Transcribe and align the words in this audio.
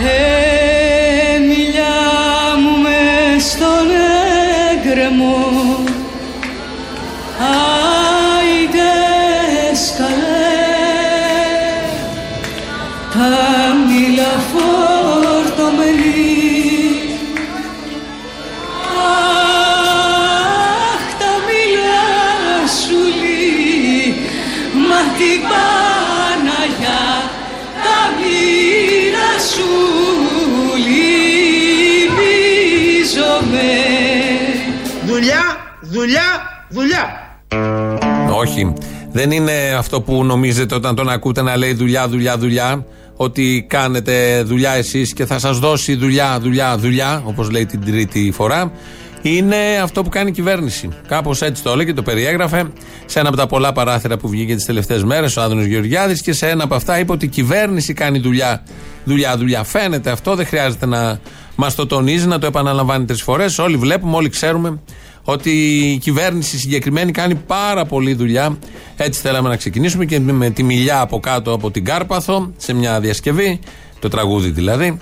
Hey. 0.00 0.29
Δεν 39.12 39.30
είναι 39.30 39.52
αυτό 39.78 40.00
που 40.00 40.24
νομίζετε 40.24 40.74
όταν 40.74 40.94
τον 40.94 41.08
ακούτε 41.08 41.42
να 41.42 41.56
λέει 41.56 41.72
δουλειά, 41.72 42.08
δουλειά, 42.08 42.38
δουλειά. 42.38 42.84
Ότι 43.16 43.66
κάνετε 43.68 44.42
δουλειά 44.42 44.70
εσείς 44.72 45.12
και 45.12 45.26
θα 45.26 45.38
σας 45.38 45.58
δώσει 45.58 45.94
δουλειά, 45.94 46.38
δουλειά, 46.40 46.78
δουλειά, 46.78 47.22
όπως 47.24 47.50
λέει 47.50 47.66
την 47.66 47.84
τρίτη 47.84 48.30
φορά. 48.34 48.72
Είναι 49.22 49.56
αυτό 49.82 50.02
που 50.02 50.08
κάνει 50.08 50.28
η 50.28 50.32
κυβέρνηση. 50.32 50.88
Κάπως 51.08 51.42
έτσι 51.42 51.62
το 51.62 51.70
έλεγε, 51.70 51.92
το 51.92 52.02
περιέγραφε 52.02 52.64
σε 53.06 53.18
ένα 53.18 53.28
από 53.28 53.36
τα 53.36 53.46
πολλά 53.46 53.72
παράθυρα 53.72 54.16
που 54.16 54.28
βγήκε 54.28 54.54
τις 54.54 54.64
τελευταίες 54.64 55.04
μέρες 55.04 55.36
ο 55.36 55.42
Άδωνος 55.42 55.64
Γεωργιάδης 55.64 56.22
και 56.22 56.32
σε 56.32 56.48
ένα 56.48 56.64
από 56.64 56.74
αυτά 56.74 56.98
είπε 56.98 57.12
ότι 57.12 57.24
η 57.24 57.28
κυβέρνηση 57.28 57.92
κάνει 57.92 58.18
δουλειά, 58.18 58.62
δουλειά, 59.04 59.36
δουλειά. 59.36 59.64
Φαίνεται 59.64 60.10
αυτό, 60.10 60.34
δεν 60.34 60.46
χρειάζεται 60.46 60.86
να 60.86 61.20
μας 61.54 61.74
το 61.74 61.86
τονίζει, 61.86 62.26
να 62.26 62.38
το 62.38 62.46
επαναλαμβάνει 62.46 63.04
τρεις 63.04 63.22
φορές. 63.22 63.58
Όλοι 63.58 63.76
βλέπουμε, 63.76 64.16
όλοι 64.16 64.28
ξέρουμε 64.28 64.80
ότι 65.24 65.50
η 65.92 65.98
κυβέρνηση 65.98 66.58
συγκεκριμένη 66.58 67.12
κάνει 67.12 67.34
πάρα 67.34 67.84
πολλή 67.84 68.14
δουλειά. 68.14 68.58
Έτσι 68.96 69.20
θέλαμε 69.20 69.48
να 69.48 69.56
ξεκινήσουμε 69.56 70.04
και 70.04 70.20
με 70.20 70.50
τη 70.50 70.62
μιλιά 70.62 71.00
από 71.00 71.20
κάτω 71.20 71.52
από 71.52 71.70
την 71.70 71.84
Κάρπαθο 71.84 72.52
σε 72.56 72.72
μια 72.72 73.00
διασκευή, 73.00 73.58
το 73.98 74.08
τραγούδι 74.08 74.50
δηλαδή, 74.50 74.98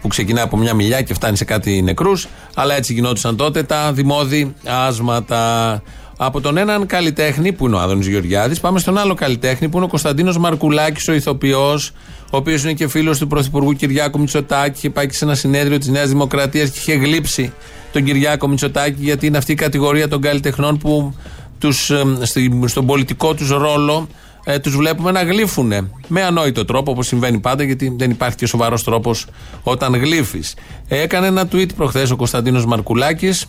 που 0.00 0.08
ξεκινά 0.08 0.42
από 0.42 0.56
μια 0.56 0.74
μιλιά 0.74 1.02
και 1.02 1.14
φτάνει 1.14 1.36
σε 1.36 1.44
κάτι 1.44 1.82
νεκρούς 1.82 2.28
Αλλά 2.54 2.74
έτσι 2.74 2.92
γινόντουσαν 2.92 3.36
τότε 3.36 3.62
τα 3.62 3.92
δημόδι 3.92 4.54
άσματα. 4.64 5.82
Από 6.16 6.40
τον 6.40 6.56
έναν 6.56 6.86
καλλιτέχνη 6.86 7.52
που 7.52 7.66
είναι 7.66 7.76
ο 7.76 7.78
Άδωνης 7.78 8.06
Γεωργιάδης 8.06 8.60
πάμε 8.60 8.78
στον 8.78 8.98
άλλο 8.98 9.14
καλλιτέχνη 9.14 9.68
που 9.68 9.76
είναι 9.76 9.86
ο 9.86 9.88
Κωνσταντίνος 9.88 10.38
Μαρκουλάκης, 10.38 11.08
ο 11.08 11.12
ηθοποιός, 11.12 11.90
ο 12.30 12.36
οποίος 12.36 12.62
είναι 12.62 12.72
και 12.72 12.88
φίλος 12.88 13.18
του 13.18 13.26
Πρωθυπουργού 13.26 13.72
Κυριάκου 13.72 14.18
Μητσοτάκη. 14.18 14.76
Είχε 14.78 14.90
πάει 14.90 15.06
και 15.06 15.14
σε 15.14 15.24
ένα 15.24 15.34
συνέδριο 15.34 15.78
της 15.78 15.88
Νέας 15.88 16.08
Δημοκρατίας 16.08 16.70
και 16.70 16.78
είχε 16.78 16.94
γλύψει 16.94 17.52
τον 17.92 18.04
Κυριάκο 18.04 18.48
Μητσοτάκη 18.48 19.02
γιατί 19.04 19.26
είναι 19.26 19.38
αυτή 19.38 19.52
η 19.52 19.54
κατηγορία 19.54 20.08
των 20.08 20.20
καλλιτεχνών 20.20 20.78
που 20.78 21.14
τους, 21.58 21.90
ε, 21.90 22.02
στη- 22.22 22.60
στον 22.66 22.86
πολιτικό 22.86 23.34
τους 23.34 23.48
ρόλο 23.48 24.08
ε, 24.44 24.58
τους 24.58 24.76
βλέπουμε 24.76 25.10
να 25.10 25.22
γλύφουν 25.22 25.72
με 26.08 26.22
ανόητο 26.22 26.64
τρόπο 26.64 26.90
όπως 26.90 27.06
συμβαίνει 27.06 27.38
πάντα 27.38 27.62
γιατί 27.62 27.94
δεν 27.98 28.10
υπάρχει 28.10 28.36
και 28.36 28.46
σοβαρός 28.46 28.84
τρόπος 28.84 29.26
όταν 29.62 29.94
γλύφεις. 29.94 30.54
Έκανε 30.88 31.26
ένα 31.26 31.48
tweet 31.52 31.74
προχθές 31.76 32.10
ο 32.10 32.16
Κωνσταντίνος 32.16 32.64
Μαρκουλάκης 32.66 33.46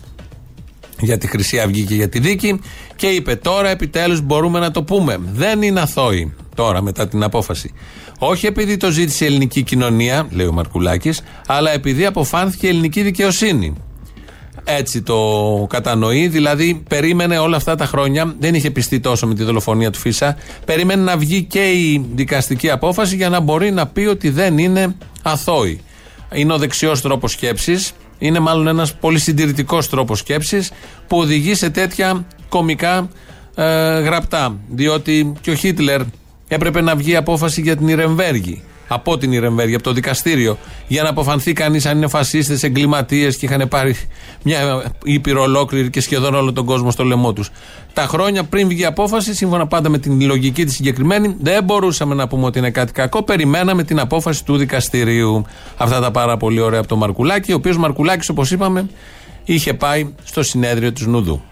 για 1.00 1.18
τη 1.18 1.26
Χρυσή 1.26 1.58
Αυγή 1.58 1.84
και 1.84 1.94
για 1.94 2.08
τη 2.08 2.18
δίκη 2.18 2.60
και 2.96 3.06
είπε 3.06 3.34
τώρα 3.34 3.68
επιτέλους 3.68 4.20
μπορούμε 4.20 4.58
να 4.58 4.70
το 4.70 4.82
πούμε. 4.82 5.18
Δεν 5.32 5.62
είναι 5.62 5.80
αθώοι 5.80 6.34
τώρα 6.54 6.82
μετά 6.82 7.08
την 7.08 7.22
απόφαση. 7.22 7.72
Όχι 8.18 8.46
επειδή 8.46 8.76
το 8.76 8.90
ζήτησε 8.90 9.24
η 9.24 9.26
ελληνική 9.26 9.62
κοινωνία, 9.62 10.26
λέει 10.30 10.46
ο 10.46 10.52
Μαρκουλάκης, 10.52 11.22
αλλά 11.46 11.70
επειδή 11.70 12.06
αποφάνθηκε 12.06 12.66
η 12.66 12.68
ελληνική 12.68 13.02
δικαιοσύνη. 13.02 13.74
Έτσι 14.64 15.02
το 15.02 15.66
κατανοεί, 15.68 16.28
δηλαδή 16.28 16.82
περίμενε 16.88 17.38
όλα 17.38 17.56
αυτά 17.56 17.74
τα 17.74 17.86
χρόνια, 17.86 18.34
δεν 18.38 18.54
είχε 18.54 18.70
πιστεί 18.70 19.00
τόσο 19.00 19.26
με 19.26 19.34
τη 19.34 19.44
δολοφονία 19.44 19.90
του 19.90 19.98
Φίσα, 19.98 20.36
περίμενε 20.64 21.02
να 21.02 21.16
βγει 21.16 21.42
και 21.42 21.70
η 21.70 22.06
δικαστική 22.14 22.70
απόφαση 22.70 23.16
για 23.16 23.28
να 23.28 23.40
μπορεί 23.40 23.70
να 23.70 23.86
πει 23.86 24.00
ότι 24.00 24.30
δεν 24.30 24.58
είναι 24.58 24.96
αθώοι. 25.22 25.80
Είναι 26.32 26.52
ο 26.52 26.58
δεξιός 26.58 27.00
τρόπος 27.00 27.32
σκέψης, 27.32 27.92
είναι 28.18 28.38
μάλλον 28.38 28.66
ένας 28.66 28.94
πολύ 28.94 29.18
συντηρητικός 29.18 29.88
τρόπος 29.88 30.18
σκέψης 30.18 30.72
που 31.06 31.18
οδηγεί 31.18 31.54
σε 31.54 31.70
τέτοια 31.70 32.26
κομικά 32.48 33.08
ε, 33.54 33.64
γραπτά. 34.00 34.58
Διότι 34.68 35.32
και 35.40 35.50
ο 35.50 35.54
Χίτλερ 35.54 36.00
έπρεπε 36.48 36.80
να 36.80 36.96
βγει 36.96 37.16
απόφαση 37.16 37.60
για 37.60 37.76
την 37.76 37.88
Ιρεμβέργη. 37.88 38.62
Από 38.88 39.18
την 39.18 39.32
Ιρεμβέργη, 39.32 39.74
από 39.74 39.84
το 39.84 39.92
δικαστήριο, 39.92 40.58
για 40.86 41.02
να 41.02 41.08
αποφανθεί 41.08 41.52
κανείς 41.52 41.86
αν 41.86 41.96
είναι 41.96 42.08
φασίστες, 42.08 42.62
εγκληματίες 42.62 43.36
και 43.36 43.46
είχαν 43.46 43.68
πάρει 43.68 43.96
μια 44.42 44.92
ήπειρο 45.04 45.42
ολόκληρη 45.42 45.90
και 45.90 46.00
σχεδόν 46.00 46.34
όλο 46.34 46.52
τον 46.52 46.64
κόσμο 46.64 46.90
στο 46.90 47.04
λαιμό 47.04 47.32
τους. 47.32 47.50
Τα 47.92 48.02
χρόνια 48.02 48.44
πριν 48.44 48.68
βγει 48.68 48.80
η 48.80 48.84
απόφαση, 48.84 49.34
σύμφωνα 49.34 49.66
πάντα 49.66 49.88
με 49.88 49.98
την 49.98 50.20
λογική 50.20 50.64
τη 50.64 50.72
συγκεκριμένη, 50.72 51.36
δεν 51.40 51.64
μπορούσαμε 51.64 52.14
να 52.14 52.28
πούμε 52.28 52.46
ότι 52.46 52.58
είναι 52.58 52.70
κάτι 52.70 52.92
κακό. 52.92 53.22
Περιμέναμε 53.22 53.82
την 53.82 54.00
απόφαση 54.00 54.44
του 54.44 54.56
δικαστηρίου. 54.56 55.44
Αυτά 55.76 56.00
τα 56.00 56.10
πάρα 56.10 56.36
πολύ 56.36 56.60
ωραία 56.60 56.78
από 56.78 56.88
τον 56.88 56.98
Μαρκουλάκη, 56.98 57.52
ο 57.52 57.54
οποίος 57.54 57.76
Μαρκουλάκης, 57.76 58.28
όπως 58.28 58.50
είπαμε, 58.50 58.88
είχε 59.44 59.74
πάει 59.74 60.14
στο 60.24 60.42
συνέδριο 60.42 60.92
του 60.92 61.10
Νουδού. 61.10 61.42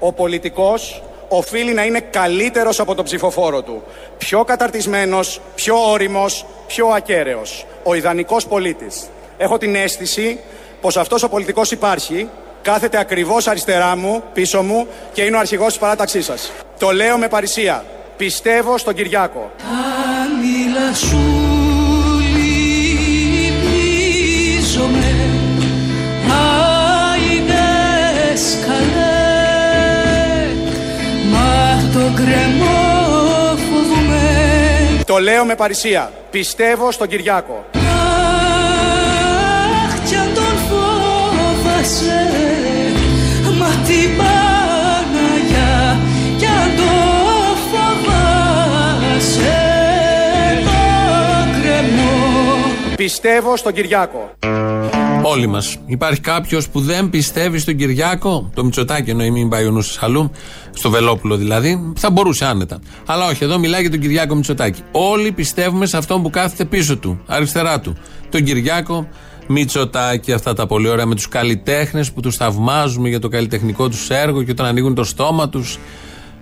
Ο 0.00 0.12
πολιτικός 0.12 1.02
οφείλει 1.28 1.72
να 1.72 1.84
είναι 1.84 2.00
καλύτερος 2.00 2.80
από 2.80 2.94
τον 2.94 3.04
ψηφοφόρο 3.04 3.62
του. 3.62 3.82
Πιο 4.18 4.44
καταρτισμένος, 4.44 5.40
πιο 5.54 5.90
όριμος, 5.90 6.46
πιο 6.66 6.86
ακέραιος. 6.86 7.66
Ο 7.82 7.94
ιδανικός 7.94 8.46
πολίτης. 8.46 9.08
Έχω 9.38 9.58
την 9.58 9.74
αίσθηση 9.74 10.40
πως 10.80 10.96
αυτός 10.96 11.22
ο 11.22 11.28
πολιτικός 11.28 11.70
υπάρχει, 11.70 12.28
κάθεται 12.62 12.98
ακριβώς 12.98 13.46
αριστερά 13.46 13.96
μου, 13.96 14.22
πίσω 14.32 14.62
μου 14.62 14.86
και 15.12 15.22
είναι 15.22 15.36
ο 15.36 15.38
αρχηγός 15.38 15.66
της 15.68 15.78
παράταξής 15.78 16.24
σας. 16.24 16.52
Το 16.78 16.90
λέω 16.90 17.18
με 17.18 17.28
παρησία. 17.28 17.84
Πιστεύω 18.16 18.78
στον 18.78 18.94
Κυριάκο. 18.94 19.50
Τα 19.58 19.66
μήλα 20.40 20.94
σου 20.94 21.48
Μα 31.88 31.94
το 31.94 32.12
γκρεμό 32.12 33.56
φοβούμαι 33.56 34.26
Το 35.06 35.18
λέω 35.18 35.44
με 35.44 35.54
παρησία. 35.54 36.12
Πιστεύω 36.30 36.90
στον 36.92 37.08
Κυριάκο. 37.08 37.64
Αχ 39.84 39.98
κι 40.08 40.14
αν 40.14 40.34
τον 40.34 40.56
φόβασαι 40.68 42.30
Μα 43.58 43.66
την 43.66 44.16
Παναγιά 44.16 45.98
κι 46.38 46.46
αν 46.46 46.76
το 46.76 46.92
φοβάσαι 47.70 49.58
το 50.64 50.70
γκρεμό 51.50 52.16
Πιστεύω 52.96 53.56
στον 53.56 53.72
Κυριάκο. 53.72 54.30
Όλοι 55.22 55.46
μας. 55.46 55.76
Υπάρχει 55.86 56.20
κάποιος 56.20 56.68
που 56.68 56.80
δεν 56.80 57.10
πιστεύει 57.10 57.58
στον 57.58 57.76
Κυριάκο, 57.76 58.50
το 58.54 58.64
Μητσοτάκι 58.64 59.10
εννοεί, 59.10 59.30
μην 59.30 59.48
πάει 59.48 59.66
ο 59.66 59.70
νους 59.70 59.98
αλλού, 60.02 60.30
στο 60.72 60.90
Βελόπουλο 60.90 61.36
δηλαδή, 61.36 61.92
θα 61.96 62.10
μπορούσε 62.10 62.44
άνετα. 62.44 62.78
Αλλά 63.06 63.26
όχι, 63.26 63.44
εδώ 63.44 63.58
μιλάει 63.58 63.80
για 63.80 63.90
τον 63.90 64.00
Κυριάκο 64.00 64.34
Μητσοτάκη. 64.34 64.80
Όλοι 64.92 65.32
πιστεύουμε 65.32 65.86
σε 65.86 65.96
αυτόν 65.96 66.22
που 66.22 66.30
κάθεται 66.30 66.64
πίσω 66.64 66.96
του, 66.96 67.20
αριστερά 67.26 67.80
του. 67.80 67.96
Τον 68.28 68.44
Κυριάκο 68.44 69.08
Μητσοτάκη, 69.46 70.32
αυτά 70.32 70.54
τα 70.54 70.66
πολύ 70.66 70.88
ωραία 70.88 71.06
με 71.06 71.14
τους 71.14 71.28
καλλιτέχνες 71.28 72.12
που 72.12 72.20
τους 72.20 72.36
θαυμάζουμε 72.36 73.08
για 73.08 73.20
το 73.20 73.28
καλλιτεχνικό 73.28 73.88
τους 73.88 74.10
έργο 74.10 74.42
και 74.42 74.50
όταν 74.50 74.66
ανοίγουν 74.66 74.94
το 74.94 75.04
στόμα 75.04 75.48
τους. 75.48 75.78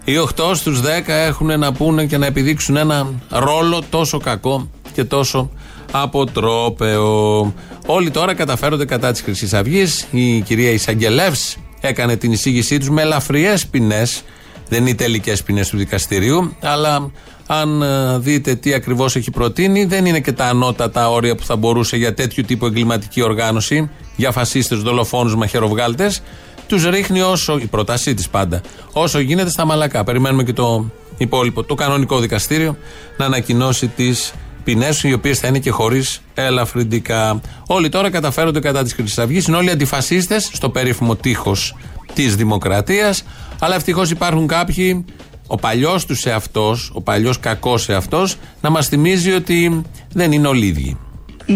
Οι 0.04 0.16
8 0.16 0.54
στου 0.54 0.72
10 0.76 0.82
έχουν 1.06 1.58
να 1.58 1.72
πούνε 1.72 2.06
και 2.06 2.18
να 2.18 2.26
επιδείξουν 2.26 2.76
ένα 2.76 3.06
ρόλο 3.30 3.82
τόσο 3.90 4.18
κακό 4.18 4.70
και 4.92 5.04
τόσο 5.04 5.50
αποτρόπαιο. 5.90 7.54
Όλοι 7.86 8.10
τώρα 8.10 8.34
καταφέρονται 8.34 8.84
κατά 8.84 9.12
της 9.12 9.20
Χρυσής 9.20 9.54
Αυγής. 9.54 10.06
Η 10.10 10.40
κυρία 10.40 10.70
Ισαγγελεύς 10.70 11.56
έκανε 11.80 12.16
την 12.16 12.32
εισήγησή 12.32 12.78
τους 12.78 12.90
με 12.90 13.02
ελαφριές 13.02 13.66
ποινές. 13.66 14.22
Δεν 14.68 14.80
είναι 14.80 14.90
οι 14.90 14.94
τελικές 14.94 15.42
ποινές 15.42 15.68
του 15.68 15.76
δικαστηρίου, 15.76 16.56
αλλά 16.60 17.10
αν 17.46 17.82
ε, 17.82 18.18
δείτε 18.18 18.54
τι 18.54 18.74
ακριβώς 18.74 19.16
έχει 19.16 19.30
προτείνει, 19.30 19.84
δεν 19.84 20.06
είναι 20.06 20.20
και 20.20 20.32
τα 20.32 20.44
ανώτατα 20.44 21.10
όρια 21.10 21.34
που 21.34 21.44
θα 21.44 21.56
μπορούσε 21.56 21.96
για 21.96 22.14
τέτοιου 22.14 22.44
τύπου 22.46 22.66
εγκληματική 22.66 23.22
οργάνωση, 23.22 23.90
για 24.16 24.32
φασίστες, 24.32 24.78
δολοφόνους, 24.78 25.36
μαχαιροβγάλτες. 25.36 26.22
Τους 26.66 26.84
ρίχνει 26.84 27.20
όσο, 27.20 27.58
η 27.58 27.66
πρότασή 27.66 28.14
της 28.14 28.28
πάντα, 28.28 28.60
όσο 28.92 29.18
γίνεται 29.18 29.50
στα 29.50 29.64
μαλακά. 29.64 30.04
Περιμένουμε 30.04 30.42
και 30.42 30.52
το 30.52 30.90
υπόλοιπο, 31.16 31.62
το 31.62 31.74
κανονικό 31.74 32.18
δικαστήριο 32.18 32.76
να 33.16 33.24
ανακοινώσει 33.24 33.86
τις 33.86 34.32
ποινές, 34.66 35.02
οι 35.02 35.12
οποίες 35.12 35.38
θα 35.38 35.48
είναι 35.48 35.58
και 35.58 35.70
χωρίς 35.70 36.20
ελαφρυντικά. 36.34 37.40
Όλοι 37.66 37.88
τώρα 37.88 38.10
καταφέρονται 38.10 38.60
κατά 38.60 38.82
της 38.82 38.92
Χρυσή 38.92 39.20
Αυγής, 39.20 39.46
είναι 39.46 39.56
όλοι 39.56 39.70
αντιφασίστες 39.70 40.50
στο 40.52 40.70
περίφημο 40.70 41.16
τείχος 41.16 41.76
της 42.14 42.36
Δημοκρατίας. 42.36 43.24
Αλλά 43.58 43.74
ευτυχώς 43.74 44.10
υπάρχουν 44.10 44.46
κάποιοι, 44.46 45.04
ο 45.46 45.56
παλιός 45.56 46.06
τους 46.06 46.24
εαυτός, 46.24 46.90
ο 46.94 47.00
παλιός 47.00 47.40
κακός 47.40 47.88
εαυτός, 47.88 48.36
να 48.60 48.70
μας 48.70 48.88
θυμίζει 48.88 49.32
ότι 49.32 49.82
δεν 50.12 50.32
είναι 50.32 50.48
όλοι 50.48 50.66
ίδιοι. 50.66 50.96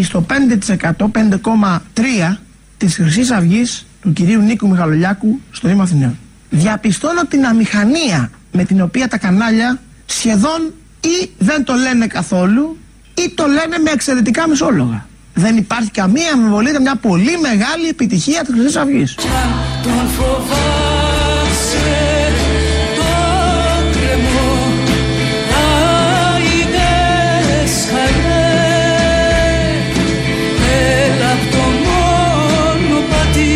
στο 0.01 0.21
5%, 0.21 1.07
5,3% 1.07 2.37
της 2.77 2.95
χρυσή 2.95 3.33
αυγής 3.33 3.85
του 4.01 4.13
κυρίου 4.13 4.41
Νίκου 4.41 4.67
Μιχαλολιάκου 4.69 5.39
στο 5.51 5.67
Δήμο 5.67 5.81
Αθηναίων. 5.81 6.17
Διαπιστώνω 6.49 7.25
την 7.25 7.45
αμηχανία 7.45 8.31
με 8.51 8.63
την 8.63 8.81
οποία 8.81 9.07
τα 9.07 9.17
κανάλια 9.17 9.79
σχεδόν 10.05 10.73
ή 11.01 11.29
δεν 11.37 11.63
το 11.63 11.73
λένε 11.73 12.07
καθόλου 12.07 12.77
ή 13.25 13.29
το 13.29 13.45
λένε 13.45 13.77
με 13.83 13.91
εξαιρετικά 13.91 14.47
μισόλογα. 14.47 15.05
Δεν 15.33 15.57
υπάρχει 15.57 15.91
καμία 15.91 16.31
αμφιβολία, 16.33 16.69
είναι 16.69 16.79
μια 16.79 16.95
πολύ 16.95 17.37
μεγάλη 17.41 17.87
επιτυχία 17.89 18.41
της 18.43 18.53
Χρυσής 18.53 18.75
Αυγής. 18.75 19.15
Κι 19.15 19.27
αν 19.27 19.51
τον 19.83 20.07
φοβάσαι 20.07 21.91
το 22.95 23.03
κρεμό 23.91 24.51
Άιδες 26.35 27.73
χαλέ 27.91 28.49
Έλα 31.05 31.31
απ' 31.31 31.51
το 31.51 31.63
μονοπάτι 31.85 33.51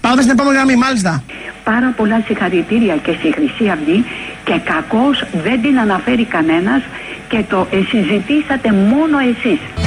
Πάμε 0.00 0.20
στην 0.20 0.32
επόμενη 0.32 0.56
γραμμή, 0.56 0.76
μάλιστα. 0.76 1.22
Πάρα 1.64 1.94
πολλά 1.96 2.22
συγχαρητήρια 2.26 2.96
και 2.96 3.12
στη 3.18 3.32
Χρυσή 3.34 3.70
Αυγή 3.70 4.04
και 4.44 4.60
κακώς 4.64 5.24
δεν 5.44 5.62
την 5.62 5.78
αναφέρει 5.78 6.24
κανένας 6.24 6.82
και 7.28 7.44
το 7.48 7.66
ε, 7.70 7.80
συζητήσατε 7.88 8.72
μόνο 8.72 9.18
εσείς. 9.18 9.85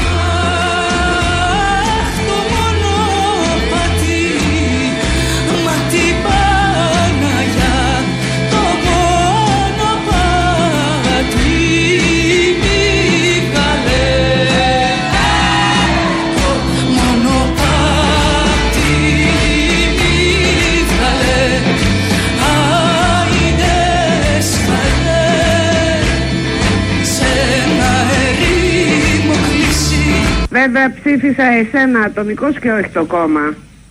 Βέβαια 30.69 30.93
ψήφισα 30.99 31.43
εσένα 31.43 31.99
ατομικός 32.05 32.59
και 32.59 32.71
όχι 32.71 32.89
το 32.89 33.05
κόμμα. 33.05 33.45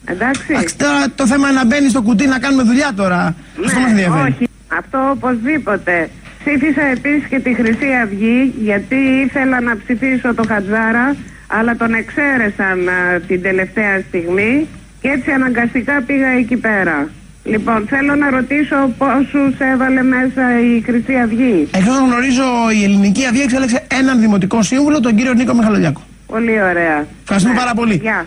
Εντάξει. 0.05 0.47
Εντάξει, 0.49 0.77
τώρα 0.77 1.01
το 1.15 1.27
θέμα 1.27 1.49
είναι 1.49 1.59
να 1.59 1.67
μπαίνει 1.67 1.89
στο 1.89 2.03
κουτί 2.03 2.27
να 2.27 2.39
κάνουμε 2.39 2.63
δουλειά 2.63 2.91
τώρα. 2.97 3.35
Αυτό 3.65 3.81
μας 3.81 3.91
ενδιαφέρει. 3.91 4.23
Ναι, 4.23 4.29
όχι. 4.29 4.45
Αυτό 4.81 4.99
οπωσδήποτε. 5.11 6.11
Ψήφισα 6.43 6.83
επίσης 6.97 7.29
και 7.29 7.39
τη 7.39 7.55
Χρυσή 7.55 7.91
Αυγή 8.05 8.55
γιατί 8.63 8.97
ήθελα 9.25 9.61
να 9.61 9.77
ψηφίσω 9.83 10.35
το 10.35 10.45
Χατζάρα 10.49 11.17
αλλά 11.47 11.77
τον 11.77 11.95
εξαίρεσαν 11.95 12.89
α, 12.89 13.21
την 13.27 13.43
τελευταία 13.43 14.03
στιγμή 14.09 14.67
και 15.01 15.09
έτσι 15.09 15.31
αναγκαστικά 15.31 16.03
πήγα 16.07 16.29
εκεί 16.29 16.57
πέρα. 16.57 17.09
Λοιπόν, 17.45 17.87
θέλω 17.89 18.15
να 18.15 18.31
ρωτήσω 18.31 18.77
πόσους 18.99 19.59
έβαλε 19.73 20.03
μέσα 20.03 20.43
η 20.61 20.83
Χρυσή 20.87 21.15
Αυγή. 21.25 21.69
Εξ 21.71 21.87
όσων 21.89 22.05
γνωρίζω, 22.05 22.45
η 22.81 22.85
Ελληνική 22.85 23.25
Αυγή 23.25 23.41
εξέλεξε 23.41 23.87
έναν 24.01 24.21
δημοτικό 24.21 24.63
σύμβουλο, 24.63 25.01
τον 25.01 25.17
κύριο 25.17 25.33
Νίκο 25.35 25.55
Μιχαλολιάκο. 25.55 26.03
Πολύ 26.29 26.63
ωραία. 26.63 27.07
Ευχαριστούμε 27.23 27.55
Ναι, 27.55 27.61
πάρα 27.61 27.75
πολύ. 27.75 27.95
Γεια. 27.95 28.27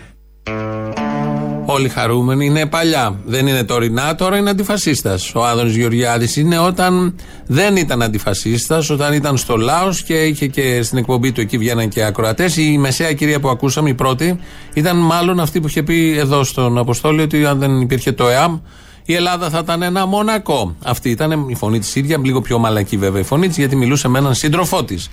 Όλοι 1.64 1.88
χαρούμενοι 1.88 2.46
είναι 2.46 2.66
παλιά. 2.66 3.20
Δεν 3.24 3.46
είναι 3.46 3.64
τωρινά, 3.64 4.14
τώρα 4.14 4.36
είναι 4.36 4.50
αντιφασίστας. 4.50 5.34
Ο 5.34 5.44
Άδωνης 5.44 5.76
Γεωργιάδης 5.76 6.36
είναι 6.36 6.58
όταν 6.58 7.16
δεν 7.46 7.76
ήταν 7.76 8.02
αντιφασίστας, 8.02 8.90
όταν 8.90 9.12
ήταν 9.12 9.36
στο 9.36 9.56
λαό 9.56 9.88
και 10.06 10.14
είχε 10.24 10.46
και 10.46 10.82
στην 10.82 10.98
εκπομπή 10.98 11.32
του 11.32 11.40
εκεί 11.40 11.58
βγαίναν 11.58 11.88
και 11.88 12.04
ακροατές. 12.04 12.56
Η 12.56 12.78
μεσαία 12.78 13.12
κυρία 13.12 13.40
που 13.40 13.48
ακούσαμε, 13.48 13.88
η 13.88 13.94
πρώτη, 13.94 14.38
ήταν 14.74 14.96
μάλλον 14.96 15.40
αυτή 15.40 15.60
που 15.60 15.66
είχε 15.66 15.82
πει 15.82 16.18
εδώ 16.18 16.44
στον 16.44 16.78
Αποστόλιο 16.78 17.24
ότι 17.24 17.44
αν 17.44 17.58
δεν 17.58 17.80
υπήρχε 17.80 18.12
το 18.12 18.28
ΕΑΜ, 18.28 18.58
η 19.04 19.14
Ελλάδα 19.14 19.50
θα 19.50 19.58
ήταν 19.58 19.82
ένα 19.82 20.06
μονακό. 20.06 20.76
Αυτή 20.84 21.10
ήταν 21.10 21.48
η 21.48 21.54
φωνή 21.54 21.78
της 21.78 21.94
ίδια, 21.94 22.18
λίγο 22.24 22.40
πιο 22.40 22.58
μαλακή 22.58 22.96
βέβαια 22.96 23.20
η 23.20 23.24
φωνή 23.24 23.48
της, 23.48 23.56
γιατί 23.56 23.76
μιλούσε 23.76 24.08
με 24.08 24.18
έναν 24.18 24.34
σύντροφό 24.34 24.84
της. 24.84 25.10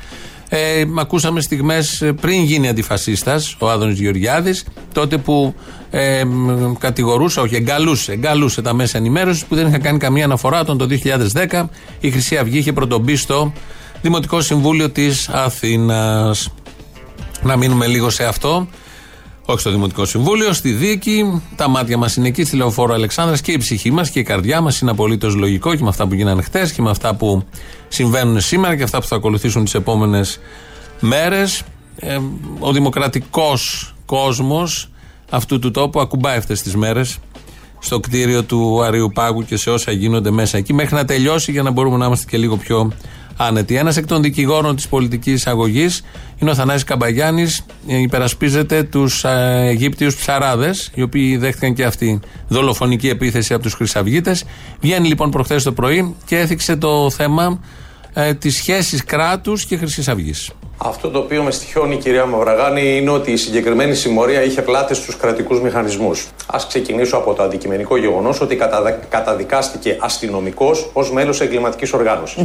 Ε, 0.52 0.86
ακούσαμε 1.00 1.42
στιγμές 1.42 2.12
πριν 2.22 2.44
γίνει 2.44 2.68
αντιφασίστας 2.68 3.56
ο 3.60 3.70
Άδωνης 3.70 4.00
Γεωργιάδης, 4.00 4.66
τότε 4.94 5.18
που 5.18 5.56
ε, 5.90 6.24
μ, 6.24 6.74
κατηγορούσε, 6.80 7.40
όχι, 7.40 7.56
εγκαλούσε, 7.56 8.12
εγκαλούσε 8.12 8.62
τα 8.62 8.74
μέσα 8.74 8.98
ενημέρωσης 8.98 9.46
που 9.46 9.56
δεν 9.56 9.68
είχαν 9.68 9.82
κάνει 9.82 9.98
καμία 9.98 10.26
αναφορά. 10.26 10.60
Όταν 10.60 10.78
το 10.78 10.88
2010 11.50 11.64
η 12.00 12.12
Χρυσή 12.12 12.38
Αυγή 12.38 12.58
είχε 12.58 12.74
πρωτομπεί 12.74 13.16
στο 13.16 13.54
Δημοτικό 14.02 14.42
Συμβούλιο 14.42 14.90
της 14.90 15.30
Αθήνας. 15.30 16.52
Να 17.42 17.58
μείνουμε 17.58 17.88
λίγο 17.88 18.10
σε 18.10 18.26
αυτό. 18.26 18.68
Όχι 19.52 19.60
στο 19.60 19.72
Δημοτικό 19.72 20.06
Συμβούλιο, 20.06 20.54
στη 20.54 20.72
δίκη. 20.72 21.42
Τα 21.56 21.70
μάτια 21.70 21.98
μας 21.98 22.16
είναι 22.16 22.28
εκεί, 22.28 22.44
στη 22.44 22.56
λεωφόρο 22.56 22.94
Αλεξάνδρας 22.94 23.42
και 23.42 23.52
η 23.52 23.58
ψυχή 23.58 23.92
μας 23.92 24.10
και 24.10 24.20
η 24.20 24.24
καρδιά 24.24 24.62
μας 24.62 24.80
είναι 24.80 24.92
απολύτως 24.92 25.36
λογικό 25.36 25.76
και 25.76 25.84
με 25.84 25.90
αυτά 25.90 26.08
που 26.08 26.14
γίνανε 26.14 26.42
χτε 26.42 26.72
και 26.76 26.82
με 26.82 26.90
αυτά 26.90 27.16
που 27.16 27.44
συμβαίνουν 27.88 28.42
σήμερα 28.42 28.76
και 28.76 28.84
αυτά 28.84 29.00
που 29.00 29.08
θα 29.08 29.16
ακολουθήσουν 29.16 29.64
τις 29.64 29.74
επόμενες 29.74 30.40
μέρες. 31.00 31.64
Ε, 31.96 32.18
ο 32.60 32.72
δημοκρατικός 32.72 33.94
κόσμος 34.06 34.90
αυτού 35.30 35.60
του 35.60 35.72
τόπου 35.72 36.00
ακουμπάει 36.00 36.38
αυτές 36.38 36.62
τις 36.62 36.76
μέρες 36.76 37.18
στο 37.80 38.00
κτίριο 38.00 38.44
του 38.44 38.84
Αρίου 38.84 39.12
Πάγου 39.14 39.46
και 39.46 39.58
σε 39.58 39.70
όσα 39.70 39.92
γίνονται 39.92 40.32
μέσα 40.32 40.58
εκεί, 40.58 40.74
μέχρι 40.74 40.96
να 40.96 41.06
τελειώσει 41.06 41.52
για 41.52 41.64
να 41.64 41.72
μπορούμε 41.72 41.98
να 41.98 42.06
είμαστε 42.06 42.26
και 42.30 42.38
λίγο 42.38 42.58
πιο 42.58 42.92
άνετοι. 43.42 43.76
Ένας 43.76 43.98
εκ 43.98 44.06
των 44.06 44.22
δικηγόρων 44.22 44.76
της 44.76 44.88
πολιτικής 44.88 45.48
αγωγής 45.48 46.04
είναι 46.38 46.52
ο 46.52 46.56
Θανάσης 46.56 46.84
Καμπαγιάννης. 46.84 47.66
Υπερασπίζεται 47.86 48.84
τους 48.84 49.24
Αιγύπτιους 49.24 50.16
ψαράδες, 50.16 50.92
οι 50.94 51.02
οποίοι 51.02 51.38
δέχτηκαν 51.38 51.74
και 51.74 51.84
αυτοί 51.84 52.20
δολοφονική 52.48 53.10
επίθεση 53.10 53.54
από 53.54 53.64
τους 53.64 53.74
Χρυσαυγίτες. 53.74 54.44
Βγαίνει 54.82 55.08
λοιπόν 55.08 55.32
προχθές 55.32 55.64
το 55.64 55.72
πρωί 55.72 56.16
και 56.26 56.38
έθιξε 56.40 56.76
το 56.76 57.10
θέμα 57.10 57.60
ε, 58.14 58.34
της 58.34 58.56
σχέσης 58.56 59.04
κράτους 59.04 59.66
και 59.66 59.78
Χρυσής 59.78 60.08
Αυγής. 60.08 60.50
Αυτό 60.82 61.10
το 61.10 61.20
οποίο 61.20 61.44
με 61.44 61.52
στοιχιώνει 61.52 61.94
η 61.94 61.98
κυρία 61.98 62.26
Μαυραγάνη 62.26 62.98
είναι 62.98 63.10
ότι 63.10 63.32
η 63.32 63.36
συγκεκριμένη 63.38 63.96
συμμορία 63.96 64.44
είχε 64.44 64.62
πλάτε 64.62 64.94
στους 64.94 65.16
κρατικούς 65.18 65.62
μηχανισμούς. 65.62 66.28
Α 66.46 66.58
ξεκινήσω 66.68 67.18
από 67.18 67.34
το 67.34 67.44
αντικειμενικό 67.44 67.98
γεγονός 67.98 68.42
ότι 68.42 68.56
καταδα- 68.56 69.00
καταδικάστηκε 69.10 69.98
αστυνομικός 70.00 70.90
ως 70.94 71.12
μέλος 71.12 71.42
εγκληματικής 71.42 71.94
οργάνωσης. 71.94 72.44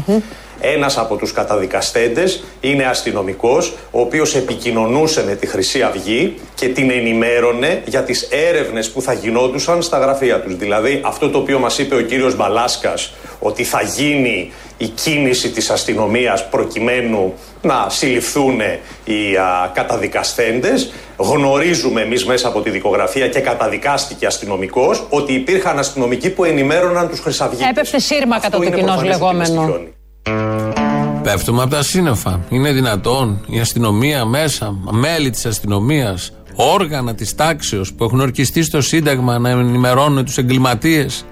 Ένας 0.60 0.98
από 0.98 1.16
τους 1.16 1.32
καταδικαστέντες 1.32 2.44
είναι 2.60 2.84
αστυνομικός, 2.84 3.74
ο 3.90 4.00
οποίος 4.00 4.34
επικοινωνούσε 4.34 5.24
με 5.24 5.34
τη 5.34 5.46
Χρυσή 5.46 5.82
Αυγή 5.82 6.34
και 6.54 6.68
την 6.68 6.90
ενημέρωνε 6.90 7.82
για 7.86 8.02
τις 8.02 8.28
έρευνες 8.30 8.90
που 8.90 9.02
θα 9.02 9.12
γινόντουσαν 9.12 9.82
στα 9.82 9.98
γραφεία 9.98 10.40
τους. 10.40 10.56
Δηλαδή, 10.56 11.00
αυτό 11.04 11.30
το 11.30 11.38
οποίο 11.38 11.58
μας 11.58 11.78
είπε 11.78 11.94
ο 11.94 12.00
κύριος 12.00 12.36
Μπαλάσκας, 12.36 13.12
ότι 13.38 13.64
θα 13.64 13.82
γίνει 13.82 14.52
η 14.76 14.86
κίνηση 14.86 15.50
της 15.50 15.70
αστυνομίας 15.70 16.48
προκειμένου 16.48 17.34
να 17.62 17.86
συλληφθούν 17.88 18.60
οι 19.04 19.36
α, 19.36 19.70
καταδικαστέντες. 19.74 20.92
Γνωρίζουμε 21.16 22.00
εμείς 22.00 22.24
μέσα 22.24 22.48
από 22.48 22.60
τη 22.60 22.70
δικογραφία 22.70 23.28
και 23.28 23.40
καταδικάστηκε 23.40 24.26
αστυνομικός 24.26 25.06
ότι 25.08 25.32
υπήρχαν 25.32 25.78
αστυνομικοί 25.78 26.30
που 26.30 26.44
ενημέρωναν 26.44 27.08
τους 27.08 27.20
χρυσαυγίτες. 27.20 27.68
Έπεφτε 27.68 27.98
σύρμα 27.98 28.36
Αυτό 28.36 28.48
κατά 28.48 28.56
το 28.56 28.62
είναι 28.62 28.76
κοινό 28.76 28.86
προφανές 28.86 29.20
ότι 29.20 29.36
με 29.36 29.46
λεγόμενο. 29.46 30.02
Στοιχιώνει. 30.24 31.20
Πέφτουμε 31.22 31.62
από 31.62 31.70
τα 31.70 31.82
σύννεφα. 31.82 32.40
Είναι 32.48 32.72
δυνατόν 32.72 33.40
η 33.46 33.60
αστυνομία 33.60 34.24
μέσα, 34.24 34.76
μέλη 34.90 35.30
της 35.30 35.46
αστυνομίας, 35.46 36.32
όργανα 36.54 37.14
της 37.14 37.34
τάξεως 37.34 37.92
που 37.92 38.04
έχουν 38.04 38.20
ορκιστεί 38.20 38.62
στο 38.62 38.80
Σύνταγμα 38.80 39.38
να 39.38 39.48
ενημερώνουν 39.48 40.24
τους 40.24 40.38
εγκληματίες 40.38 41.24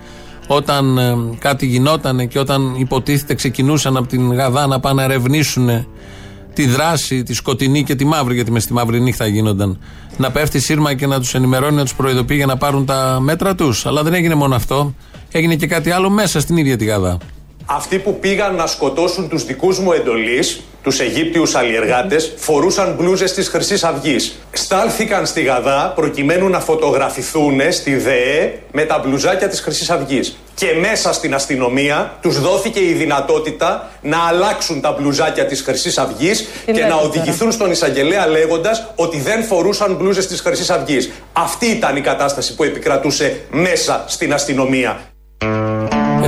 όταν 0.47 0.99
ε, 0.99 1.17
κάτι 1.39 1.67
γινόταν 1.67 2.29
και 2.29 2.39
όταν 2.39 2.75
υποτίθεται 2.77 3.35
ξεκινούσαν 3.35 3.97
από 3.97 4.07
την 4.07 4.33
Γαδά 4.33 4.67
να 4.67 4.81
πάνε 4.81 4.95
να 4.95 5.03
ερευνήσουν 5.03 5.87
τη 6.55 6.67
δράση, 6.67 7.23
τη 7.23 7.35
σκοτεινή 7.35 7.85
και 7.85 7.95
τη 7.95 8.05
μαύρη, 8.05 8.35
γιατί 8.35 8.51
μες 8.51 8.63
στη 8.63 8.73
μαύρη 8.73 9.01
νύχτα 9.01 9.27
γίνονταν. 9.27 9.79
Να 10.17 10.31
πέφτει 10.31 10.61
σύρμα 10.61 10.95
και 10.95 11.07
να 11.07 11.19
τους 11.19 11.35
ενημερώνει, 11.35 11.77
να 11.77 11.83
τους 11.83 11.95
προειδοποιεί 11.95 12.37
για 12.39 12.47
να 12.47 12.57
πάρουν 12.57 12.87
τα 12.87 13.19
μέτρα 13.21 13.55
τους. 13.55 13.87
Αλλά 13.87 14.03
δεν 14.03 14.15
έγινε 14.15 14.35
μόνο 14.35 14.55
αυτό. 14.55 14.95
Έγινε 15.33 15.55
και 15.55 15.67
κάτι 15.67 15.91
άλλο 15.91 16.11
μέσα 16.11 16.41
στην 16.41 16.57
ίδια 16.57 16.77
τη 16.77 16.85
Γαδά. 16.85 17.19
Αυτοί 17.67 17.99
που 17.99 18.19
πήγαν 18.19 18.55
να 18.55 18.67
σκοτώσουν 18.67 19.29
τους 19.29 19.45
δικούς 19.45 19.79
μου 19.79 19.93
εντολείς, 19.93 20.61
τους 20.83 21.01
Αιγύπτιους 21.01 21.55
αλλιεργάτες, 21.55 22.33
φορούσαν 22.37 22.95
μπλούζες 22.99 23.33
της 23.33 23.49
χρυσής 23.49 23.85
αυγής. 23.85 24.39
Στάλθηκαν 24.53 25.27
στη 25.27 25.43
Γαδά 25.43 25.93
προκειμένου 25.95 26.49
να 26.49 26.61
φωτογραφηθούν 26.61 27.61
στη 27.71 27.97
ΔΕΕ 27.97 28.59
με 28.73 28.85
τα 28.85 28.99
μπλουζάκια 28.99 29.49
της 29.49 29.61
χρυσής 29.61 29.91
αυγής. 29.91 30.37
Και 30.55 30.67
μέσα 30.81 31.13
στην 31.13 31.35
αστυνομία 31.35 32.19
τους 32.21 32.41
δόθηκε 32.41 32.81
η 32.81 32.93
δυνατότητα 32.93 33.91
να 34.03 34.19
αλλάξουν 34.29 34.81
τα 34.81 34.97
μπλουζάκια 34.99 35.47
της 35.47 35.63
χρυσής 35.63 35.99
αυγής 35.99 36.49
και 36.65 36.73
λέτε 36.73 36.87
να 36.87 36.89
τώρα; 36.89 37.07
οδηγηθούν 37.07 37.53
στον 37.53 37.71
εισαγγελέα 37.71 38.27
λέγοντας 38.27 38.93
ότι 38.95 39.21
δεν 39.21 39.45
φορούσαν 39.45 39.95
μπλούζες 39.95 40.27
της 40.27 40.41
χρυσής 40.41 40.71
αυγής. 40.71 41.11
Αυτή 41.33 41.67
ήταν 41.67 41.97
η 41.97 42.01
κατάσταση 42.01 42.55
που 42.55 42.65
επικρατούσε 42.65 43.41
μέσα 43.51 44.05
στην 44.09 44.33
αστυνομία. 44.33 45.01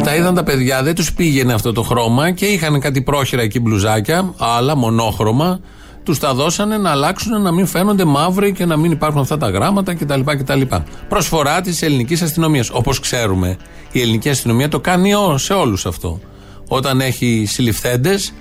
Ε, 0.05 0.07
τα 0.07 0.17
είδαν 0.17 0.35
τα 0.35 0.43
παιδιά, 0.45 0.83
δεν 0.83 0.95
τους 0.95 1.13
πήγαινε 1.13 1.53
αυτό 1.53 1.73
το 1.73 1.83
χρώμα 1.83 2.31
και 2.31 2.47
είχαν 2.47 2.81
κάτι 2.81 3.03
πρόχειρα 3.03 3.43
εκεί 3.43 3.61
μπλουζάκια, 3.61 4.35
άλλα, 4.39 4.77
μονόχρωμα, 4.77 5.61
Τους 6.03 6.19
τα 6.19 6.35
δώσανε 6.35 6.79
να 6.79 6.91
αλλάξουν, 6.91 7.43
να 7.43 7.53
μην 7.53 7.67
φαίνονται 7.67 8.05
μαύροι 8.05 8.53
και 8.53 8.65
να 8.65 8.77
μην 8.77 8.91
υπάρχουν 8.91 9.21
αυτά 9.21 9.37
τα 9.37 9.49
γράμματα 9.49 9.95
κτλ. 9.95 10.21
κτλ. 10.25 10.61
Προσφορά 11.09 11.61
της 11.61 11.83
ελληνικής 11.83 12.23
αστυνομίας. 12.23 12.71
Όπως 12.71 13.01
ξέρουμε, 13.01 13.57
η 13.93 14.01
ελληνική 14.01 14.29
αστυνομία 14.29 14.69
το 14.69 14.81
κάνει 14.81 15.11
σε 15.35 15.53
όλους 15.53 15.87
αυτό. 15.87 16.21
Όταν 16.69 17.01
έχει 17.01 17.45
συλληφθέντες, 17.47 18.35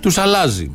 τους 0.00 0.18
αλλάζει. 0.18 0.70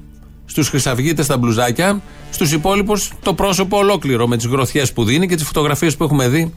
Στους 0.46 0.70
χρυσαυγίτες 0.70 1.28
τα 1.28 1.38
μπλουζάκια, 1.38 2.02
στους 2.30 2.52
υπόλοιπους 2.52 3.12
το 3.24 3.34
πρόσωπο 3.34 3.78
ολόκληρο 3.78 4.28
με 4.28 4.38
τις 4.38 4.46
γροθιές 4.46 4.94
που 4.94 5.04
δίνει 5.04 5.28
και 5.28 5.36
τις 5.36 5.46
φωτογραφίες 5.46 5.98
που 5.98 6.04
έχουμε 6.04 6.28
δει 6.28 6.54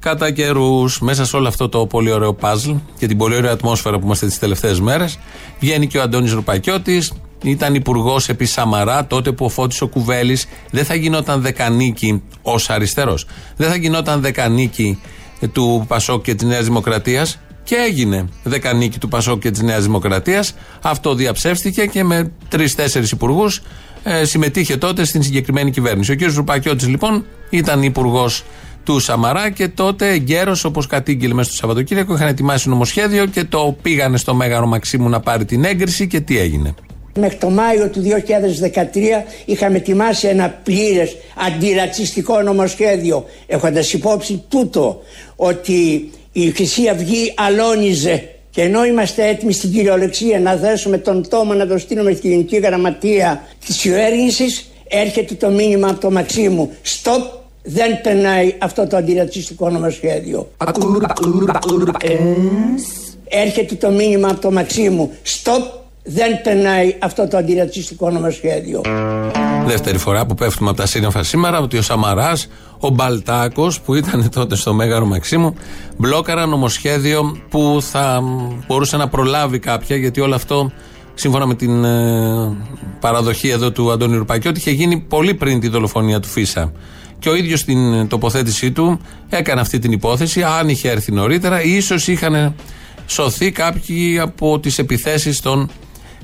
κατά 0.00 0.30
καιρούς. 0.30 1.00
Μέσα 1.00 1.24
σε 1.24 1.36
όλο 1.36 1.48
αυτό 1.48 1.68
το 1.68 1.86
πολύ 1.86 2.12
ωραίο 2.12 2.34
παζλ 2.34 2.70
και 2.98 3.06
την 3.06 3.16
πολύ 3.16 3.36
ωραία 3.36 3.52
ατμόσφαιρα 3.52 3.98
που 3.98 4.04
είμαστε 4.04 4.26
τις 4.26 4.38
τελευταίες 4.38 4.80
μέρες, 4.80 5.18
βγαίνει 5.60 5.86
και 5.86 5.98
ο 5.98 6.02
Αντώνης 6.02 6.32
Ρουπακιώτης. 6.32 7.12
Ήταν 7.42 7.74
υπουργός 7.74 8.28
επί 8.28 8.44
Σαμαρά 8.44 9.06
τότε 9.06 9.32
που 9.32 9.44
ο 9.44 9.48
Φώτης 9.48 9.80
ο 9.80 9.88
Κουβέλης 9.88 10.46
δεν 10.70 10.84
θα 10.84 10.94
γινόταν 10.94 11.40
δεκανίκη 11.40 12.22
ως 12.42 12.70
αριστερός. 12.70 13.26
Δεν 13.56 13.68
θα 13.68 13.76
γινόταν 13.76 14.20
δεκανίκη 14.20 15.00
του 15.52 15.84
Πασόκ 15.88 16.22
και 16.22 16.34
της 16.34 16.48
Νέας 16.48 16.64
Δημοκρατίας 16.64 17.38
και 17.64 17.74
έγινε 17.74 18.28
δεκανίκη 18.42 18.98
του 18.98 19.08
Πασόκ 19.08 19.40
και 19.40 19.50
της 19.50 19.62
Νέας 19.62 19.82
Δημοκρατίας. 19.82 20.54
Αυτό 20.82 21.14
διαψεύστηκε 21.14 21.86
και 21.86 22.04
με 22.04 22.32
τρει-τέσσερι 22.48 23.06
υπουργούς 23.12 23.62
ε, 24.02 24.24
συμμετείχε 24.24 24.76
τότε 24.76 25.04
στην 25.04 25.22
συγκεκριμένη 25.22 25.70
κυβέρνηση. 25.70 26.12
Ο 26.12 26.16
κ. 26.16 26.34
Ρουπακιώτης 26.34 26.88
λοιπόν 26.88 27.24
ήταν 27.50 27.82
υπουργός 27.82 28.44
του 28.84 28.98
Σαμαρά 28.98 29.50
και 29.50 29.68
τότε 29.68 30.08
εγκαίρω, 30.08 30.56
όπως 30.64 30.86
κατήγγειλε 30.86 31.34
μέσα 31.34 31.48
στο 31.48 31.58
Σαββατοκύριακο, 31.58 32.14
είχαν 32.14 32.28
ετοιμάσει 32.28 32.68
νομοσχέδιο 32.68 33.26
και 33.26 33.44
το 33.44 33.76
πήγανε 33.82 34.16
στο 34.16 34.34
Μέγαρο 34.34 34.66
Μαξίμου 34.66 35.08
να 35.08 35.20
πάρει 35.20 35.44
την 35.44 35.64
έγκριση 35.64 36.06
και 36.06 36.20
τι 36.20 36.38
έγινε. 36.38 36.74
Μέχρι 37.18 37.36
το 37.36 37.50
Μάιο 37.50 37.88
του 37.88 38.02
2013 38.02 38.74
είχαμε 39.44 39.76
ετοιμάσει 39.76 40.26
ένα 40.26 40.48
πλήρες 40.62 41.16
αντιρατσιστικό 41.46 42.42
νομοσχέδιο 42.42 43.24
έχοντας 43.46 43.92
υπόψη 43.92 44.44
τούτο 44.48 45.00
ότι 45.36 46.10
η 46.32 46.50
Χρυσή 46.50 46.88
Αυγή 46.88 47.34
αλώνιζε 47.36 48.28
και 48.50 48.62
ενώ 48.62 48.84
είμαστε 48.84 49.28
έτοιμοι 49.28 49.52
στην 49.52 49.72
κυριολεξία 49.72 50.40
να 50.40 50.56
δέσουμε 50.56 50.98
τον 50.98 51.28
τόμο 51.28 51.54
να 51.54 51.66
το 51.66 51.78
στείλουμε 51.78 52.12
στην 52.12 52.30
Γενική 52.30 52.56
Γραμματεία 52.56 53.44
της 53.66 53.76
κυβέρνησης, 53.76 54.70
έρχεται 54.88 55.34
το 55.34 55.50
μήνυμα 55.50 55.88
από 55.88 56.00
το 56.00 56.10
Μαξίμου. 56.10 56.70
Stop 56.84 57.39
δεν 57.62 58.00
περνάει 58.00 58.54
αυτό 58.58 58.86
το 58.86 58.96
αντιρατσιστικό 58.96 59.70
νομοσχέδιο. 59.70 60.50
Έρχεται 63.28 63.74
το 63.74 63.90
μήνυμα 63.90 64.28
από 64.28 64.40
το 64.40 64.50
Μαξίμου. 64.50 65.10
Stop, 65.24 65.62
δεν 66.02 66.42
περνάει 66.42 66.96
αυτό 66.98 67.28
το 67.28 67.36
αντιρατσιστικό 67.36 68.10
νομοσχέδιο. 68.10 68.80
Δεύτερη 69.66 69.98
φορά 69.98 70.26
που 70.26 70.34
πέφτουμε 70.34 70.70
από 70.70 70.78
τα 70.78 70.86
σύννεφα 70.86 71.22
σήμερα 71.22 71.58
ότι 71.58 71.76
ο 71.76 71.82
Σαμαράς, 71.82 72.48
ο 72.78 72.88
Μπαλτάκος 72.88 73.80
που 73.80 73.94
ήταν 73.94 74.30
τότε 74.30 74.56
στο 74.56 74.74
Μέγαρο 74.74 75.06
Μαξίμου, 75.06 75.54
μπλόκαρα 75.96 76.46
νομοσχέδιο 76.46 77.36
που 77.50 77.78
θα 77.80 78.22
μπορούσε 78.66 78.96
να 78.96 79.08
προλάβει 79.08 79.58
κάποια 79.58 79.96
γιατί 79.96 80.20
όλο 80.20 80.34
αυτό 80.34 80.72
σύμφωνα 81.14 81.46
με 81.46 81.54
την 81.54 81.84
ε, 81.84 82.56
παραδοχή 83.00 83.48
εδώ 83.48 83.70
του 83.72 83.90
Αντώνη 83.90 84.16
Ρουπακιώτη 84.16 84.58
είχε 84.58 84.70
γίνει 84.70 84.98
πολύ 84.98 85.34
πριν 85.34 85.60
τη 85.60 85.68
δολοφονία 85.68 86.20
του 86.20 86.28
Φίσα. 86.28 86.72
Και 87.20 87.28
ο 87.28 87.34
ίδιος 87.34 87.60
στην 87.60 88.08
τοποθέτησή 88.08 88.72
του 88.72 89.00
έκανε 89.28 89.60
αυτή 89.60 89.78
την 89.78 89.92
υπόθεση. 89.92 90.42
Αν 90.42 90.68
είχε 90.68 90.90
έρθει 90.90 91.12
νωρίτερα, 91.12 91.62
ίσως 91.62 92.08
είχαν 92.08 92.54
σωθεί 93.06 93.50
κάποιοι 93.50 94.18
από 94.18 94.60
τις 94.60 94.78
επιθέσεις 94.78 95.40
των 95.40 95.70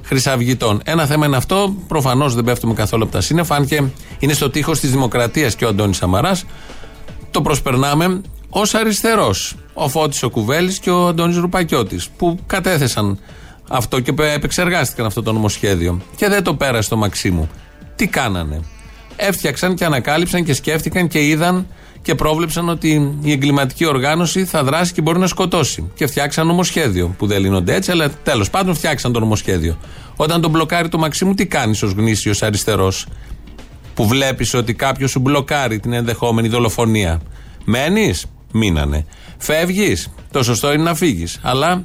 Χρυσαυγητών. 0.02 0.80
Ένα 0.84 1.06
θέμα 1.06 1.26
είναι 1.26 1.36
αυτό. 1.36 1.74
Προφανώς 1.88 2.34
δεν 2.34 2.44
πέφτουμε 2.44 2.74
καθόλου 2.74 3.02
από 3.02 3.12
τα 3.12 3.20
σύννεφα, 3.20 3.54
αν 3.54 3.66
και 3.66 3.82
είναι 4.18 4.32
στο 4.32 4.50
τείχος 4.50 4.80
της 4.80 4.90
δημοκρατίας 4.90 5.56
και 5.56 5.64
ο 5.64 5.68
Αντώνης 5.68 5.96
Σαμαράς. 5.96 6.44
Το 7.30 7.42
προσπερνάμε 7.42 8.20
ως 8.48 8.74
αριστερός. 8.74 9.54
Ο 9.74 9.88
Φώτης 9.88 10.22
ο 10.22 10.30
Κουβέλης 10.30 10.78
και 10.78 10.90
ο 10.90 11.06
Αντώνης 11.08 11.36
Ρουπακιώτης, 11.36 12.08
που 12.16 12.38
κατέθεσαν 12.46 13.18
αυτό 13.68 14.00
και 14.00 14.14
επεξεργάστηκαν 14.34 15.06
αυτό 15.06 15.22
το 15.22 15.32
νομοσχέδιο. 15.32 16.00
Και 16.16 16.28
δεν 16.28 16.42
το 16.42 16.54
πέρασε 16.54 16.82
στο 16.82 16.96
Μαξίμου. 16.96 17.48
Τι 17.96 18.06
κάνανε; 18.06 18.60
Έφτιαξαν 19.16 19.75
και 19.75 19.85
ανακάλυψαν 19.85 20.44
και 20.44 20.54
σκέφτηκαν 20.54 21.08
και 21.08 21.26
είδαν 21.26 21.66
και 22.02 22.14
πρόβλεψαν 22.14 22.68
ότι 22.68 23.16
η 23.23 23.32
εγκληματική 23.32 23.87
οργάνωση 23.87 24.44
θα 24.44 24.64
δράσει 24.64 24.92
και 24.92 25.02
μπορεί 25.02 25.18
να 25.18 25.26
σκοτώσει. 25.26 25.90
Και 25.94 26.06
φτιάξαν 26.06 26.46
νομοσχέδιο. 26.46 27.14
Που 27.18 27.26
δεν 27.26 27.40
λύνονται 27.40 27.75
έτσι, 27.75 27.90
αλλά 27.90 28.11
τέλος 28.23 28.50
πάντων 28.50 28.75
φτιάξαν 28.75 29.12
το 29.12 29.20
νομοσχέδιο. 29.20 29.78
Όταν 30.16 30.40
τον 30.40 30.50
μπλοκάρει 30.50 30.88
το 30.88 30.99
Μαξίμου, 30.99 31.35
τι 31.35 31.46
κάνεις 31.46 31.82
ως 31.82 31.92
γνήσιος 31.92 32.42
αριστερός, 32.42 33.06
που 33.94 34.06
βλέπεις 34.06 34.54
ότι 34.54 34.75
κάποιος 34.75 35.11
σου 35.11 35.20
μπλοκάρει 35.20 35.78
την 35.78 35.92
ενδεχόμενη 35.92 36.49
δολοφονία; 36.49 37.20
Μένεις, 37.64 38.26
μείνανε. 38.52 39.06
Φεύγεις, 39.38 40.11
το 40.30 40.42
σωστό 40.42 40.73
είναι 40.73 40.82
να 40.82 40.94
φύγεις. 40.94 41.38
Αλλά 41.42 41.82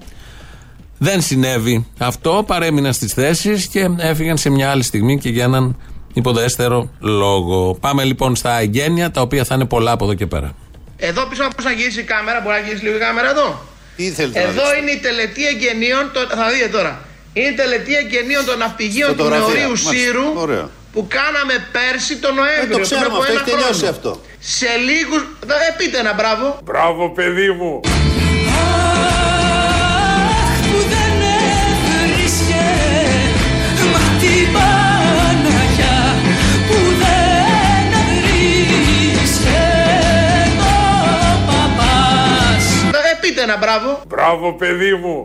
δεν 0.97 1.21
συνέβη 1.21 1.85
αυτό, 1.97 2.43
παρέμειναν 2.47 2.93
στις 2.93 3.13
θέσεις 3.13 3.67
και 3.67 3.89
έφυγαν 3.97 4.37
σε 4.37 4.49
μια 4.49 4.69
άλλη 4.69 4.83
στιγμή 4.83 5.17
και 5.17 5.29
για 5.29 5.43
έναν 5.43 5.77
υποδέστερο 6.13 6.89
λόγο. 6.99 7.73
Πάμε 7.73 8.03
λοιπόν 8.03 8.35
στα 8.35 8.59
εγγένεια, 8.59 9.11
τα 9.11 9.21
οποία 9.21 9.43
θα 9.43 9.55
είναι 9.55 9.65
πολλά 9.65 9.91
από 9.91 10.03
εδώ 10.03 10.13
και 10.13 10.25
πέρα. 10.25 10.55
Εδώ 10.97 11.25
πίσω 11.25 11.47
πώς 11.55 11.65
να 11.65 11.71
γυρίσει 11.71 11.99
η 11.99 12.03
κάμερα, 12.03 12.39
μπορεί 12.43 12.55
να 12.55 12.61
γυρίσει 12.65 12.83
λίγο 12.83 12.95
η 12.95 12.99
κάμερα 12.99 13.29
εδώ. 13.29 13.65
Τι 13.95 14.09
θέλετε 14.11 14.39
εδώ 14.39 14.63
να 14.63 14.77
είναι 14.77 14.91
η 14.91 14.97
τελετή 14.97 15.45
εγγενείων, 15.45 16.11
το, 16.13 16.19
θα 16.19 16.49
δείτε 16.51 16.67
τώρα. 16.67 17.05
Είναι 17.33 17.47
η 17.47 17.53
τελετή 17.53 17.93
εγγενείων 17.95 18.45
των 18.45 18.57
ναυπηγείων 18.57 19.15
του 19.17 19.23
Νεωρίου 19.23 19.75
Σύρου 19.75 20.27
που 20.93 21.07
κάναμε 21.07 21.55
πέρσι 21.71 22.17
τον 22.17 22.35
Νοέμβριο. 22.35 22.75
Ε, 22.75 22.77
το 22.77 22.79
ξέρουμε 22.79 23.17
αυτό, 23.17 23.33
έχει 23.33 23.43
τελειώσει 23.43 23.85
αυτό. 23.85 24.21
Σε 24.39 24.67
λίγου. 24.87 25.17
Ε, 25.67 25.73
πείτε 25.77 25.97
ένα 25.99 26.13
μπράβο. 26.13 26.59
Μπράβο, 26.63 27.09
παιδί 27.09 27.51
μου. 27.51 27.79
Ένα 43.39 43.57
μπράβο. 43.57 44.01
Μπράβο, 44.07 44.53
παιδί 44.53 44.93
μου. 44.95 45.21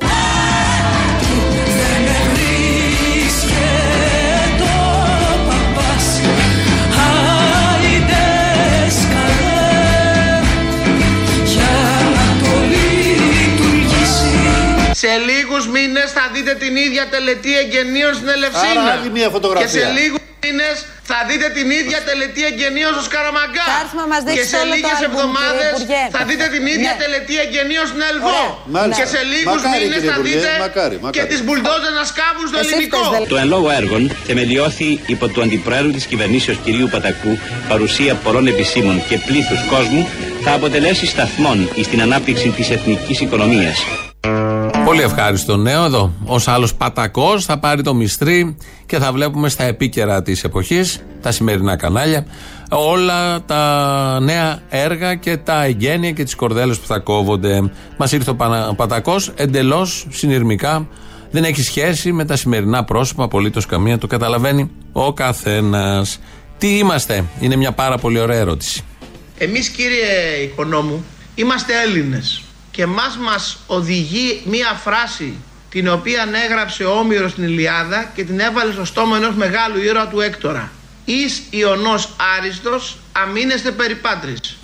Σε 15.00 15.12
λίγους 15.28 15.64
μήνες 15.76 16.08
θα 16.16 16.24
δείτε 16.34 16.52
την 16.62 16.74
ίδια 16.86 17.04
τελετή 17.14 17.52
εγγενείων 17.62 18.12
στην 18.18 18.28
Ελευσίνα. 18.36 18.82
Άρα 18.82 18.92
άλλη 18.94 19.10
μια 19.16 19.28
φωτογραφία. 19.36 19.66
Και 19.66 19.72
σε 19.78 19.84
λίγους 19.98 20.24
μήνες 20.42 20.76
θα 21.10 21.18
δείτε 21.28 21.46
την 21.58 21.68
ίδια 21.80 21.98
τελετή 22.08 22.42
εγγενείων 22.50 22.90
στο 22.96 23.04
Σκαραμαγκά. 23.08 23.68
Και 24.36 24.44
σε 24.52 24.60
λίγες 24.72 24.98
εβδομάδες 25.08 25.74
θα 26.14 26.22
δείτε 26.28 26.46
την 26.54 26.64
ίδια 26.74 26.92
ναι. 26.92 27.02
τελετή 27.02 27.34
εγγενείων 27.44 27.84
στην 27.90 28.02
Ελβό. 28.10 28.42
Και 28.98 29.06
σε 29.14 29.20
λίγους 29.32 29.62
μήνες 29.72 30.00
θα 30.10 30.16
δείτε 30.26 30.50
και 31.16 31.24
τις 31.30 31.40
μπουλντόζες 31.44 31.92
να 32.00 32.04
σκάβουν 32.12 32.44
στο 32.50 32.58
ελληνικό. 32.62 33.02
Το 33.32 33.36
εν 33.42 33.48
λόγω 33.54 33.68
έργων 33.80 34.02
θεμελιώθη 34.28 34.88
υπό 35.14 35.26
του 35.32 35.40
αντιπρόεδρου 35.46 35.92
της 35.98 36.04
κυβερνήσεως 36.10 36.58
κυρίου 36.64 36.88
Πατακού 36.94 37.32
παρουσία 37.70 38.12
πολλών 38.24 38.46
επισήμων 38.52 38.96
και 39.08 39.16
πλήθους 39.28 39.60
κόσμου 39.72 40.02
θα 40.44 40.52
αποτελέσει 40.58 41.06
σταθμόν 41.14 41.58
στην 41.86 41.98
ανάπτυξη 42.06 42.48
της 42.58 42.66
εθνικής 42.76 43.20
οικονομίας. 43.20 43.78
Πολύ 44.96 45.08
ευχάριστο 45.08 45.56
νέο 45.56 45.84
εδώ. 45.84 46.12
Ω 46.24 46.36
άλλος 46.44 46.74
πατακός 46.74 47.44
θα 47.44 47.58
πάρει 47.58 47.82
το 47.82 47.94
μυστρή 47.94 48.56
και 48.86 48.98
θα 48.98 49.12
βλέπουμε 49.12 49.48
στα 49.48 49.64
επίκαιρα 49.64 50.22
της 50.22 50.44
εποχής, 50.44 51.00
τα 51.22 51.32
σημερινά 51.32 51.76
κανάλια, 51.76 52.26
όλα 52.70 53.44
τα 53.44 54.20
νέα 54.20 54.60
έργα 54.68 55.14
και 55.14 55.36
τα 55.36 55.64
εγγένεια 55.64 56.10
και 56.10 56.24
τις 56.24 56.34
κορδέλες 56.34 56.78
που 56.78 56.86
θα 56.86 56.98
κόβονται. 56.98 57.70
Μας 57.96 58.12
ήρθε 58.12 58.30
ο 58.68 58.74
πατακός 58.76 59.32
εντελώς 59.36 60.06
συνειρμικά. 60.10 60.88
Δεν 61.30 61.44
έχει 61.44 61.62
σχέση 61.62 62.12
με 62.12 62.24
τα 62.24 62.36
σημερινά 62.36 62.84
πρόσωπα, 62.84 63.24
απολύτως 63.24 63.66
καμία. 63.66 63.98
Το 63.98 64.06
καταλαβαίνει 64.06 64.70
ο 64.92 65.12
καθένας. 65.12 66.18
Τι 66.58 66.78
είμαστε, 66.78 67.24
είναι 67.40 67.56
μια 67.56 67.72
πάρα 67.72 67.98
πολύ 67.98 68.18
ωραία 68.18 68.38
ερώτηση. 68.38 68.84
Εμείς, 69.38 69.68
κύριε 69.68 70.42
Οικονόμου, 70.42 71.04
είμαστε 71.34 71.72
Έλληνες 71.86 72.45
και 72.76 72.87
μας 72.87 73.16
μας 73.16 73.59
οδηγεί 73.66 74.42
μία 74.45 74.80
φράση 74.85 75.35
την 75.71 75.88
οποία 75.88 76.28
έγραψε 76.45 76.85
ο 76.85 76.99
Όμηρος 76.99 77.30
στην 77.30 77.45
Ηλιάδα 77.45 78.11
και 78.14 78.25
την 78.25 78.40
έβαλε 78.40 78.73
στο 78.73 78.85
στόμα 78.85 79.16
ενός 79.16 79.35
μεγάλου 79.35 79.83
ήρωα 79.83 80.09
του 80.09 80.21
Έκτορα. 80.21 80.73
«Εις 81.04 81.42
Ιωνός 81.50 82.09
Άριστος 82.38 82.97
αμήνεστε 83.12 83.71
περιπάτρις». 83.71 84.59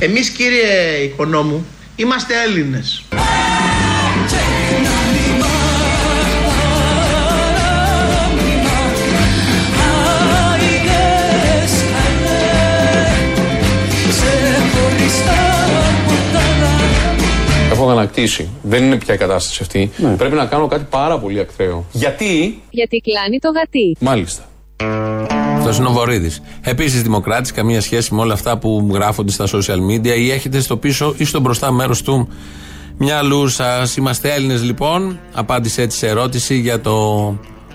Εμείς 0.00 0.30
κύριε 0.30 0.96
Οικονόμου 1.02 1.66
είμαστε 1.96 2.34
Έλληνες. 2.42 3.02
Έχω 17.70 17.90
ανακτήσει. 17.90 18.48
Δεν 18.62 18.84
είναι 18.84 18.96
πια 18.96 19.14
η 19.14 19.16
κατάσταση 19.16 19.58
αυτή. 19.62 19.90
Πρέπει 20.16 20.34
να 20.34 20.46
κάνω 20.46 20.66
κάτι 20.66 20.86
πάρα 20.90 21.18
πολύ 21.18 21.40
ακραίο. 21.40 21.84
Γιατί; 21.92 22.62
Γιατί 22.70 23.00
κλάνει 23.00 23.38
το 23.38 23.48
γατί. 23.50 23.96
Μάλιστα. 24.00 24.42
Αυτός 25.56 25.78
είναι 25.78 25.88
ο 25.88 25.92
Βορύδης. 25.92 26.42
Επίσης 26.60 27.02
Δημοκράτης, 27.02 27.52
καμία 27.52 27.80
σχέση 27.80 28.14
με 28.14 28.20
όλα 28.20 28.32
αυτά 28.32 28.58
που 28.58 28.90
γράφονται 28.92 29.32
στα 29.32 29.46
social 29.46 29.78
media 29.90 30.18
ή 30.18 30.30
έχετε 30.30 30.60
στο 30.60 30.76
πίσω 30.76 31.14
ή 31.16 31.24
στο 31.24 31.40
μπροστά 31.40 31.72
μέρος 31.72 32.02
του 32.02 32.28
μυαλού 32.98 33.48
σας. 33.48 33.96
Είμαστε 33.96 34.32
Έλληνες 34.34 34.62
λοιπόν. 34.62 35.18
Απάντησε 35.32 35.82
έτσι 35.82 35.98
σε 35.98 36.06
ερώτηση 36.08 36.54
για 36.58 36.80
το 36.80 37.28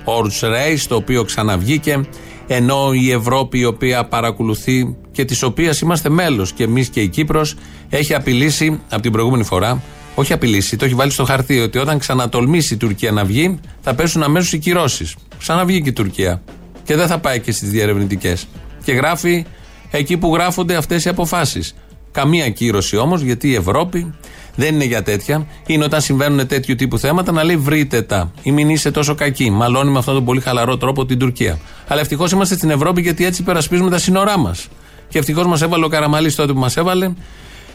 Horse 0.06 0.46
Race, 0.46 0.84
το 0.88 0.96
οποίο 0.96 1.24
ξαναβγήκε. 1.24 2.02
Ενώ 2.48 2.94
η 2.94 3.12
Ευρώπη, 3.12 3.60
η 3.60 3.66
οποία 3.66 4.06
παρακολουθεί 4.06 4.96
και 5.14 5.26
της 5.26 5.44
οποίας 5.44 5.80
είμαστε 5.80 6.10
μέλος 6.10 6.54
και 6.54 6.64
εμείς 6.64 6.90
και 6.90 7.02
η 7.02 7.08
Κύπρος 7.08 7.56
έχει 7.90 8.14
απειλήσει 8.14 8.80
από 8.90 9.02
την 9.02 9.12
προηγούμενη 9.12 9.44
φορά. 9.44 9.82
Όχι 10.16 10.34
απειλήσει, 10.34 10.78
το 10.78 10.86
έχει 10.86 10.94
βάλει 10.94 11.12
στο 11.12 11.24
χαρτί 11.24 11.60
ότι 11.60 11.78
όταν 11.78 12.00
ξανατολμήσει 12.00 12.74
η 12.74 12.78
Τουρκία 12.78 13.12
να 13.12 13.26
βγει, 13.26 13.60
θα 13.82 13.96
πέσουν 13.96 14.24
αμέσως 14.24 14.54
οι 14.54 14.60
κυρώσεις. 14.60 15.16
Ξαναβγήκε 15.38 15.90
η 15.90 15.94
Τουρκία 15.94 16.42
και 16.84 16.96
δεν 16.96 17.08
θα 17.08 17.20
πάει 17.20 17.40
και 17.40 17.52
στις 17.52 17.70
διερευνητικές. 17.70 18.48
Και 18.84 18.92
γράφει 18.92 19.46
εκεί 19.92 20.18
που 20.18 20.34
γράφονται 20.34 20.76
αυτές 20.76 21.06
οι 21.06 21.10
αποφάσεις. 21.10 21.76
Καμία 22.12 22.50
κύρωση 22.50 22.98
όμως, 22.98 23.22
γιατί 23.22 23.50
η 23.50 23.56
Ευρώπη 23.56 24.14
δεν 24.56 24.74
είναι 24.74 24.84
για 24.84 25.04
τέτοια. 25.04 25.48
Είναι 25.66 25.84
όταν 25.84 26.02
συμβαίνουν 26.02 26.48
τέτοιου 26.48 26.76
τύπου 26.76 26.98
θέματα 26.98 27.32
να 27.32 27.44
λέει 27.44 27.58
βρείτε 27.58 28.02
τα 28.02 28.32
ή 28.44 28.52
μην 28.52 28.70
είσαι 28.70 28.92
τόσο 28.92 29.16
κακοί. 29.16 29.50
Μαλώνει 29.50 29.92
με 29.92 29.98
αυτόν 29.98 30.14
τον 30.14 30.26
πολύ 30.26 30.42
χαλαρό 30.42 30.78
τρόπο 30.78 31.06
την 31.06 31.20
Τουρκία. 31.20 31.60
Αλλά 31.88 32.02
ευτυχώς 32.02 32.32
είμαστε 32.32 32.56
στην 32.56 32.70
Ευρώπη 32.70 33.02
γιατί 33.02 33.26
έτσι 33.26 33.42
υπερασπίζουμε 33.42 33.90
τα 33.90 33.98
σύνορά 33.98 34.40
μας. 34.40 34.68
Και 35.14 35.20
ευτυχώς 35.20 35.46
μας 35.46 35.62
έβαλε 35.62 35.86
ο 35.86 35.88
Καραμαλής 35.88 36.36
τότε 36.36 36.54
που 36.54 36.60
μας 36.60 36.78
έβαλε 36.78 37.12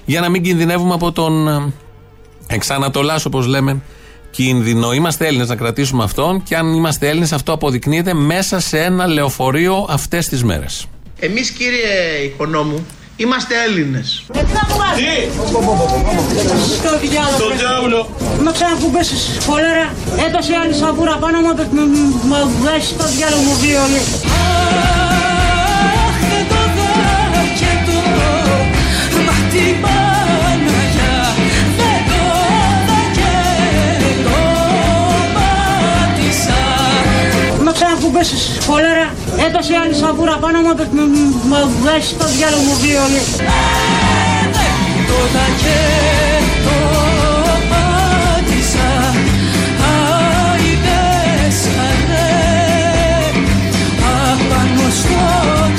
για 0.04 0.20
να 0.20 0.28
μην 0.28 0.42
κινδυνεύουμε 0.42 0.94
από 0.94 1.12
τον 1.12 1.48
ε, 1.48 1.72
εξανατολάς, 2.46 3.24
όπως 3.24 3.46
λέμε, 3.46 3.82
κίνδυνο. 4.30 4.92
Είμαστε 4.92 5.26
Έλληνες 5.26 5.48
να 5.48 5.56
κρατήσουμε 5.56 6.04
αυτόν 6.04 6.42
και 6.42 6.56
αν 6.56 6.74
είμαστε 6.74 7.08
Έλληνες, 7.08 7.32
αυτό 7.32 7.52
αποδεικνύεται 7.52 8.14
μέσα 8.14 8.60
σε 8.60 8.78
ένα 8.78 9.06
λεωφορείο 9.06 9.86
αυτές 9.88 10.28
τις 10.28 10.44
μέρες. 10.44 10.86
Εμείς 11.18 11.50
κύριε 11.50 12.24
Οικονόμου 12.24 12.86
είμαστε 13.16 13.54
Έλληνες. 13.68 14.24
Στο 16.78 16.98
διάλογο. 17.00 17.36
Στο 17.36 17.56
διάβολο. 17.56 18.08
Να 18.42 18.52
ξανακουμπήσεις 18.52 19.44
χολέρα. 19.46 19.92
Έπεσε 20.28 20.52
η 20.52 20.54
άλλη 20.54 20.74
σαβούρα 20.74 21.16
πάνω 21.16 21.40
μου, 21.40 21.50
έπεσε 21.50 21.70
με 22.28 22.36
βγάζει 22.60 22.86
στο 22.86 23.06
διάλογο 23.08 23.42
μου 23.42 23.54
δύο 23.54 23.80
Να 38.18 38.24
ξανακουμπήσεις 38.24 38.66
χολέρα. 38.66 39.14
Έπεσε 39.46 39.72
η 39.72 39.76
άλλη 39.76 39.94
σαβούρα 39.94 40.36
πάνω 40.36 40.60
μου, 40.60 40.70
έπεσε 40.70 40.90
με 41.50 41.58
βγάζει 41.80 42.06
στο 42.06 42.26
διάλογο 42.26 42.62
μου 42.62 42.74
δύο 42.74 43.02
όλοι. 43.02 43.22
Το 45.08 45.18
δω 45.32 45.46
και 45.62 45.78
το 46.64 46.76
πάτησα 47.70 48.90
Άιδες 50.50 51.58
χαρέ 51.74 52.30
Απάνω 54.30 54.88
στο 55.00 55.22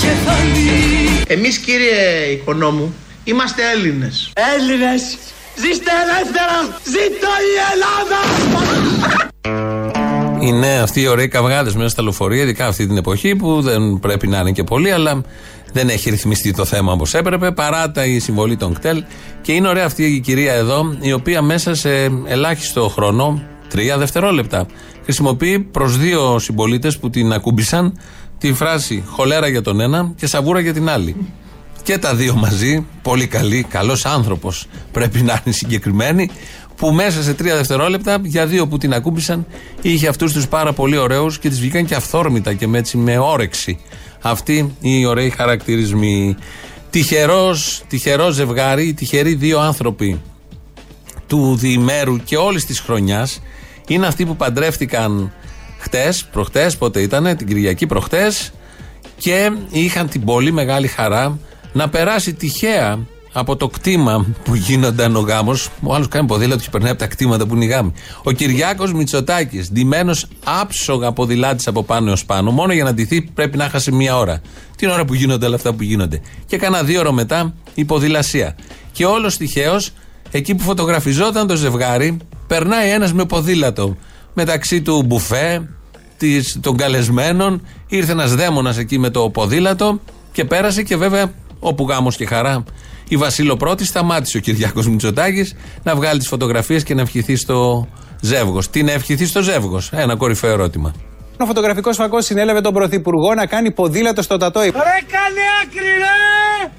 κεφάλι 0.02 1.24
Εμείς 1.28 1.58
κύριε 1.58 2.32
Οικονόμου 2.32 2.94
είμαστε 3.24 3.62
Έλληνες. 3.74 4.32
Έλληνες, 4.56 5.18
ζήστε 5.56 5.92
ελεύθερα, 6.04 6.80
ζήτω 6.84 7.32
η 7.50 7.54
Ελλάδα! 7.74 9.29
Είναι 10.40 10.80
αυτοί 10.80 11.02
οι 11.02 11.08
ωραίοι 11.08 11.28
καυγάδες 11.28 11.76
μέσα 11.76 11.90
στα 11.90 12.04
λεωφορεία, 12.04 12.42
ειδικά 12.42 12.68
αυτή 12.68 12.88
την 12.88 12.98
εποχή 12.98 13.36
που 13.36 13.62
δεν 13.62 14.00
πρέπει 14.00 14.28
να 14.28 14.40
είναι 14.40 14.52
και 14.52 14.64
πολύ, 14.64 14.92
αλλά 14.92 15.22
δεν 15.74 15.90
έχει 15.90 16.10
ρυθμιστεί 16.10 16.54
το 16.54 16.66
θέμα 16.66 16.92
όπως 16.92 17.14
έπρεπε, 17.14 17.52
παρά 17.52 17.92
τα 17.92 18.06
η 18.06 18.20
συμβολή 18.20 18.56
των 18.58 18.74
κτέλ. 18.74 19.04
Και 19.42 19.52
είναι 19.52 19.68
ωραία 19.68 19.86
αυτή 19.86 20.04
η 20.04 20.20
κυρία 20.20 20.54
εδώ, 20.54 20.98
η 21.00 21.12
οποία 21.12 21.42
μέσα 21.42 21.76
σε 21.76 22.12
ελάχιστο 22.26 22.90
χρόνο, 22.90 23.42
τρία 23.70 23.98
δευτερόλεπτα, 23.98 24.66
χρησιμοποιεί 25.04 25.60
προς 25.60 25.98
δύο 25.98 26.40
συμπολίτες 26.40 26.98
που 26.98 27.10
την 27.10 27.34
ακούμπησαν 27.34 28.00
τη 28.38 28.54
φράση 28.54 29.04
χολέρα 29.08 29.48
για 29.48 29.62
τον 29.62 29.80
ένα 29.80 30.14
και 30.16 30.28
σαβούρα 30.28 30.60
για 30.60 30.74
την 30.74 30.90
άλλη. 30.90 31.16
Και 31.84 31.98
τα 31.98 32.16
δύο 32.16 32.36
μαζί, 32.36 32.86
πολύ 33.02 33.28
καλή, 33.28 33.64
καλός 33.70 34.06
άνθρωπος 34.06 34.68
πρέπει 34.92 35.22
να 35.22 35.42
είναι 35.46 35.56
συγκεκριμένοι, 35.56 36.30
που 36.80 36.92
μέσα 36.92 37.24
σε 37.24 37.34
τρία 37.34 37.56
δευτερόλεπτα, 37.56 38.18
για 38.24 38.46
δύο 38.46 38.68
που 38.68 38.78
την 38.78 38.94
ακούμπησαν, 38.94 39.46
είχε 39.82 40.08
αυτούς 40.08 40.34
τους 40.34 40.48
πάρα 40.48 40.74
πολύ 40.74 40.98
ωραίους 40.98 41.40
και 41.40 41.50
τη 41.50 41.56
βγήκαν 41.56 41.86
και 41.86 41.96
αυθόρμητα 41.96 42.54
και 42.54 42.68
με, 42.68 42.78
έτσι, 42.78 42.98
με 42.98 43.18
όρεξη. 43.18 43.80
Αυτοί 44.22 44.76
οι 44.82 45.06
ωραίοι 45.06 45.30
χαρακτηρισμοί. 45.30 46.36
Τυχερός, 46.90 47.84
τυχερός 47.88 48.34
ζευγάρι, 48.34 48.94
τυχεροί 48.94 49.34
δύο 49.34 49.60
άνθρωποι 49.60 50.22
του 51.28 51.56
διημέρου 51.56 52.18
και 52.18 52.38
όλης 52.38 52.66
της 52.66 52.80
χρονιάς 52.80 53.42
είναι 53.88 54.08
αυτοί 54.08 54.26
που 54.26 54.36
παντρεύτηκαν 54.36 55.34
χτες, 55.80 56.26
προχτές, 56.32 56.78
πότε 56.78 57.02
ήταν, 57.02 57.38
την 57.38 57.48
Κυριακή 57.48 57.86
προχτές 57.86 58.52
και 59.18 59.52
είχαν 59.70 60.10
την 60.10 60.24
πολύ 60.24 60.52
μεγάλη 60.52 60.88
χαρά 60.88 61.40
να 61.74 61.90
περάσει 61.90 62.34
τυχαία 62.34 63.00
από 63.40 63.56
το 63.56 63.68
κτήμα 63.68 64.26
που 64.44 64.56
γίνονταν 64.56 65.16
ο 65.16 65.20
γάμος. 65.20 65.70
Ο 65.82 65.94
άλλος 65.94 66.08
κάνει 66.08 66.28
ποδήλατο 66.28 66.62
και 66.62 66.70
περνάει 66.72 66.92
από 66.92 67.00
τα 67.00 67.08
κτήματα 67.08 67.46
που 67.46 67.56
είναι 67.56 67.66
οι 67.66 67.68
γάμοι. 67.68 67.94
Ο 68.24 68.32
Κυριάκος 68.32 68.94
Μητσοτάκης, 68.94 69.72
ντυμένος 69.72 70.26
άψογα 70.44 71.12
ποδηλάτης 71.12 71.68
από 71.68 71.84
πάνω 71.84 72.10
έως 72.10 72.26
πάνω, 72.26 72.52
μόνο 72.52 72.74
για 72.74 72.84
να 72.84 72.94
ντυθεί 72.94 73.22
πρέπει 73.22 73.58
να 73.58 73.70
χάσει 73.70 73.92
μία 73.92 74.18
ώρα. 74.18 74.42
Την 74.76 74.90
ώρα 74.90 75.06
που 75.06 75.14
γίνονται 75.14 75.46
όλα 75.46 75.56
αυτά 75.56 75.74
που 75.74 75.84
γίνονται. 75.84 76.22
Και 76.46 76.58
κάνα 76.58 76.84
δύο 76.84 77.00
ώρα 77.00 77.12
μετά 77.12 77.54
η 77.74 77.86
ποδηλασία. 77.86 78.56
Και 78.92 79.06
όλος 79.06 79.38
τυχαίως, 79.38 79.92
εκεί 80.32 80.56
που 80.56 80.64
φωτογραφιζόταν 80.64 81.48
το 81.48 81.56
ζευγάρι, 81.56 82.18
περνάει 82.48 82.90
ένας 82.90 83.14
με 83.14 83.26
ποδήλατο. 83.26 83.98
Μεταξύ 84.34 84.82
του 84.82 85.04
μπουφέ, 85.06 85.70
της, 86.18 86.58
των 86.62 86.78
καλεσμένων, 86.78 87.62
ήρθε 87.88 88.12
ένας 88.12 88.36
δαίμονας 88.36 88.78
εκεί 88.78 89.00
με 89.00 89.10
το 89.10 89.30
ποδήλατο 89.30 90.00
και 90.32 90.46
πέρασε 90.46 90.84
και 90.84 90.98
βέβαια 90.98 91.34
όπου 91.60 91.88
γάμος 91.90 92.16
και 92.16 92.26
χαρά 92.26 92.64
η 93.08 93.18
Βασίλο 93.18 93.56
πρώτη 93.56 93.86
σταμάτησε 93.86 94.38
ο 94.38 94.40
Κυριάκος 94.40 94.88
Μητσοτάκης 94.88 95.56
να 95.84 95.96
βγάλει 95.96 96.20
τις 96.20 96.28
φωτογραφίες 96.28 96.84
και 96.84 96.94
να 96.94 97.02
ευχηθεί 97.02 97.36
στο 97.36 97.88
ζεύγος. 98.22 98.70
Τι 98.70 98.84
να 98.84 98.92
ευχηθεί 98.92 99.26
στο 99.26 99.42
ζεύγος, 99.42 99.90
ένα 99.94 100.16
κορυφαίο 100.16 100.52
ερώτημα. 100.52 100.94
Ο 101.38 101.46
φωτογραφικός 101.46 101.96
φακός 101.96 102.26
συνέλαβε 102.26 102.62
τον 102.62 102.74
Πρωθυπουργό 102.74 103.34
να 103.34 103.46
κάνει 103.46 103.72
ποδήλατο 103.72 104.22
στο 104.22 104.38
Τατόι. 104.38 104.66
Ρε 104.66 104.72
κάνε 104.72 105.46
άκρη 105.64 105.94
ρε! 105.98 106.72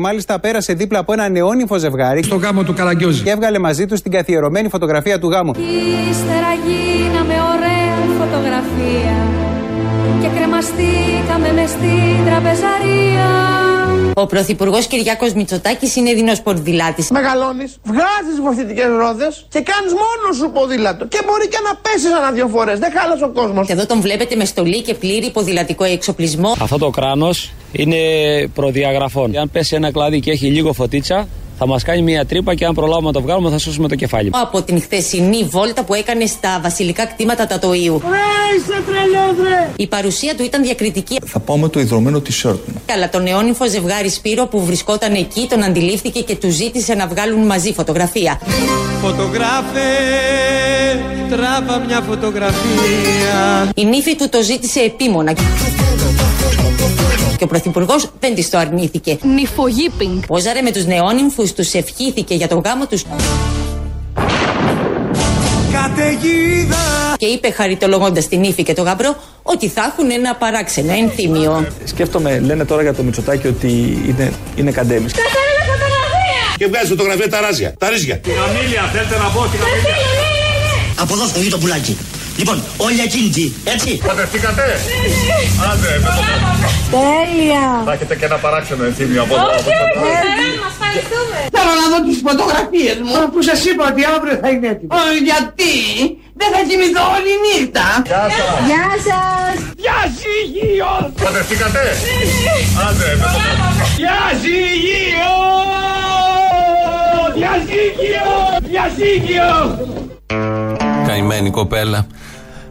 Μάλιστα 0.00 0.40
πέρασε 0.40 0.72
δίπλα 0.72 0.98
από 0.98 1.12
ένα 1.12 1.28
νεόνυφο 1.28 1.78
ζευγάρι. 1.78 2.22
Στο 2.22 2.36
γάμο 2.36 2.62
του 2.62 2.74
Καραγκιόζη. 2.74 3.22
Και 3.22 3.30
έβγαλε 3.30 3.58
μαζί 3.58 3.86
τους 3.86 4.00
την 4.00 4.12
καθιερωμένη 4.12 4.68
φωτογραφία 4.68 5.18
του 5.18 5.28
γάμου. 5.28 5.52
Ύστερα 6.10 6.52
γίναμε 6.66 7.34
ωραία 7.54 7.96
φωτογραφία 8.18 9.16
και 10.20 10.28
κρεμαστήκαμε 10.36 11.52
μες 11.52 11.70
στην 11.70 12.24
τραπεζαρία. 12.26 13.57
Ο 14.20 14.26
Πρωθυπουργός 14.26 14.86
Κυριάκος 14.86 15.32
Μητσοτάκης 15.32 15.96
είναι 15.96 16.14
δεινό 16.14 16.32
ποδηλάτη. 16.42 17.06
Μεγαλώνεις, 17.10 17.76
βγάζεις 17.84 18.40
βοηθητικές 18.42 18.86
ρόδες 18.86 19.46
και 19.48 19.60
κάνεις 19.60 19.92
μόνος 19.92 20.36
σου 20.36 20.50
ποδήλατο. 20.54 21.06
Και 21.06 21.20
μπορεί 21.26 21.48
και 21.48 21.58
να 21.64 21.76
πέσεις 21.76 22.10
ένα-δύο 22.10 22.48
φορές. 22.48 22.78
Δεν 22.78 22.92
χάλασε 22.96 23.24
ο 23.24 23.28
κόσμος. 23.28 23.68
Εδώ 23.68 23.86
τον 23.86 24.00
βλέπετε 24.00 24.36
με 24.36 24.44
στολή 24.44 24.82
και 24.82 24.94
πλήρη 24.94 25.30
ποδηλατικό 25.30 25.84
εξοπλισμό. 25.84 26.56
Αυτό 26.60 26.78
το 26.78 26.90
κράνος 26.90 27.52
είναι 27.72 27.96
προδιαγραφών. 28.54 29.38
Αν 29.38 29.50
πέσει 29.50 29.74
ένα 29.74 29.92
κλάδι 29.92 30.20
και 30.20 30.30
έχει 30.30 30.46
λίγο 30.46 30.72
φωτίτσα, 30.72 31.28
θα 31.58 31.66
μας 31.66 31.82
κάνει 31.82 32.02
μια 32.02 32.26
τρύπα 32.26 32.54
και 32.54 32.64
αν 32.64 32.74
προλάβουμε 32.74 33.06
να 33.06 33.12
το 33.12 33.20
βγάλουμε 33.20 33.50
θα 33.50 33.58
σώσουμε 33.58 33.88
το 33.88 33.94
κεφάλι. 33.94 34.30
Από 34.32 34.62
την 34.62 34.80
χθεσινή 34.80 35.44
βόλτα 35.44 35.84
που 35.84 35.94
έκανε 35.94 36.26
στα 36.26 36.60
βασιλικά 36.62 37.06
κτήματα 37.06 37.46
Τατοίου. 37.46 38.02
Ρε 38.10 38.56
είσαι 38.56 38.82
τρελός 38.86 39.48
ρε! 39.48 39.70
Η 39.76 39.86
παρουσία 39.86 40.34
του 40.34 40.42
ήταν 40.42 40.62
διακριτική. 40.62 41.18
Θα 41.24 41.38
πάω 41.38 41.56
με 41.56 41.68
το 41.68 41.80
ιδρωμένο 41.80 42.18
t-shirt 42.18 42.58
μου. 42.66 42.82
Αλλά 42.94 43.08
τον 43.08 43.26
αιώνυφο 43.26 43.68
ζευγάρι 43.68 44.08
Σπύρο 44.08 44.46
που 44.46 44.64
βρισκόταν 44.64 45.14
εκεί 45.14 45.46
τον 45.50 45.62
αντιλήφθηκε 45.62 46.20
και 46.20 46.36
του 46.36 46.50
ζήτησε 46.50 46.94
να 46.94 47.06
βγάλουν 47.06 47.46
μαζί 47.46 47.72
φωτογραφία. 47.72 48.40
Φωτογράφε, 49.00 49.88
τράβα 51.30 51.78
μια 51.86 52.00
φωτογραφία. 52.00 53.70
Η 53.74 53.84
νύφη 53.84 54.16
του 54.16 54.28
το 54.28 54.42
ζήτησε 54.42 54.80
επίμονα. 54.80 55.32
Και 57.38 57.44
ο 57.44 57.46
Πρωθυπουργός 57.46 58.10
δεν 58.20 58.34
της 58.34 58.50
το 58.50 58.58
αρνήθηκε. 58.58 59.18
Νυφογίπινγκ. 59.22 60.22
Πόζαρε 60.26 60.60
με 60.62 60.70
τους 60.70 60.84
νεόνυμφου, 60.84 61.54
τους 61.54 61.72
ευχήθηκε 61.72 62.34
για 62.34 62.48
τον 62.48 62.62
γάμο 62.64 62.86
τους. 62.86 63.04
Καταιγίδα 65.72 66.76
Και 67.16 67.26
είπε 67.26 67.50
χαριτολογώντας 67.50 68.28
την 68.28 68.42
ύφη 68.42 68.62
και 68.62 68.72
τον 68.72 68.84
γαμπρό 68.84 69.16
ότι 69.42 69.68
θα 69.68 69.92
έχουν 69.92 70.10
ένα 70.10 70.34
παράξενο 70.34 70.92
ενθύμιο. 70.92 71.66
Σκέφτομαι, 71.84 72.38
λένε 72.38 72.64
τώρα 72.64 72.82
για 72.82 72.94
το 72.94 73.02
Μητσοτάκι 73.02 73.46
ότι 73.46 73.68
είναι, 74.08 74.32
είναι 74.56 74.70
καντέμις. 74.70 75.12
Και 76.56 76.66
βγάζει 76.66 76.88
φωτογραφία 76.88 77.28
τα 77.28 77.40
ράζια, 77.40 77.74
τα 77.78 77.88
ρίζια. 77.88 78.18
Την 78.18 78.32
Αμήλια 78.48 78.82
θέλετε 78.92 79.16
να 79.16 79.28
πω 79.28 79.40
την 79.40 79.60
Αμήλια 79.62 79.96
Από 81.00 81.14
εδώ 81.14 81.26
στο 81.26 81.50
το 81.50 81.58
πουλάκι. 81.58 81.96
Λοιπόν, 82.40 82.62
όλοι 82.76 83.00
ακίνητοι, 83.06 83.44
έτσι. 83.64 83.90
Παντρευτήκατε; 84.06 84.64
Άντε, 85.70 85.92
με 86.02 86.08
το 86.16 86.22
Τέλεια. 86.96 87.66
Θα 87.84 87.92
έχετε 87.92 88.14
και 88.16 88.24
ένα 88.24 88.36
παράξενο 88.36 88.84
ενθύμιο 88.84 89.22
από 89.22 89.34
εδώ. 89.34 89.44
από 89.44 89.62
το- 89.62 89.70
Θέλω 91.56 91.72
να 91.82 91.86
δω 91.92 91.98
τις 92.08 92.18
φωτογραφίες 92.26 92.96
μου. 93.06 93.14
Που 93.32 93.40
σας 93.48 93.58
είπα 93.68 93.84
ότι 93.92 94.02
αύριο 94.14 94.34
θα 94.42 94.48
είναι 94.52 94.68
έτοιμο. 94.74 94.94
γιατί; 95.28 95.74
Δεν 96.40 96.48
θα 96.54 96.60
κοιμηθώ 96.68 97.02
όλη 97.16 97.32
νύχτα. 97.46 97.86
Γεια 98.10 98.24
σας. 98.38 98.58
Γεια 98.70 98.86
σας. 99.08 99.54
Γεια 99.84 99.98
ζυγείο. 100.18 100.90
Παντρευτήκατε; 101.24 101.82
Άντε, 102.86 103.08
με 103.20 103.26
το 103.34 103.40
Γεια 104.02 104.20
ζυγείο. 104.42 105.32
Γεια 107.40 107.52
ζυγείο. 107.68 108.28
Γεια 108.72 108.84
ζυγείο. 108.98 109.50
Καημένη 111.06 111.50
κοπέλα. 111.50 112.06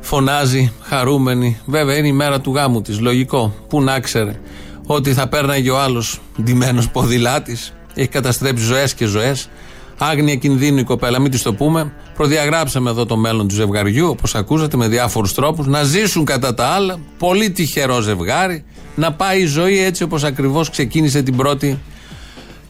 Φωνάζει, 0.10 0.72
χαρούμενη. 0.82 1.60
Βέβαια 1.66 1.98
είναι 1.98 2.08
η 2.08 2.12
μέρα 2.12 2.42
του 2.42 2.54
γάμου 2.54 2.82
της. 2.82 3.00
Λογικό. 3.00 3.54
Πού 3.70 3.82
να 3.82 4.00
ξέρε 4.00 4.40
ότι 4.86 5.14
θα 5.14 5.28
πέρναγε 5.28 5.70
ο 5.70 5.80
άλλος 5.80 6.20
ντυμένος 6.42 6.90
ποδηλάτης. 6.90 7.74
Έχει 7.94 8.08
καταστρέψει 8.08 8.64
ζωές 8.64 8.94
και 8.94 9.06
ζωές. 9.06 9.50
Άγνοια 9.98 10.36
κινδύνου 10.36 10.78
η 10.78 10.84
κοπέλα, 10.84 11.20
μην 11.20 11.32
της 11.32 11.42
το 11.42 11.54
πούμε. 11.54 11.94
Προδιαγράψαμε 12.16 12.90
εδώ 12.90 13.06
το 13.06 13.18
μέλλον 13.18 13.48
του 13.48 13.54
ζευγαριού, 13.54 14.08
όπως 14.08 14.36
ακούσατε, 14.36 14.78
με 14.78 14.88
διάφορους 14.88 15.34
τρόπους. 15.34 15.68
Να 15.68 15.84
ζήσουν 15.84 16.26
κατά 16.26 16.54
τα 16.54 16.66
άλλα. 16.66 16.98
Πολύ 17.18 17.52
τυχερό 17.52 18.00
ζευγάρι. 18.00 18.64
Να 18.96 19.14
πάει 19.14 19.42
η 19.42 19.46
ζωή 19.46 19.84
έτσι 19.84 20.04
όπως 20.04 20.24
ακριβώς 20.24 20.70
ξεκίνησε 20.70 21.22
την 21.22 21.36
πρώτη 21.36 21.80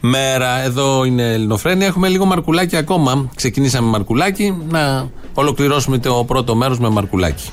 μέρα. 0.00 0.62
Εδώ 0.62 1.04
είναι 1.04 1.32
Ελληνοφρένια. 1.32 1.86
Έχουμε 1.86 2.08
λίγο 2.08 2.24
μαρκουλάκι 2.24 2.76
ακόμα. 2.76 3.30
Ξεκινήσαμε 3.34 3.88
μαρκουλάκι. 3.88 4.54
Να 4.68 5.10
ολοκληρώσουμε 5.40 5.98
το 5.98 6.24
πρώτο 6.26 6.54
μέρος 6.54 6.78
με 6.78 6.88
μαρκουλάκι. 6.88 7.50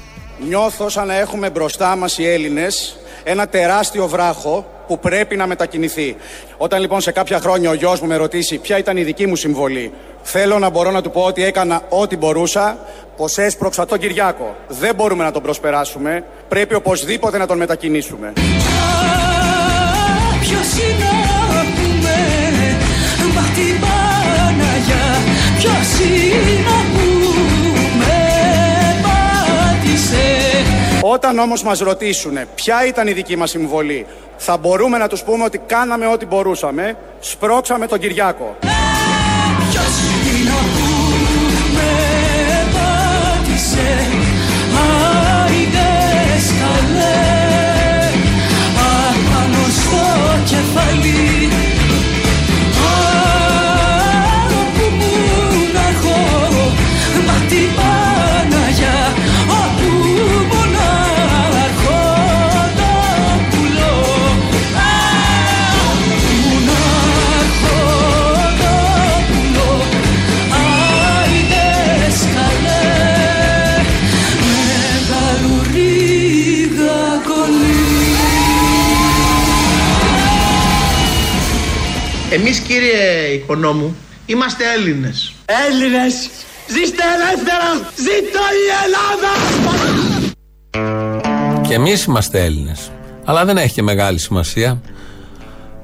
Νιώθω 0.48 0.90
σαν 0.90 1.08
να 1.08 1.16
έχουμε 1.16 1.50
μπροστά 1.50 1.96
μας 1.96 2.18
οι 2.18 2.28
Έλληνες 2.28 2.98
ένα 3.24 3.48
τεράστιο 3.48 4.08
βράχο 4.08 4.66
που 4.88 5.00
πρέπει 5.00 5.36
να 5.36 5.48
μετακινηθεί. 5.48 6.16
Όταν 6.58 6.82
λοιπόν 6.82 7.02
σε 7.02 7.12
κάποια 7.12 7.40
χρόνια 7.40 7.70
ο 7.70 7.74
γιος 7.74 8.02
μου 8.02 8.08
με 8.08 8.16
ρωτήσει 8.16 8.58
ποια 8.58 8.78
ήταν 8.78 8.98
η 8.98 9.04
δική 9.04 9.28
μου 9.28 9.36
συμβολή, 9.36 9.94
θέλω 10.22 10.60
να 10.60 10.70
μπορώ 10.70 10.92
να 10.92 11.02
του 11.02 11.12
πω 11.12 11.22
ότι 11.22 11.44
έκανα 11.44 11.82
ό,τι 11.90 12.18
μπορούσα, 12.18 12.78
πως 13.18 13.38
έσπρωξα 13.38 13.86
τον 13.86 14.00
Κυριάκο. 14.00 14.56
Δεν 14.68 14.96
μπορούμε 14.96 15.24
να 15.24 15.32
τον 15.32 15.42
προσπεράσουμε, 15.42 16.24
πρέπει 16.48 16.76
οπωσδήποτε 16.76 17.38
να 17.38 17.48
τον 17.48 17.58
μετακινήσουμε. 17.58 18.34
Ποιος 20.42 20.74
είναι 20.74 21.25
Όταν 31.08 31.40
όμως 31.40 31.64
μας 31.64 31.80
ρωτήσουν 31.80 32.38
ποια 32.56 32.86
ήταν 32.86 33.08
η 33.08 33.12
δική 33.12 33.36
μας 33.36 33.50
συμβολή, 33.50 34.06
θα 34.38 34.58
μπορούμε 34.58 34.98
να 34.98 35.08
τους 35.08 35.24
πούμε 35.24 35.44
ότι 35.44 35.58
κάναμε 35.58 36.08
ό,τι 36.08 36.26
μπορούσαμε, 36.26 36.98
σπρώξαμε 37.20 37.88
τον 37.88 38.00
Κυριάκο. 38.00 38.56
Ποιος 39.70 39.96
είναι 40.26 40.50
να 40.50 40.58
πούμε 40.76 41.46
Πάτησε 42.74 44.05
οικονόμου 83.46 83.96
είμαστε 84.26 84.64
Έλληνες. 84.78 85.34
Έλληνες, 85.70 86.30
ζήστε 86.68 87.04
ελεύθερα, 87.16 87.90
ζήτω 87.96 88.40
η 88.62 88.66
Ελλάδα. 88.86 89.32
Και 91.68 91.74
εμείς 91.74 92.04
είμαστε 92.04 92.44
Έλληνες. 92.44 92.92
Αλλά 93.26 93.46
δεν 93.46 93.58
έχει 93.58 93.74
και 93.74 93.82
μεγάλη 93.82 94.20
σημασία. 94.20 94.82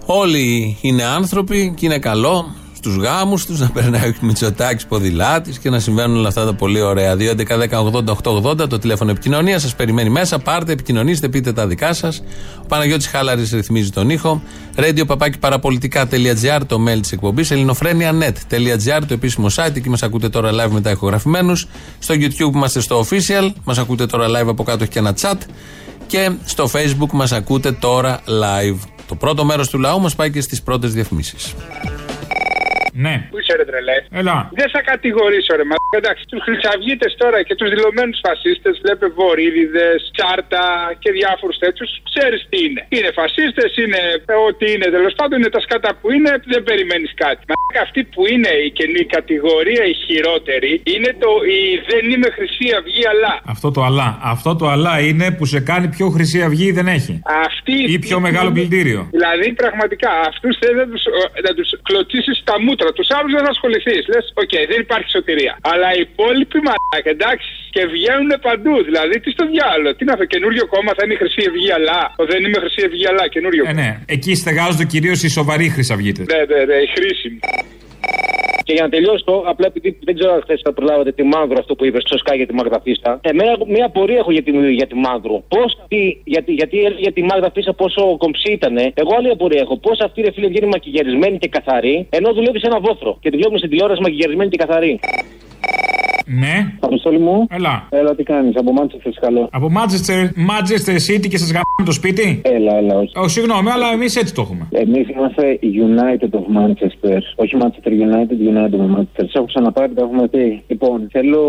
Όλοι 0.06 0.78
είναι 0.82 1.04
άνθρωποι 1.04 1.74
και 1.78 1.86
είναι 1.86 2.00
καλό 2.00 2.56
στου 2.84 3.02
γάμους 3.02 3.46
τους 3.46 3.60
να 3.60 3.70
περνάει 3.70 4.10
ο 4.10 4.14
Μητσοτάκης 4.22 4.86
ποδηλάτης 4.86 5.60
και 5.60 5.70
να 5.70 5.80
συμβαίνουν 5.80 6.18
όλα 6.18 6.28
αυτά 6.28 6.46
τα 6.46 6.54
πολύ 6.54 6.82
ωραία. 6.82 7.16
2.11.10.80.880 7.16 8.70
το 8.70 8.80
τηλέφωνο 8.80 9.12
επικοινωνίας 9.12 9.62
σας 9.62 9.76
περιμένει 9.76 10.10
μέσα. 10.10 10.40
Πάρτε, 10.40 10.72
επικοινωνήστε, 10.72 11.30
πείτε 11.30 11.54
τα 11.54 11.68
δικά 11.68 11.94
σας. 11.94 12.24
Ο 12.62 12.66
Παναγιώτης 12.68 13.08
Χάλαρης 13.08 13.52
ρυθμίζει 13.52 13.90
τον 13.90 14.10
ήχο. 14.10 14.42
Radio 14.76 15.04
παπάκι 15.08 15.38
παραπολιτικά.gr 15.38 16.62
το 16.68 16.78
mail 16.88 17.00
της 17.02 17.12
εκπομπής. 17.12 17.52
ελληνοφρένια.net.gr 17.52 19.02
το 19.08 19.14
επίσημο 19.14 19.48
site. 19.56 19.76
Εκεί 19.76 19.90
μας 19.90 20.04
ακούτε 20.04 20.30
τώρα 20.30 20.52
live 20.52 20.72
μετά 20.72 20.92
ηχογραφημένους. 20.92 21.68
Στο 22.00 22.14
YouTube 22.18 22.54
είμαστε 22.54 22.80
στο 22.80 23.06
official. 23.06 23.50
Μας 23.64 23.78
ακούτε 23.78 24.06
τώρα 24.06 24.28
live 24.28 24.48
από 24.48 24.64
κάτω 24.64 24.84
έχει 24.84 24.92
και 24.92 25.00
ένα 25.00 25.14
chat. 25.22 25.38
Και 26.08 26.32
στο 26.46 26.70
facebook 26.74 27.12
μας 27.12 27.32
ακούτε 27.32 27.72
τώρα 27.72 28.20
live. 28.26 28.78
Το 29.08 29.16
πρώτο 29.16 29.46
μέρος 29.46 29.70
του 29.70 29.80
λαού 29.80 30.02
μας 30.02 30.16
πάει 30.16 30.32
και 30.32 30.42
στις 30.42 30.62
πρώτες 30.62 30.94
διαφημίσεις. 30.94 31.54
Ναι. 33.06 33.16
Πού 33.32 33.38
είσαι 33.40 33.54
ρε 33.60 33.66
τρελέ; 33.70 33.98
Έλα. 34.20 34.38
Δεν 34.60 34.70
θα 34.74 34.82
κατηγορήσω 34.92 35.52
ρε 35.60 35.66
μα. 35.70 35.76
Εντάξει, 36.02 36.24
τους 36.32 36.42
χρυσαυγίτες 36.48 37.12
τώρα 37.22 37.40
και 37.48 37.56
τους 37.60 37.70
δηλωμένους 37.74 38.20
φασίστες, 38.28 38.74
βλέπε 38.84 39.06
βορύδιδες, 39.18 40.00
τσάρτα 40.16 40.66
και 41.02 41.10
διάφορους 41.20 41.58
τέτοιους, 41.64 41.90
ξέρεις 42.10 42.40
τι 42.50 42.58
είναι. 42.66 42.82
Είναι 42.96 43.12
φασίστες, 43.20 43.70
είναι 43.84 44.02
ε, 44.34 44.34
ό,τι 44.48 44.66
είναι 44.74 44.88
τέλος 44.98 45.14
πάντων, 45.20 45.36
είναι 45.40 45.54
τα 45.58 45.62
σκάτα 45.66 45.90
που 46.00 46.08
είναι, 46.16 46.32
δεν 46.54 46.64
περιμένεις 46.70 47.12
κάτι. 47.24 47.42
Μα 47.50 47.56
αυτή 47.88 48.02
που 48.14 48.22
είναι 48.34 48.52
η 48.68 48.70
καινή 48.80 49.04
κατηγορία, 49.16 49.84
η 49.94 49.96
χειρότερη, 50.06 50.72
είναι 50.94 51.12
το 51.24 51.32
η 51.58 51.60
δεν 51.90 52.04
είμαι 52.12 52.30
Χρυσή 52.38 52.68
Αυγή 52.80 53.04
αλλά. 53.14 53.34
Αυτό 53.54 53.68
το 53.76 53.82
αλλά. 53.90 54.10
Αυτό 54.34 54.50
το 54.56 54.66
αλλά 54.76 54.96
είναι 55.08 55.28
που 55.38 55.46
σε 55.54 55.60
κάνει 55.70 55.88
πιο 55.96 56.08
χρυσή 56.16 56.40
αυγή 56.48 56.66
ή 56.72 56.72
δεν 56.80 56.88
έχει; 56.98 57.14
Αυτή 57.48 57.78
Ή 57.96 58.00
πιο 58.00 58.20
μεγάλο 58.20 58.52
πλυντήριο; 58.52 59.02
Δηλαδή, 59.12 59.48
πραγματικά, 59.62 60.12
αυτούς 60.32 60.58
θέλει 60.62 60.78
να 60.84 60.88
τους 60.92 61.04
να 61.48 61.52
τους 61.58 61.70
κλωτσίσεις 61.88 62.42
τα 62.44 62.56
μούτρα. 62.66 62.81
Τους 62.98 63.10
άλλους 63.18 63.32
δεν 63.36 63.44
θα 63.46 63.52
ασχοληθείς. 63.56 64.02
Λες, 64.12 64.26
οκ, 64.44 64.54
δεν 64.72 64.80
υπάρχει 64.86 65.10
σωτηρία. 65.18 65.54
Αλλά 65.72 65.88
οι 65.96 66.02
υπόλοιποι 66.08 66.60
μαλάκα, 66.68 67.10
εντάξει, 67.18 67.50
και 67.76 67.82
βγαίνουν 67.94 68.32
παντού. 68.48 68.76
Δηλαδή, 68.90 69.16
τι 69.24 69.30
στο 69.36 69.46
διάλογο. 69.54 69.92
Τι 69.98 70.04
να 70.10 70.14
φε, 70.20 70.26
καινούριο 70.34 70.64
κόμμα 70.74 70.92
θα 70.98 71.02
είναι 71.04 71.16
η 71.18 71.20
Χρυσή 71.22 71.42
Αυγή, 71.50 71.72
αλλά. 71.78 72.00
Ο 72.22 72.24
δεν 72.32 72.40
είμαι 72.46 72.60
Χρυσή 72.64 72.82
Αυγή, 72.88 73.06
αλλά 73.12 73.24
καινούριο 73.36 73.64
Ε, 73.72 73.74
ναι. 73.82 73.90
Εκεί 74.16 74.32
στεγάζονται 74.42 74.86
κυρίως 74.94 75.20
οι 75.26 75.30
σοβαροί 75.38 75.68
χρυσαυγίτες. 75.76 76.26
Ναι, 76.34 76.42
ναι, 76.52 76.60
ναι, 76.70 76.78
η 76.88 76.90
χρήσιμη. 76.96 77.40
Και 78.64 78.74
για 78.74 78.84
να 78.84 78.90
τελειώσω, 78.90 79.44
απλά 79.46 79.68
επειδή 79.68 79.98
δεν 80.04 80.16
ξέρω 80.16 80.34
αν 80.34 80.42
χθες 80.42 80.62
θα 80.64 80.74
προλάβατε 80.74 81.12
τη 81.12 81.24
Μάνδρο 81.24 81.58
αυτό 81.60 81.76
που 81.76 81.86
είπες 81.86 82.04
στο 82.06 82.18
Σκά 82.18 82.36
για 82.36 82.48
τη 82.48 82.54
Μαγδαφίστα. 82.54 83.20
Εμένα 83.22 83.58
μια 83.68 83.86
απορία 83.86 84.18
έχω 84.18 84.32
για 84.32 84.44
τη, 84.44 84.74
για 84.74 84.88
τη 84.88 84.96
Μάνδρο. 84.96 85.44
Πώς 85.48 85.78
αυτή, 85.82 86.22
γιατί, 86.24 86.52
γιατί 86.54 86.78
έλεγε 86.80 87.02
για 87.02 87.12
τη 87.12 87.24
Μαγδαφίστα 87.24 87.74
πόσο 87.74 88.18
κομψή 88.18 88.52
ήταν. 88.52 88.78
Εγώ 88.78 89.16
άλλη 89.18 89.30
απορία 89.30 89.62
έχω. 89.62 89.78
Πώς 89.78 90.00
αυτή 90.00 90.22
ρε 90.22 90.32
φίλε 90.32 90.48
βγαίνει 90.48 90.68
μακιγιαρισμένη 90.68 91.38
και 91.38 91.48
καθαρή, 91.48 92.08
ενώ 92.10 92.34
δουλεύει 92.34 92.60
σε 92.60 92.68
ένα 92.68 92.80
βόθρο. 92.80 93.18
Και 93.22 93.30
τη 93.30 93.36
βλέπουμε 93.36 93.58
στην 93.58 93.70
τηλεόραση 93.70 94.02
μακιγιαρισμένη 94.02 94.50
και 94.50 94.58
καθαρή. 94.58 95.00
Ναι. 96.26 96.74
Αποστόλη 96.80 97.20
μου. 97.20 97.48
Έλα. 97.50 97.88
Έλα, 97.90 98.16
τι 98.16 98.24
κάνεις, 98.24 98.56
από 98.56 98.72
Μάντσεστερ, 98.72 99.14
καλό. 99.14 99.50
Από 99.52 99.68
Manchester, 99.78 100.22
Manchester 100.52 100.96
City 101.08 101.28
και 101.28 101.38
σας 101.38 101.48
γαμάμε 101.48 101.84
το 101.86 101.92
σπίτι. 101.92 102.42
Έλα, 102.44 102.76
έλα, 102.76 102.96
όχι. 102.98 103.20
Ω, 103.20 103.28
συγγνώμη, 103.28 103.70
αλλά 103.70 103.92
εμείς 103.94 104.16
έτσι 104.16 104.34
το 104.34 104.42
έχουμε. 104.42 104.68
Εμείς 104.72 105.10
είμαστε 105.10 105.60
United 105.62 106.32
of 106.40 106.46
Manchester. 106.60 107.20
Όχι 107.36 107.58
Manchester 107.62 107.92
United, 107.92 108.38
United 108.54 108.80
of 108.86 108.98
Manchester. 108.98 109.26
Σε 109.30 109.38
έχω 109.38 109.46
ξαναπάρει, 109.46 109.94
τα 109.94 110.02
έχουμε 110.02 110.28
πει. 110.28 110.64
Λοιπόν, 110.68 111.08
θέλω 111.12 111.42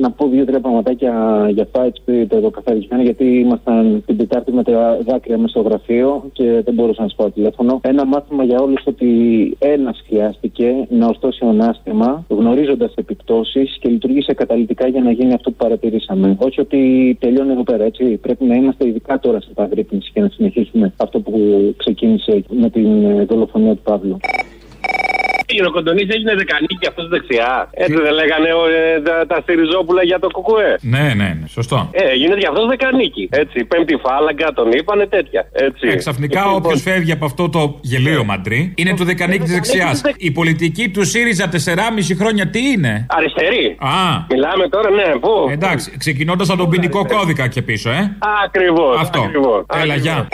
να 0.00 0.10
πω 0.10 0.28
δύο-τρία 0.28 0.60
πραγματάκια 0.60 1.12
για 1.50 1.68
Fight 1.72 1.94
Spirit 2.00 2.32
εδώ 2.32 2.50
καθαρισμένα, 2.50 3.02
γιατί 3.02 3.24
ήμασταν 3.24 4.02
την 4.06 4.16
Τετάρτη 4.16 4.52
με 4.52 4.62
τα 4.62 4.98
δάκρυα 5.06 5.38
μέσα 5.38 5.48
στο 5.48 5.60
γραφείο 5.60 6.24
και 6.32 6.44
δεν 6.64 6.74
μπορούσα 6.74 7.02
να 7.02 7.08
σας 7.08 7.16
πάω 7.16 7.30
τηλέφωνο. 7.30 7.80
Ένα 7.82 8.06
μάθημα 8.06 8.44
για 8.44 8.58
όλους 8.60 8.82
ότι 8.84 9.06
ένας 9.58 10.02
χρειάστηκε 10.06 10.86
να 10.88 11.06
ορθώσει 11.06 11.46
ανάστημα, 11.48 12.24
γνωρίζοντας 12.28 12.92
επιπτώσεις 12.94 13.53
και 13.62 13.88
λειτουργήσε 13.88 14.32
καταλητικά 14.32 14.86
για 14.86 15.00
να 15.00 15.10
γίνει 15.10 15.34
αυτό 15.34 15.50
που 15.50 15.56
παρατηρήσαμε. 15.56 16.36
Όχι 16.38 16.60
ότι 16.60 17.16
τελειώνει 17.20 17.52
εδώ 17.52 17.62
πέρα, 17.62 17.84
έτσι. 17.84 18.04
Πρέπει 18.04 18.44
να 18.44 18.54
είμαστε 18.54 18.86
ειδικά 18.86 19.18
τώρα 19.18 19.40
σε 19.40 19.48
επαγρύπνηση 19.50 20.10
και 20.12 20.20
να 20.20 20.28
συνεχίσουμε 20.28 20.92
αυτό 20.96 21.20
που 21.20 21.32
ξεκίνησε 21.76 22.44
με 22.48 22.70
την 22.70 23.04
ε, 23.04 23.24
δολοφονία 23.24 23.74
του 23.74 23.82
Παύλου. 23.82 24.16
Ο 25.68 25.70
Κοντονή 25.70 26.02
έγινε 26.16 26.34
δεκανίκη 26.34 26.86
αυτός 26.88 27.08
δεξιά. 27.08 27.68
Έτσι 27.70 27.98
δεν 28.06 28.12
λέγανε 28.20 28.48
ε, 28.48 29.00
τα, 29.00 29.26
τα 29.26 29.38
Στηριζόπουλα 29.42 30.02
για 30.02 30.18
το 30.18 30.28
κουκουέ. 30.36 30.72
Ναι, 30.80 31.06
ναι, 31.20 31.28
ναι, 31.40 31.46
σωστό. 31.48 31.78
Ε, 31.92 32.14
γίνεται 32.14 32.38
για 32.38 32.48
αυτός 32.48 32.66
δεκανίκη. 32.66 33.28
Έτσι, 33.30 33.64
πέμπτη 33.64 33.96
φάλαγγα 34.04 34.52
τον 34.52 34.72
είπανε 34.72 35.06
τέτοια. 35.06 35.42
Έτσι. 35.52 35.88
Ε, 35.88 35.94
ξαφνικά 35.96 36.40
Ε, 36.40 36.42
όποιος 36.56 36.74
λοιπόν, 36.74 36.92
φεύγει 36.92 37.12
από 37.12 37.24
αυτό 37.24 37.48
το 37.48 37.78
γελίο 37.80 38.24
μαντρί 38.24 38.72
είναι 38.76 38.94
του 38.94 39.04
δεκανίκη 39.04 39.42
της 39.42 39.52
δεξιάς. 39.52 40.02
Η 40.16 40.30
πολιτική 40.30 40.88
του 40.88 41.04
ΣΥΡΙΖΑ 41.04 41.48
4,5 41.52 41.56
χρόνια 42.18 42.46
τι 42.48 42.60
είναι; 42.70 43.06
Αριστερή. 43.08 43.76
Α. 43.78 44.24
Μιλάμε 44.30 44.68
τώρα, 44.68 44.90
ναι, 44.90 45.18
πού; 45.20 45.48
Εντάξει, 45.50 45.96
ξεκινώντας 45.98 46.48
από 46.48 46.58
τον 46.58 46.70
ποινικό 46.70 47.06
κώδικα 47.06 47.48
και 47.48 47.62
πίσω, 47.62 47.90
ε. 47.90 48.16
Ακριβώς. 48.44 49.00
Αυτό. 49.00 49.30
Έλα, 49.82 49.94
γεια. 49.94 50.28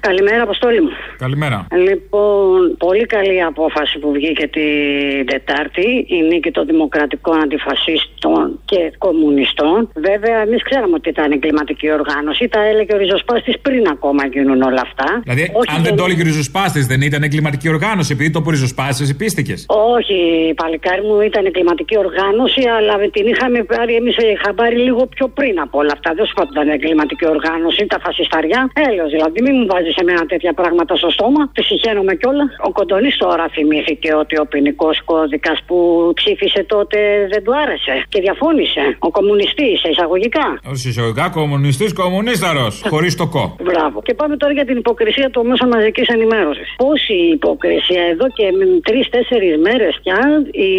Καλημέρα, 0.00 0.42
Αποστόλη 0.42 0.80
μου. 0.80 0.90
Καλημέρα. 1.18 1.66
Λοιπόν, 1.88 2.76
πολύ 2.78 3.06
καλή 3.06 3.34
η 3.34 3.42
απόφαση 3.42 3.98
που 3.98 4.12
βγήκε 4.12 4.46
την 4.46 5.26
Τετάρτη, 5.26 6.06
η 6.08 6.22
νίκη 6.22 6.50
των 6.50 6.66
δημοκρατικών 6.66 7.40
αντιφασίστων 7.40 8.60
και 8.64 8.92
κομμουνιστών. 8.98 9.90
Βέβαια, 9.94 10.36
εμείς 10.46 10.62
ξέραμε 10.62 10.94
ότι 10.94 11.08
ήταν 11.08 11.32
εγκληματική 11.32 11.92
οργάνωση, 11.92 12.48
τα 12.48 12.60
έλεγε 12.64 12.94
ο 12.94 12.98
ριζοσπάστης 12.98 13.58
πριν 13.58 13.86
ακόμα 13.88 14.26
γίνουν 14.26 14.62
όλα 14.62 14.80
αυτά. 14.80 15.20
Δηλαδή, 15.22 15.52
αν 15.76 15.82
δεν 15.82 15.96
το 15.96 16.04
έλεγε 16.04 16.20
ο 16.20 16.24
ριζοσπάστης, 16.24 16.86
δεν 16.86 17.00
ήταν 17.00 17.22
εγκληματική 17.22 17.68
οργάνωση, 17.68 18.12
επειδή 18.12 18.30
το 18.30 18.42
που 18.42 18.50
ριζοσπάστης 18.50 19.10
υπίστηκε. 19.10 19.54
Όχι, 19.94 20.18
παλικάρι 20.56 21.02
μου 21.02 21.20
ήταν 21.20 21.46
εγκληματική 21.46 21.96
οργάνωση, 21.98 22.62
αλλά 22.76 22.94
την 23.16 23.26
είχαμε 23.26 23.62
πάρει 23.62 23.94
εμείς 23.94 24.16
χαμπάρι 24.44 24.76
λίγο 24.76 25.06
πιο 25.06 25.28
πριν 25.28 25.60
από 25.60 25.78
όλα 25.78 25.92
αυτά. 25.92 26.12
Δεν 26.14 26.24
σου 26.26 26.32
είπα 26.34 26.42
ότι 26.42 26.52
ήταν 26.52 26.68
εγκληματική 26.68 27.26
οργάνωση, 27.26 27.86
τα 27.86 27.98
φασισταριά. 28.04 28.70
Έλεος 28.88 29.10
δηλαδή, 29.10 29.42
μην 29.42 29.54
μου 29.58 29.66
βάζεις 29.66 29.89
εμένα 29.96 30.26
τέτοια 30.26 30.52
πράγματα 30.52 30.96
στο 30.96 31.10
στόμα. 31.10 31.50
Τη 31.54 31.62
συγχαίρομαι 31.62 32.14
κιόλα. 32.14 32.44
Ο 32.68 32.70
Κοντονή 32.72 33.10
τώρα 33.18 33.48
θυμήθηκε 33.54 34.14
ότι 34.14 34.38
ο 34.38 34.46
ποινικός 34.46 35.02
κώδικας 35.04 35.58
που 35.66 35.76
ψήφισε 36.14 36.64
τότε 36.64 36.98
δεν 37.32 37.44
του 37.44 37.52
άρεσε 37.56 37.94
και 38.08 38.20
διαφώνησε. 38.20 38.96
Ο 38.98 39.10
κομμουνιστής, 39.10 39.82
εισαγωγικά. 39.84 40.46
Ω 40.72 40.72
εισαγωγικά 40.72 41.28
κομμουνιστής, 41.28 41.92
κομμουνίσταρος. 41.92 42.82
Χωρίς 42.88 43.14
το 43.16 43.26
κο. 43.26 43.56
Μπράβο. 43.62 44.02
Και 44.02 44.14
πάμε 44.14 44.36
τώρα 44.36 44.52
για 44.52 44.64
την 44.64 44.76
υποκρισία 44.76 45.30
των 45.30 45.46
μέσων 45.46 45.68
μαζικής 45.68 46.08
ενημέρωσης. 46.08 46.74
Πόση 46.76 47.18
υποκρισία 47.38 48.02
εδώ 48.12 48.26
και 48.36 48.46
τρει-τέσσερι 48.82 49.58
μέρες 49.58 49.98
πια 50.02 50.18
η, 50.50 50.70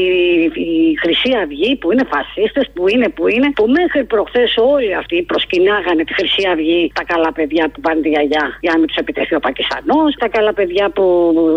η 0.70 0.98
Χρυσή 1.02 1.32
Αυγή 1.44 1.76
που 1.76 1.92
είναι 1.92 2.06
φασίστες, 2.14 2.66
που 2.74 2.84
είναι, 2.88 3.08
που 3.10 3.28
είναι, 3.28 3.52
που 3.58 3.66
μέχρι 3.80 4.04
προχθές 4.04 4.52
όλοι 4.58 4.96
αυτοί 4.96 5.18
προσκυνάγανε 5.22 6.04
τη 6.04 6.14
Χρυσή 6.14 6.44
Αυγή, 6.54 6.92
τα 6.94 7.04
καλά 7.04 7.32
παιδιά 7.38 7.64
που 7.72 7.80
πάνε 7.86 8.02
τη 8.02 8.10
γιαγιά 8.10 8.46
για 8.64 8.72
να 8.74 8.78
μην 8.80 8.88
τους 8.88 8.98
επιτεθεί 9.02 9.36
ο 9.36 9.40
Πακιστανός, 9.40 10.10
τα 10.20 10.28
καλά 10.36 10.54
παιδιά 10.54 10.86
που 10.96 11.06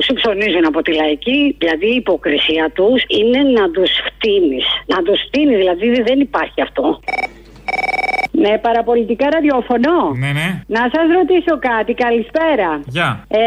συμψωνίζουν 0.01 0.65
από 0.67 0.83
τη 0.83 0.93
λαϊκή. 1.01 1.57
Δηλαδή 1.59 1.87
η 1.93 1.95
υποκρισία 2.03 2.71
τους 2.75 3.01
είναι 3.09 3.41
να 3.59 3.71
τους 3.71 3.91
φτύνεις. 4.07 4.65
Να 4.87 4.99
τους 5.03 5.19
φτύνεις, 5.27 5.57
δηλαδή 5.57 6.03
δεν 6.03 6.19
υπάρχει 6.21 6.61
αυτό. 6.67 7.01
Ναι, 8.43 8.53
παραπολιτικά 8.67 9.27
ραδιόφωνο. 9.37 9.95
Ναι, 10.23 10.31
ναι. 10.39 10.49
Να 10.77 10.83
σας 10.95 11.07
ρωτήσω 11.19 11.55
κάτι, 11.71 11.93
καλησπέρα. 12.05 12.71
Γεια. 12.97 13.09
Ε, 13.29 13.43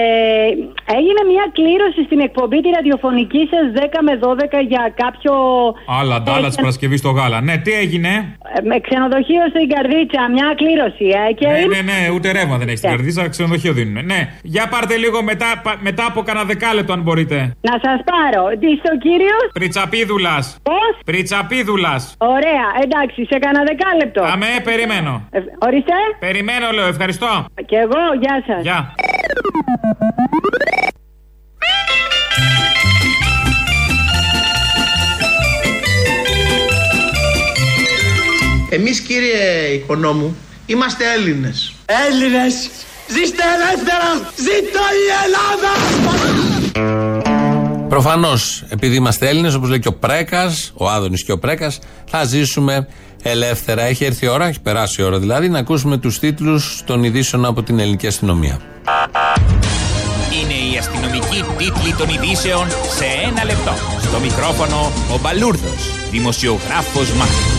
έγινε 0.99 1.21
μια 1.31 1.45
κλήρωση 1.57 2.01
στην 2.09 2.19
εκπομπή 2.27 2.59
τη 2.65 2.69
ραδιοφωνική 2.77 3.41
σας 3.53 3.65
10 3.75 3.99
με 4.07 4.13
12 4.25 4.59
για 4.71 4.83
κάποιο. 5.03 5.33
Άλλα, 5.99 6.15
ντάλα 6.21 6.47
τη 6.49 6.55
Παρασκευή 6.61 6.97
στο 7.03 7.09
γάλα. 7.17 7.39
Ναι, 7.47 7.55
τι 7.63 7.71
έγινε; 7.83 8.11
ε, 8.55 8.61
με 8.69 8.75
ξενοδοχείο 8.85 9.43
στην 9.53 9.65
Καρδίτσα, 9.73 10.21
μια 10.35 10.49
κλήρωση, 10.61 11.07
ε, 11.29 11.33
και 11.39 11.47
Ναι, 11.47 11.59
είμαι- 11.59 11.75
ναι, 11.75 11.81
ναι, 11.91 11.99
ούτε 12.15 12.27
ρεύμα 12.37 12.55
δεν 12.59 12.67
έχεις 12.67 12.79
στην 12.83 12.91
καρδίτσα, 12.93 13.23
ξενοδοχείο 13.33 13.73
δίνουν. 13.77 14.05
Ναι, 14.11 14.19
για 14.53 14.65
πάρτε 14.73 14.95
λίγο 15.03 15.19
μετά, 15.31 15.49
πα- 15.65 15.79
μετά 15.87 16.03
από 16.11 16.19
κανένα 16.27 16.45
δεκάλεπτο, 16.51 16.91
αν 16.97 17.01
μπορείτε. 17.05 17.37
Να 17.69 17.75
σας 17.85 17.99
πάρω. 18.11 18.43
Τι 18.61 18.69
στο 18.81 18.91
κύριο. 19.05 19.37
Πριτσαπίδουλας. 19.53 20.45
Πώς; 20.69 20.91
Πριτσαπίδουλας. 21.05 22.01
Ωραία, 22.17 22.65
εντάξει, 22.83 23.19
σε 23.31 23.37
κανένα 23.43 23.63
δεκάλεπτο. 23.71 24.21
Αμέ, 24.33 24.51
περιμένω. 24.77 25.27
Ε, 25.29 25.39
ορίστε. 25.59 25.93
Περιμένω, 26.19 26.71
λέω, 26.71 26.87
ευχαριστώ. 26.87 27.45
Και 27.65 27.75
εγώ, 27.75 28.01
γεια 28.21 28.43
σας. 28.47 28.61
Γεια. 28.61 28.95
Εμείς 38.69 38.99
κύριε 38.99 39.67
Οικονόμου 39.73 40.35
είμαστε 40.65 41.03
Έλληνες. 41.17 41.73
Έλληνες, 42.09 42.69
ζήστε 43.07 43.43
ελεύθερα, 43.55 44.31
ζήτω 44.35 44.79
η 45.01 45.05
Ελλάδα! 45.25 45.71
Προφανώς, 47.89 48.65
επειδή 48.69 48.95
είμαστε 48.95 49.27
Έλληνες, 49.27 49.53
όπως 49.55 49.69
λέει 49.69 49.79
και 49.79 49.87
ο 49.87 49.93
Πρέκας, 49.93 50.73
ο 50.75 50.89
Άδωνης 50.89 51.23
και 51.23 51.31
ο 51.31 51.39
Πρέκας, 51.39 51.79
θα 52.09 52.23
ζήσουμε 52.23 52.87
ελεύθερα. 53.21 53.81
Έχει 53.81 54.05
έρθει 54.05 54.25
η 54.25 54.27
ώρα, 54.27 54.47
έχει 54.47 54.61
περάσει 54.61 55.01
η 55.01 55.03
ώρα 55.03 55.19
δηλαδή, 55.19 55.49
να 55.49 55.59
ακούσουμε 55.59 55.97
τους 55.97 56.19
τίτλους 56.19 56.81
των 56.85 57.03
ειδήσεων 57.03 57.45
από 57.45 57.63
την 57.63 57.79
ελληνική 57.79 58.07
αστυνομία. 58.07 58.59
Είναι 60.41 60.73
η 60.73 60.77
αστυνομική 60.77 61.43
τίτλη 61.57 61.93
των 61.97 62.09
ειδήσεων 62.09 62.67
σε 62.69 63.05
ένα 63.29 63.45
λεπτό. 63.45 63.73
Στο 64.01 64.19
μικρόφωνο 64.19 64.91
ο 65.13 65.19
Μπαλούρδος, 65.21 66.09
δημοσιογράφος 66.11 67.11
Μάρκος. 67.11 67.56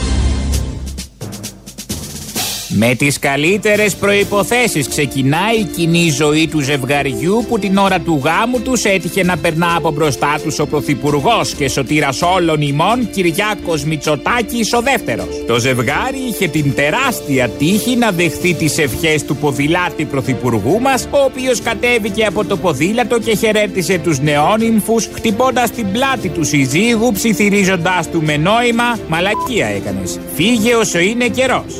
Με 2.70 2.94
τις 2.94 3.18
καλύτερες 3.18 3.94
προϋποθέσεις 3.94 4.88
ξεκινάει 4.88 5.56
η 5.56 5.64
κοινή 5.64 6.10
ζωή 6.10 6.48
του 6.48 6.60
ζευγαριού 6.60 7.44
που 7.48 7.58
την 7.58 7.76
ώρα 7.76 8.00
του 8.00 8.20
γάμου 8.24 8.60
τους 8.60 8.84
έτυχε 8.84 9.22
να 9.22 9.36
περνά 9.36 9.74
από 9.76 9.90
μπροστά 9.90 10.38
τους 10.42 10.58
ο 10.58 10.66
Πρωθυπουργός 10.66 11.54
και 11.54 11.68
σωτήρας 11.68 12.22
όλων 12.22 12.60
ημών 12.60 13.10
Κυριάκος 13.10 13.84
Μητσοτάκης 13.84 14.72
ο 14.72 14.80
δεύτερος. 14.80 15.44
Το 15.46 15.58
ζευγάρι 15.58 16.18
είχε 16.28 16.48
την 16.48 16.74
τεράστια 16.74 17.48
τύχη 17.48 17.96
να 17.96 18.10
δεχθεί 18.10 18.54
τις 18.54 18.78
ευχές 18.78 19.24
του 19.24 19.36
ποδηλάτη 19.36 20.04
Πρωθυπουργού 20.04 20.80
μας 20.80 21.08
ο 21.10 21.18
οποίος 21.18 21.60
κατέβηκε 21.60 22.24
από 22.24 22.44
το 22.44 22.56
ποδήλατο 22.56 23.18
και 23.18 23.36
χαιρέτησε 23.36 23.98
τους 23.98 24.20
νεόνυμφους 24.20 25.08
χτυπώντας 25.14 25.70
την 25.70 25.92
πλάτη 25.92 26.28
του 26.28 26.44
συζύγου 26.44 27.12
ψιθυρίζοντάς 27.12 28.10
του 28.10 28.22
με 28.22 28.36
νόημα 28.36 28.98
«Μαλακία 29.08 29.66
έκανες, 29.66 30.18
φύγε 30.34 30.74
όσο 30.74 30.98
είναι 30.98 31.28
καιρός». 31.28 31.74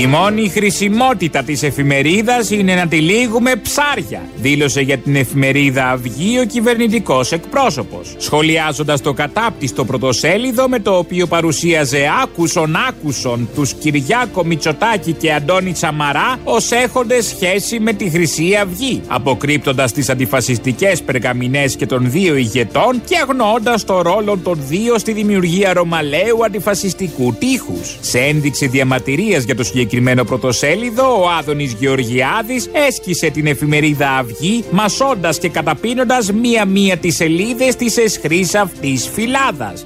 Η 0.00 0.06
μόνη 0.06 0.48
χρησιμότητα 0.48 1.42
της 1.42 1.62
εφημερίδας 1.62 2.50
είναι 2.50 2.74
να 2.74 2.86
τυλίγουμε 2.86 3.56
ψάρια, 3.56 4.22
δήλωσε 4.36 4.80
για 4.80 4.98
την 4.98 5.16
εφημερίδα 5.16 5.90
Αυγή 5.90 6.38
ο 6.38 6.44
κυβερνητικός 6.44 7.32
εκπρόσωπος, 7.32 8.14
σχολιάζοντας 8.18 9.00
το 9.00 9.12
κατάπτυστο 9.12 9.84
πρωτοσέλιδο 9.84 10.68
με 10.68 10.80
το 10.80 10.96
οποίο 10.96 11.26
παρουσίαζε 11.26 12.08
άκουσον 12.22 12.76
άκουσον 12.88 13.48
τους 13.54 13.72
Κυριάκο 13.72 14.44
Μητσοτάκη 14.44 15.12
και 15.12 15.32
Αντώνη 15.32 15.72
Τσαμαρά 15.72 16.38
ως 16.44 16.70
έχοντες 16.70 17.26
σχέση 17.26 17.80
με 17.80 17.92
τη 17.92 18.10
Χρυσή 18.10 18.54
Αυγή, 18.62 19.00
αποκρύπτοντας 19.06 19.92
τις 19.92 20.08
αντιφασιστικές 20.08 21.02
περγαμηνές 21.02 21.76
και 21.76 21.86
των 21.86 22.10
δύο 22.10 22.36
ηγετών 22.36 23.02
και 23.04 23.16
αγνοώντας 23.16 23.84
το 23.84 24.02
ρόλο 24.02 24.38
των 24.42 24.58
δύο 24.68 24.98
στη 24.98 25.12
δημιουργία 25.12 25.72
ρωμαλαίου 25.72 26.44
αντιφασιστικού 26.44 27.34
τείχους. 27.38 27.96
Σε 28.00 28.18
ένδειξη 28.18 28.66
διαμαρτυρίας 28.66 29.44
για 29.44 29.54
το 29.54 29.62
συγκεκριμένο 29.62 29.80
πρωτοσέλιδο, 30.24 31.22
ο 31.22 31.28
Άδωνης 31.38 31.72
Γεωργιάδης 31.72 32.70
έσκησε 32.72 33.30
την 33.30 33.46
εφημερίδα 33.46 34.10
Αυγή, 34.10 34.64
μασώντας 34.70 35.38
και 35.38 35.48
καταπίνοντας 35.48 36.32
μία-μία 36.32 36.96
τις 36.96 37.16
σελίδες 37.16 37.76
της 37.76 37.96
εσχρής 37.96 38.54
αυτής 38.54 39.08
φυλάδας. 39.12 39.84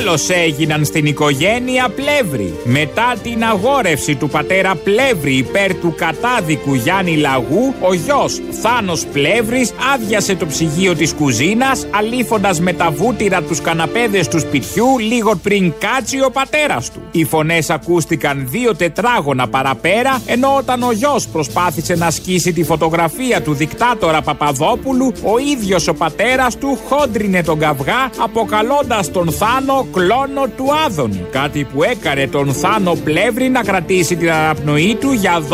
Όλος 0.00 0.28
έγιναν 0.30 0.84
στην 0.84 1.06
οικογένεια 1.06 1.88
Πλεύρη. 1.94 2.54
Μετά 2.64 3.14
την 3.22 3.44
αγόρευση 3.44 4.14
του 4.14 4.28
πατέρα 4.28 4.74
Πλεύρη 4.74 5.36
υπέρ 5.36 5.74
του 5.74 5.94
κατάδικου 5.96 6.74
Γιάννη 6.74 7.16
Λαγού, 7.16 7.74
ο 7.80 7.94
γιος 7.94 8.40
Θάνος 8.62 9.06
Πλεύρης 9.12 9.72
άδειασε 9.94 10.34
το 10.34 10.46
ψυγείο 10.46 10.94
της 10.94 11.12
κουζίνας, 11.12 11.86
αλήφοντας 11.90 12.60
με 12.60 12.72
τα 12.72 12.90
βούτυρα 12.90 13.42
τους 13.42 13.60
καναπέδες 13.60 14.28
του 14.28 14.38
σπιτιού 14.38 14.98
λίγο 14.98 15.36
πριν 15.36 15.72
κάτσει 15.78 16.20
ο 16.20 16.30
πατέρας 16.30 16.90
του. 16.90 17.00
Οι 17.10 17.24
φωνές 17.24 17.70
ακούστηκαν 17.70 18.46
δύο 18.50 18.76
τετράγωνα 18.76 19.48
παραπέρα, 19.48 20.22
ενώ 20.26 20.56
όταν 20.56 20.82
ο 20.82 20.92
γιος 20.92 21.26
προσπάθησε 21.26 21.94
να 21.94 22.10
σκίσει 22.10 22.52
τη 22.52 22.64
φωτογραφία 22.64 23.42
του 23.42 23.52
δικτάτορα 23.52 24.22
Παπαδόπουλου, 24.22 25.12
ο 25.22 25.38
ίδιος 25.38 25.88
ο 25.88 25.94
πατέρας 25.94 26.56
του 26.56 26.78
χόντρινε 26.88 27.42
τον 27.42 27.58
καυγά, 27.58 28.10
αποκαλώντας 28.18 29.10
τον 29.10 29.32
Θάνο 29.32 29.86
κλόνο 29.92 30.46
του 30.56 30.64
Άδωνη. 30.86 31.26
Κάτι 31.30 31.66
που 31.72 31.82
έκανε 31.82 32.26
τον 32.26 32.52
Θάνο 32.52 32.94
Πλεύρη 33.04 33.48
να 33.48 33.62
κρατήσει 33.62 34.16
την 34.16 34.30
αναπνοή 34.30 34.96
του 35.00 35.12
για 35.12 35.40
12 35.40 35.44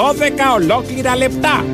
ολόκληρα 0.56 1.16
λεπτά. 1.16 1.64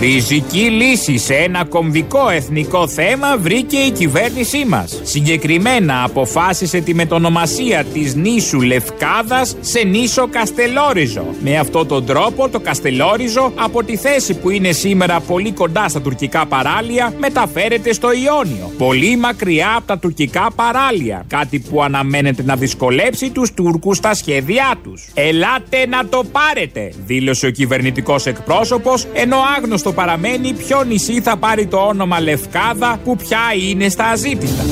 Ριζική 0.00 0.58
λύση 0.58 1.18
σε 1.18 1.34
ένα 1.34 1.64
κομβικό 1.64 2.28
εθνικό 2.28 2.88
θέμα 2.88 3.36
βρήκε 3.38 3.76
η 3.76 3.90
κυβέρνησή 3.90 4.64
μας. 4.64 5.00
Συγκεκριμένα 5.02 6.02
αποφάσισε 6.04 6.80
τη 6.80 6.94
μετονομασία 6.94 7.84
της 7.84 8.14
νήσου 8.14 8.60
Λευκάδας 8.60 9.56
σε 9.60 9.84
νήσο 9.84 10.28
Καστελόριζο. 10.28 11.24
Με 11.40 11.58
αυτόν 11.58 11.86
τον 11.86 12.06
τρόπο 12.06 12.48
το 12.48 12.60
Καστελόριζο 12.60 13.52
από 13.54 13.84
τη 13.84 13.96
θέση 13.96 14.34
που 14.34 14.50
είναι 14.50 14.72
σήμερα 14.72 15.20
πολύ 15.20 15.52
κοντά 15.52 15.88
στα 15.88 16.00
τουρκικά 16.00 16.46
παράλια 16.46 17.12
μεταφέρεται 17.18 17.92
στο 17.92 18.08
Ιόνιο. 18.12 18.72
Πολύ 18.78 19.16
μακριά 19.16 19.74
από 19.76 19.86
τα 19.86 19.98
τουρκικά 19.98 20.48
παράλια. 20.54 21.24
Κάτι 21.28 21.58
που 21.58 21.82
αναμένεται 21.82 22.42
να 22.42 22.56
δυσκολέψει 22.56 23.30
τους 23.30 23.54
Τούρκους 23.54 23.96
στα 23.96 24.14
σχέδιά 24.14 24.74
τους. 24.82 25.08
Ελάτε 25.14 25.86
να 25.88 26.06
το 26.06 26.24
πάρετε, 26.32 26.92
δήλωσε 27.06 27.46
ο 27.46 27.50
κυβερνητικός 27.50 28.26
εκπρόσωπος, 28.26 29.06
ενώ 29.12 29.36
άγνωστος 29.56 29.86
παραμένει 29.92 30.52
ποιο 30.52 30.84
νησί 30.84 31.20
θα 31.20 31.36
πάρει 31.36 31.66
το 31.66 31.76
όνομα 31.76 32.20
Λευκάδα 32.20 33.00
που 33.04 33.16
πια 33.16 33.40
είναι 33.70 33.88
στα 33.88 34.04
αζήτητα. 34.04 34.64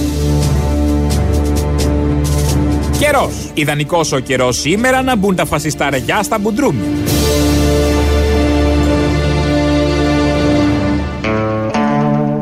Καιρός. 2.98 3.32
Ιδανικός 3.54 4.12
ο 4.12 4.18
καιρός 4.18 4.60
σήμερα 4.60 5.02
να 5.02 5.16
μπουν 5.16 5.34
τα 5.34 5.44
φασισταριά 5.44 6.22
στα 6.22 6.38
μπουντρούμια. 6.38 6.88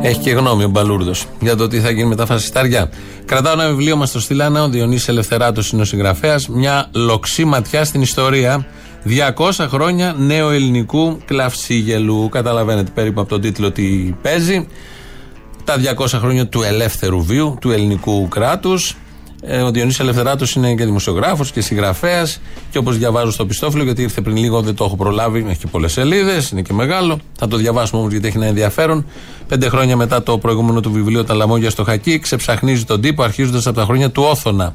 Έχει 0.03 0.19
και 0.19 0.31
γνώμη 0.31 0.65
ο 0.65 0.69
Μπαλούρδος 0.69 1.27
για 1.41 1.57
το 1.57 1.69
τι 1.69 1.81
θα 1.81 1.91
γίνει 1.91 2.09
με 2.09 2.17
τα 2.17 2.27
φασιστάρια. 2.27 2.91
Κρατάω 3.25 3.53
ένα 3.53 3.69
βιβλίο 3.69 3.97
μας 3.97 4.11
το 4.11 4.21
στείλανε. 4.21 4.61
Ο 4.61 4.69
Διονύσης 4.69 5.09
Ελευθεράτος 5.09 5.71
είναι 5.71 5.83
ο 5.83 5.85
συγγραφέας. 5.85 6.49
Μια 6.49 6.89
λοξή 6.95 7.45
ματιά 7.45 7.85
στην 7.85 8.01
ιστορία. 8.01 8.67
200 9.07 9.67
χρόνια 9.69 10.15
νέο 10.19 10.51
ελληνικού 10.51 11.19
κλαυσίγελου. 11.25 12.29
Καταλαβαίνετε 12.29 12.91
περίπου 12.95 13.21
από 13.21 13.29
τον 13.29 13.41
τίτλο 13.41 13.71
τι 13.71 14.15
παίζει. 14.23 14.69
Τα 15.65 15.75
200 15.99 16.07
χρόνια 16.07 16.47
του 16.47 16.63
ελεύθερου 16.63 17.23
βίου, 17.23 17.57
του 17.61 17.71
ελληνικού 17.71 18.29
κράτους. 18.29 18.97
Ε, 19.47 19.61
ο 19.61 19.71
Διονύσης 19.71 20.01
Ελευθεράτος 20.01 20.55
είναι 20.55 20.75
και 20.75 20.85
δημοσιογράφος 20.85 21.53
και 21.53 21.61
συγγραφέας 21.61 22.41
και 22.71 22.79
όπως 22.79 22.99
διαβάζω 22.99 23.31
στο 23.31 23.47
πιστόφυλλο 23.47 23.85
γιατί 23.85 24.03
ήρθε 24.03 24.21
πριν 24.21 24.37
λίγο 24.37 24.61
δεν 24.61 24.75
το 24.75 24.85
έχω 24.85 24.97
προλάβει 24.97 25.45
έχει 25.49 25.59
και 25.59 25.67
πολλές 25.67 25.93
σελίδες, 25.93 26.51
είναι 26.51 26.63
και 26.63 26.73
μεγάλο 26.73 27.19
θα 27.39 27.49
το 27.49 27.57
διαβάσουμε 27.57 28.01
όμως 28.01 28.13
γιατί 28.13 28.27
έχει 28.27 28.37
ένα 28.37 28.47
ενδιαφέρον 28.47 29.07
πέντε 29.49 29.69
χρόνια 29.69 29.97
μετά 29.97 30.23
το 30.23 30.39
προηγούμενο 30.39 30.81
του 30.81 30.93
βιβλίο 30.93 31.25
«Τα 31.25 31.35
λαμόγια 31.35 31.71
στο 31.71 31.85
χακί» 31.85 32.19
ξεψαχνίζει 32.19 32.85
τον 32.85 33.01
τύπο 33.01 33.23
αρχίζοντας 33.23 33.67
από 33.67 33.77
τα 33.77 33.85
χρόνια 33.85 34.11
του 34.11 34.23
Όθωνα 34.23 34.75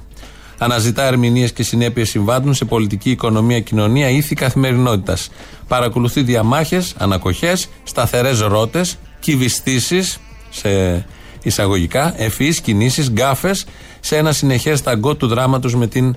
Αναζητά 0.62 1.04
ερμηνείες 1.04 1.52
και 1.54 1.64
συνέπειες 1.64 2.10
συμβάντων 2.10 2.54
σε 2.54 2.66
πολιτική, 2.66 3.10
οικονομία, 3.12 3.60
κοινωνία, 3.60 4.10
ήθη 4.10 4.36
καθημερινότητας. 4.36 5.30
Παρακολουθεί 5.68 6.22
διαμάχες, 6.22 6.94
ανακοχές, 6.98 7.70
σταθερές 7.84 8.40
ρότες, 8.40 8.98
κυβιστήσεις 9.20 10.20
σε 10.50 11.06
εισαγωγικά, 11.44 12.14
ευφυείς 12.18 12.62
κινήσεις, 12.62 13.10
γκάφες 13.10 13.66
σε 14.00 14.18
ένα 14.18 14.32
συνεχές 14.32 14.82
ταγκό 14.82 15.16
του 15.16 15.28
δράματος 15.28 15.76
με 15.76 15.88
την 15.88 16.16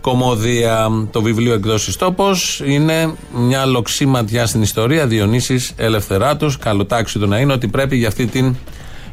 κομμωδία. 0.00 0.88
Το 1.10 1.22
βιβλίο 1.22 1.52
εκδόσει 1.54 1.98
τόπος 1.98 2.62
είναι 2.66 3.14
μια 3.34 3.66
λοξή 3.66 4.06
ματιά 4.06 4.46
στην 4.46 4.62
ιστορία. 4.62 5.06
Διονύσης 5.06 5.72
Ελευθεράτος, 5.76 6.58
καλοτάξι 6.58 7.18
του 7.18 7.26
να 7.26 7.38
είναι 7.38 7.52
ότι 7.52 7.68
πρέπει 7.68 7.96
για 7.96 8.08
αυτή 8.08 8.26
την 8.26 8.56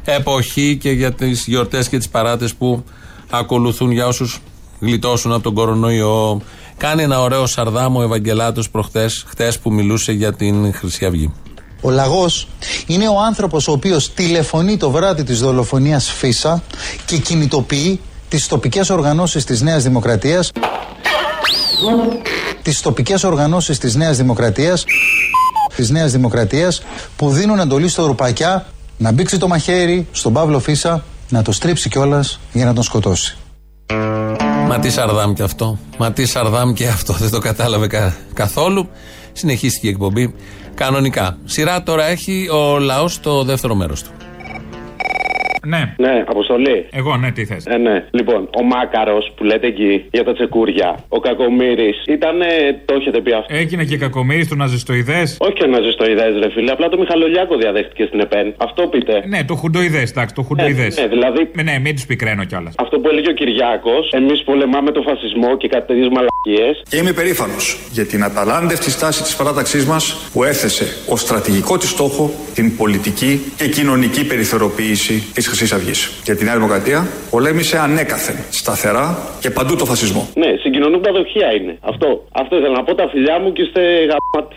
εποχή 0.04 0.76
και 0.76 0.90
για 0.90 1.12
τις 1.12 1.44
γιορτές 1.46 1.88
και 1.88 1.96
τις 1.98 2.08
παράτες 2.08 2.54
που 2.54 2.84
ακολουθούν 3.30 3.90
για 3.90 4.06
όσους 4.06 4.40
γλιτώσουν 4.80 5.32
από 5.32 5.42
τον 5.42 5.54
κορονοϊό. 5.54 6.40
Κάνει 6.76 7.02
ένα 7.02 7.20
ωραίο 7.20 7.46
σαρδάμο 7.46 7.98
ο 7.98 8.02
Ευαγγελάτος 8.02 8.70
προχτές, 8.70 9.24
χτες 9.28 9.58
που 9.58 9.72
μιλούσε 9.72 10.12
για 10.12 10.32
την 10.32 10.74
Χρυσή 10.74 11.04
Αυγή. 11.04 11.32
Ο 11.80 11.90
λαγός 11.90 12.48
είναι 12.86 13.08
ο 13.08 13.20
άνθρωπος 13.26 13.68
ο 13.68 13.72
οποίος 13.72 14.12
τηλεφωνεί 14.12 14.76
το 14.76 14.90
βράδυ 14.90 15.24
της 15.24 15.40
δολοφονίας 15.40 16.10
Φίσα 16.10 16.62
και 17.04 17.16
κινητοποιεί 17.16 18.00
τις 18.28 18.46
τοπικές 18.46 18.90
οργανώσεις 18.90 19.44
της 19.44 19.60
Νέας 19.60 19.82
Δημοκρατίας 19.82 20.50
τις 22.62 22.80
τοπικές 22.80 23.24
οργανώσεις 23.24 23.78
της 23.78 23.94
Νέας 23.94 24.16
Δημοκρατίας 24.16 24.84
της 25.76 25.90
Νέας 25.90 26.12
Δημοκρατίας 26.12 26.82
που 27.16 27.30
δίνουν 27.30 27.58
εντολή 27.58 27.88
στο 27.88 28.06
Ρουπακιά 28.06 28.66
να 28.96 29.12
μπήξει 29.12 29.38
το 29.38 29.48
μαχαίρι 29.48 30.06
στον 30.12 30.32
Παύλο 30.32 30.58
Φίσα 30.58 31.04
να 31.28 31.42
το 31.42 31.52
στρίψει 31.52 31.88
κιόλας 31.88 32.40
για 32.52 32.64
να 32.64 32.72
τον 32.72 32.82
σκοτώσει. 32.82 33.36
Μα 34.70 34.78
τι 34.78 34.90
Σαρδάμ 34.90 35.32
και 35.32 35.42
αυτό. 35.42 35.78
Μα 35.98 36.12
τι 36.12 36.26
Σαρδάμ 36.26 36.72
και 36.72 36.86
αυτό. 36.88 37.12
Δεν 37.12 37.30
το 37.30 37.38
κατάλαβε 37.38 37.86
κα- 37.86 38.16
καθόλου. 38.34 38.88
Συνεχίστηκε 39.32 39.86
η 39.86 39.90
εκπομπή 39.90 40.34
κανονικά. 40.74 41.38
Σειρά 41.44 41.82
τώρα 41.82 42.04
έχει 42.06 42.48
ο 42.48 42.78
λαός 42.78 43.20
το 43.20 43.44
δεύτερο 43.44 43.74
μέρος 43.74 44.02
του. 44.02 44.10
Ναι. 45.66 45.94
Ναι, 45.98 46.24
αποστολή. 46.28 46.86
Εγώ, 46.92 47.16
ναι, 47.16 47.30
τι 47.32 47.44
θες. 47.44 47.64
Ε, 47.66 47.76
ναι. 47.76 48.04
Λοιπόν, 48.10 48.48
ο 48.60 48.62
Μάκαρος 48.62 49.32
που 49.36 49.44
λέτε 49.44 49.66
εκεί 49.66 50.04
για 50.10 50.24
τα 50.24 50.32
τσεκούρια, 50.32 51.04
ο 51.08 51.20
Κακομήρη, 51.20 51.94
ήταν. 52.08 52.38
Το 52.84 52.94
έχετε 52.94 53.20
πει 53.20 53.32
αυτό. 53.32 53.54
Έγινε 53.56 53.84
και 53.84 53.96
κακομίρι 53.96 54.46
του 54.46 54.56
ναζιστοειδές. 54.56 55.36
Όχι 55.40 55.52
και 55.52 55.66
να 55.66 55.80
ζει 55.80 55.90
στο 55.90 56.10
ιδέε, 56.10 56.28
ρε 56.28 56.50
φίλε. 56.50 56.70
Απλά 56.72 56.88
το 56.88 56.98
Μιχαλολιάκο 56.98 57.56
διαδέχτηκε 57.56 58.04
στην 58.06 58.20
ΕΠΕΝ. 58.20 58.54
Αυτό 58.56 58.86
πείτε. 58.86 59.22
Ναι, 59.28 59.44
το 59.44 59.54
χουντοειδές, 59.54 60.10
εντάξει, 60.10 60.34
το 60.34 60.42
χουντοειδές. 60.42 60.96
Ναι, 60.96 61.02
ναι, 61.02 61.08
δηλαδή- 61.08 61.50
Ναι, 61.64 61.78
μην 61.78 61.94
τους 61.94 62.06
πικραίνω 62.06 62.44
κιόλας. 62.44 62.74
Αυτό 62.78 62.98
που 62.98 63.08
έλεγε 63.08 63.28
ο 63.28 63.32
Κυριάκος, 63.32 64.10
εμείς 64.12 64.42
πολεμάμε 64.42 64.90
το 64.90 65.02
φασισμό 65.02 65.56
και 65.56 65.68
κάτι 65.68 65.86
τέτοιες 65.86 66.08
μαλακίες. 66.08 66.82
Και 66.88 66.96
είμαι 66.96 67.12
περήφανος 67.12 67.78
για 67.90 68.06
την 68.06 68.24
αταλάντευτη 68.24 68.90
στάση 68.90 69.22
της 69.22 69.36
παράταξής 69.36 69.84
μας 69.86 70.30
που 70.32 70.44
έθεσε 70.44 70.84
ως 71.08 71.20
στρατηγικό 71.20 71.78
της 71.78 71.88
στόχο 71.88 72.30
την 72.54 72.76
πολιτική 72.76 73.52
και 73.56 73.68
κοινωνική 73.68 74.26
περιθωριοποίηση 74.26 75.30
της 75.34 75.48
Χρυσής 75.50 75.72
Αυγής. 75.72 76.10
Και 76.24 76.34
τη 76.34 76.44
Νέα 76.44 76.54
Δημοκρατία 76.54 77.06
πολέμησε 77.30 77.78
ανέκαθεν, 77.78 78.36
σταθερά 78.50 79.06
και 79.40 79.50
παντού 79.50 79.76
το 79.76 79.84
φασισμό. 79.84 80.28
Ναι, 80.34 80.50
συγκοινωνούν 80.62 81.02
τα 81.02 81.12
δοχεία 81.12 81.52
είναι. 81.52 81.78
Αυτό. 81.80 82.08
Αυτό 82.32 82.56
ήθελα 82.56 82.76
να 82.76 82.84
πω 82.84 82.94
τα 82.94 83.08
φιλιά 83.12 83.38
μου 83.40 83.52
και 83.52 83.62
είστε 83.62 83.80
γαμάτι. 84.10 84.56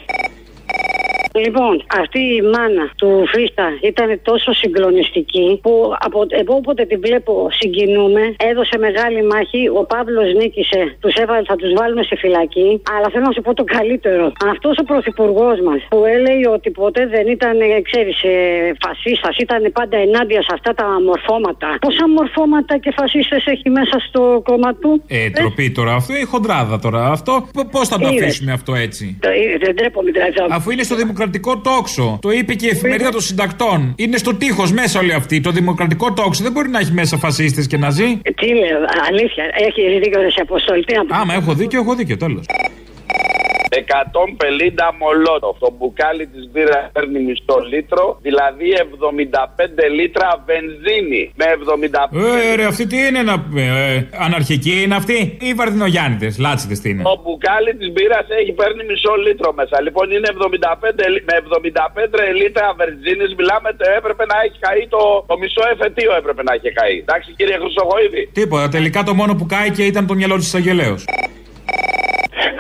Λοιπόν, 1.36 1.84
αυτή 2.02 2.20
η 2.20 2.42
μάνα 2.42 2.86
του 2.98 3.10
Φίστα 3.34 3.68
ήταν 3.82 4.20
τόσο 4.30 4.54
συγκλονιστική 4.54 5.60
που 5.64 5.72
από 6.00 6.26
εγώ 6.30 6.54
όποτε 6.56 6.86
τη 6.86 6.96
βλέπω 6.96 7.48
συγκινούμε. 7.60 8.22
Έδωσε 8.50 8.78
μεγάλη 8.78 9.24
μάχη. 9.32 9.62
Ο 9.80 9.86
Παύλος 9.86 10.34
νίκησε. 10.40 10.82
Τους 11.00 11.14
έβαλε, 11.16 11.44
θα 11.52 11.56
τους 11.56 11.72
βάλουμε 11.80 12.04
στη 12.04 12.16
φυλακή. 12.16 12.82
Αλλά 12.96 13.08
θέλω 13.12 13.26
να 13.26 13.32
σου 13.32 13.42
πω 13.42 13.54
το 13.54 13.64
καλύτερο. 13.64 14.32
Αυτός 14.54 14.74
ο 14.82 14.84
πρωθυπουργός 14.84 15.58
μας 15.68 15.80
που 15.90 16.00
έλεγε 16.16 16.48
ότι 16.58 16.70
ποτέ 16.72 17.08
δεν 17.08 17.26
ήταν, 17.28 17.58
ξέρεις, 17.90 18.18
φασίστας, 18.84 19.38
ήταν 19.38 19.62
πάντα 19.74 19.98
ενάντια 19.98 20.42
σε 20.42 20.52
αυτά 20.54 20.74
τα 20.74 20.86
μορφώματα. 21.10 21.68
Πόσα 21.82 22.10
μορφώματα 22.10 22.78
και 22.78 22.92
φασίστες 23.00 23.46
έχει 23.46 23.70
μέσα 23.70 23.96
στο 24.08 24.42
κόμμα 24.50 24.76
του; 24.76 25.02
Ε, 25.08 25.30
τροπή 25.30 25.72
τώρα 25.72 25.94
αυτό 25.94 26.14
ή 26.14 26.24
χοντράδα 26.24 26.80
τώρα 26.80 27.02
αυτό. 27.18 27.34
Πώς 27.72 27.88
θα 27.88 27.98
το 28.00 28.08
Είδες. 28.08 28.22
αφήσουμε 28.22 28.52
αυτό 28.52 28.74
έτσι; 28.76 29.18
Το- 29.22 29.30
ε, 29.30 29.58
Δεν 29.66 29.76
τρέπομαι 29.76 30.12
δηλαδή. 30.12 30.32
Αφού 30.50 30.72
είναι 30.72 30.84
στο 30.84 30.96
δημοκρατικό 30.96 31.22
τόξο. 31.64 32.20
Το 32.22 32.32
είπε 32.32 32.54
και 32.54 32.66
η 32.66 32.70
εφημερίδα 32.70 33.10
των 33.10 33.22
συντακτών. 33.22 33.94
Είναι 33.98 34.18
στο 34.18 34.36
τείχος 34.36 34.72
μέσα 34.72 35.00
όλοι 35.00 35.14
αυτοί. 35.14 35.42
Το 35.42 35.52
δημοκρατικό 35.52 36.14
τόξο 36.14 36.44
δεν 36.44 36.52
μπορεί 36.52 36.70
να 36.70 36.80
έχει 36.80 36.92
μέσα 36.92 37.18
φασίστες 37.18 37.68
και 37.68 37.78
ναζί. 37.78 38.22
Τι 38.36 38.48
λέω, 38.48 38.80
αλήθεια, 39.10 39.44
έχει 39.68 40.00
δίκιο 40.00 40.30
σε 40.30 40.42
αποστολή. 40.42 40.84
Τι 40.84 40.96
να 40.96 41.06
πω. 41.06 41.16
Άμα 41.16 41.34
έχω 41.34 41.54
δίκιο, 41.54 41.80
έχω 41.80 41.96
δίκιο, 41.96 42.18
τέλος. 42.18 42.46
150 43.78 44.96
μολότοφ. 45.02 45.56
Το 45.64 45.70
μπουκάλι 45.78 46.26
της 46.34 46.44
μπύρας 46.52 46.84
παίρνει 46.96 47.20
μισό 47.28 47.58
λίτρο, 47.72 48.06
δηλαδή 48.28 48.68
75 48.80 49.86
λίτρα 49.98 50.30
βενζίνη. 50.48 51.24
Με 51.40 51.46
75 51.56 52.18
Ε, 52.52 52.56
ρε, 52.60 52.66
αυτή 52.72 52.84
τι 52.92 52.98
είναι 53.08 53.22
να 53.30 53.36
πούμε. 53.42 53.64
Ε, 53.82 54.08
αναρχική 54.26 54.74
είναι 54.84 54.96
αυτή 55.02 55.18
ή 55.48 55.50
βαρδινογιάννητες, 55.60 56.34
λάτσιδε 56.46 56.76
τι 56.82 56.88
είναι; 56.90 57.04
Το 57.12 57.16
μπουκάλι 57.24 57.72
της 57.80 57.90
μπύρας 57.94 58.26
έχει 58.40 58.52
παίρνει 58.60 58.82
μισό 58.92 59.14
λίτρο 59.26 59.50
μέσα. 59.60 59.76
Λοιπόν 59.86 60.06
είναι 60.16 60.28
75, 60.38 61.04
λι- 61.14 61.24
με 61.30 61.34
75 61.44 62.24
λίτρα 62.40 62.68
βενζίνης. 62.80 63.32
Μιλάμε 63.40 63.68
ότι 63.74 63.84
έπρεπε 64.00 64.24
να 64.32 64.38
έχει 64.46 64.58
καεί 64.66 64.84
το, 64.96 65.02
το 65.30 65.36
μισό 65.42 65.64
εφετείο 65.74 66.12
έπρεπε 66.20 66.42
να 66.48 66.54
έχει 66.58 66.70
καεί. 66.80 66.96
Εντάξει 67.06 67.30
κύριε 67.38 67.58
Χρυσογοίδη. 67.62 68.24
Τίποτα. 68.40 68.66
Τελικά 68.76 69.00
το 69.04 69.14
μόνο 69.20 69.32
που 69.38 69.46
κάει 69.54 69.70
και 69.78 69.84
ήταν 69.92 70.04
το 70.08 70.14
μυαλό 70.20 70.36
της 70.44 70.54
Αγγελέω. 70.56 70.96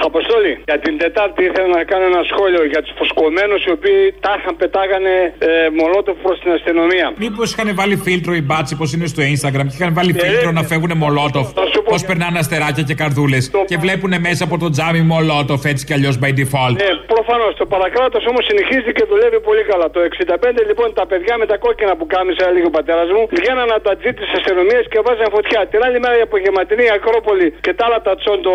Αποστόλη, 0.10 0.52
για 0.70 0.78
την 0.84 0.94
Τετάρτη 1.04 1.40
ήθελα 1.50 1.70
να 1.80 1.84
κάνω 1.92 2.06
ένα 2.14 2.22
σχόλιο 2.32 2.64
για 2.74 2.82
τους 2.84 2.94
φουσκωμένου 2.98 3.56
οι 3.66 3.72
οποίοι 3.78 4.02
τάχαν 4.26 4.54
πετάγανε 4.62 5.14
ε, 5.40 5.50
μολότοφ 5.80 6.16
προς 6.26 6.38
την 6.44 6.52
αστυνομία. 6.58 7.08
Μήπως 7.26 7.48
είχαν 7.54 7.68
βάλει 7.80 7.96
φίλτρο 8.08 8.34
οι 8.40 8.44
μπάτσι, 8.48 8.74
πώ 8.82 8.86
είναι 8.96 9.08
στο 9.14 9.22
Instagram, 9.34 9.66
και 9.70 9.76
είχαν 9.80 9.94
βάλει 10.00 10.12
Ε, 10.18 10.20
φίλτρο 10.26 10.50
ε, 10.54 10.58
να 10.60 10.64
φεύγουν 10.70 10.94
μολότοφ. 11.04 11.48
Πώς 11.92 12.02
περνάνε 12.10 12.38
αστεράκια 12.44 12.84
και 12.90 12.96
καρδούλες. 13.02 13.44
Και 13.70 13.78
βλέπουν 13.86 14.14
μέσα 14.28 14.42
από 14.48 14.56
το 14.64 14.68
τζάμι 14.74 15.02
μολότοφ 15.12 15.62
έτσι 15.72 15.84
κι 15.88 15.94
αλλιώς 15.98 16.16
by 16.22 16.32
default. 16.40 16.76
Ναι, 16.84 16.92
προφανώς. 17.16 17.52
Το 17.62 17.66
παρακράτος 17.74 18.24
όμως 18.32 18.44
συνεχίζει 18.50 18.92
και 18.98 19.06
δουλεύει 19.12 19.40
πολύ 19.50 19.64
καλά. 19.72 19.86
Το 19.96 20.00
65 20.02 20.62
λοιπόν 20.70 20.88
τα 21.00 21.06
παιδιά 21.12 21.34
με 21.42 21.46
τα 21.52 21.58
κόκκινα 21.64 21.94
που 22.00 22.06
κάμισε, 22.14 22.42
έλεγε 22.50 22.68
ο 22.72 22.74
πατέρας 22.80 23.10
μου, 23.16 23.24
βγαίναν 23.40 23.68
από 23.76 23.84
τα 23.90 23.94
τζι 24.00 24.12
της 24.20 24.30
αστυνομίας 24.38 24.84
και 24.92 25.00
βάζαν 25.06 25.30
φωτιά. 25.38 25.60
Την 25.72 25.80
άλλη 25.86 25.98
μέρα 26.04 26.16
η 26.22 26.24
απογευματινή 26.30 26.86
Ακρόπολη 26.98 27.48
και 27.66 27.74
τα 27.78 27.84
άλλα 27.88 28.00
τα 28.08 28.14
τσόντο 28.20 28.54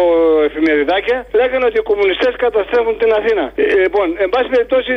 εφημεριδάκια 1.09 1.38
λέγανε 1.40 1.64
ότι 1.70 1.78
οι 1.82 1.84
κομμουνιστές 1.90 2.32
καταστρέφουν 2.44 2.94
την 3.02 3.11
Αθήνα. 3.18 3.44
Ε, 3.54 3.62
λοιπόν, 3.84 4.06
εν 4.24 4.28
πάση 4.32 4.48
περιπτώσει, 4.54 4.92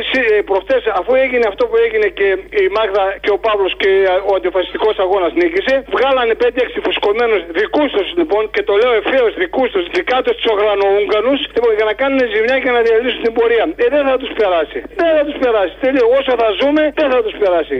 προχτές 0.50 0.82
αφού 1.00 1.12
έγινε 1.24 1.44
αυτό 1.52 1.62
που 1.68 1.76
έγινε 1.84 2.06
και 2.18 2.28
η 2.64 2.68
Μάγδα 2.76 3.04
και 3.24 3.30
ο 3.36 3.38
Παύλος 3.46 3.72
και 3.82 3.90
ο 4.30 4.32
αντιφασιστικός 4.38 4.94
αγώνας 5.04 5.32
νίκησε, 5.40 5.74
βγάλανε 5.94 6.34
5-6 6.42 6.78
φουσκωμένους 6.84 7.40
δικού 7.58 7.84
του 7.94 8.02
λοιπόν 8.20 8.42
και 8.54 8.62
το 8.68 8.74
λέω 8.82 8.92
ευθέως 9.02 9.32
δικού 9.42 9.64
του, 9.72 9.80
δικά 9.96 10.18
τους 10.24 10.36
Τσογρανοούγκανου 10.40 11.34
λοιπόν, 11.54 11.72
για 11.78 11.86
να 11.90 11.94
κάνουν 12.00 12.20
ζημιά 12.34 12.56
και 12.62 12.70
να 12.76 12.80
διαλύσουν 12.86 13.22
την 13.26 13.32
πορεία. 13.38 13.64
Ε, 13.84 13.86
δεν 13.94 14.02
θα 14.08 14.16
τους 14.20 14.30
περάσει. 14.38 14.78
Δεν 15.00 15.10
θα 15.16 15.22
τους 15.26 15.36
περάσει. 15.42 15.72
Τελείω. 15.84 16.06
Όσο 16.18 16.32
θα 16.40 16.48
ζούμε, 16.60 16.82
δεν 16.98 17.08
θα 17.12 17.20
τους 17.24 17.34
περάσει. 17.42 17.78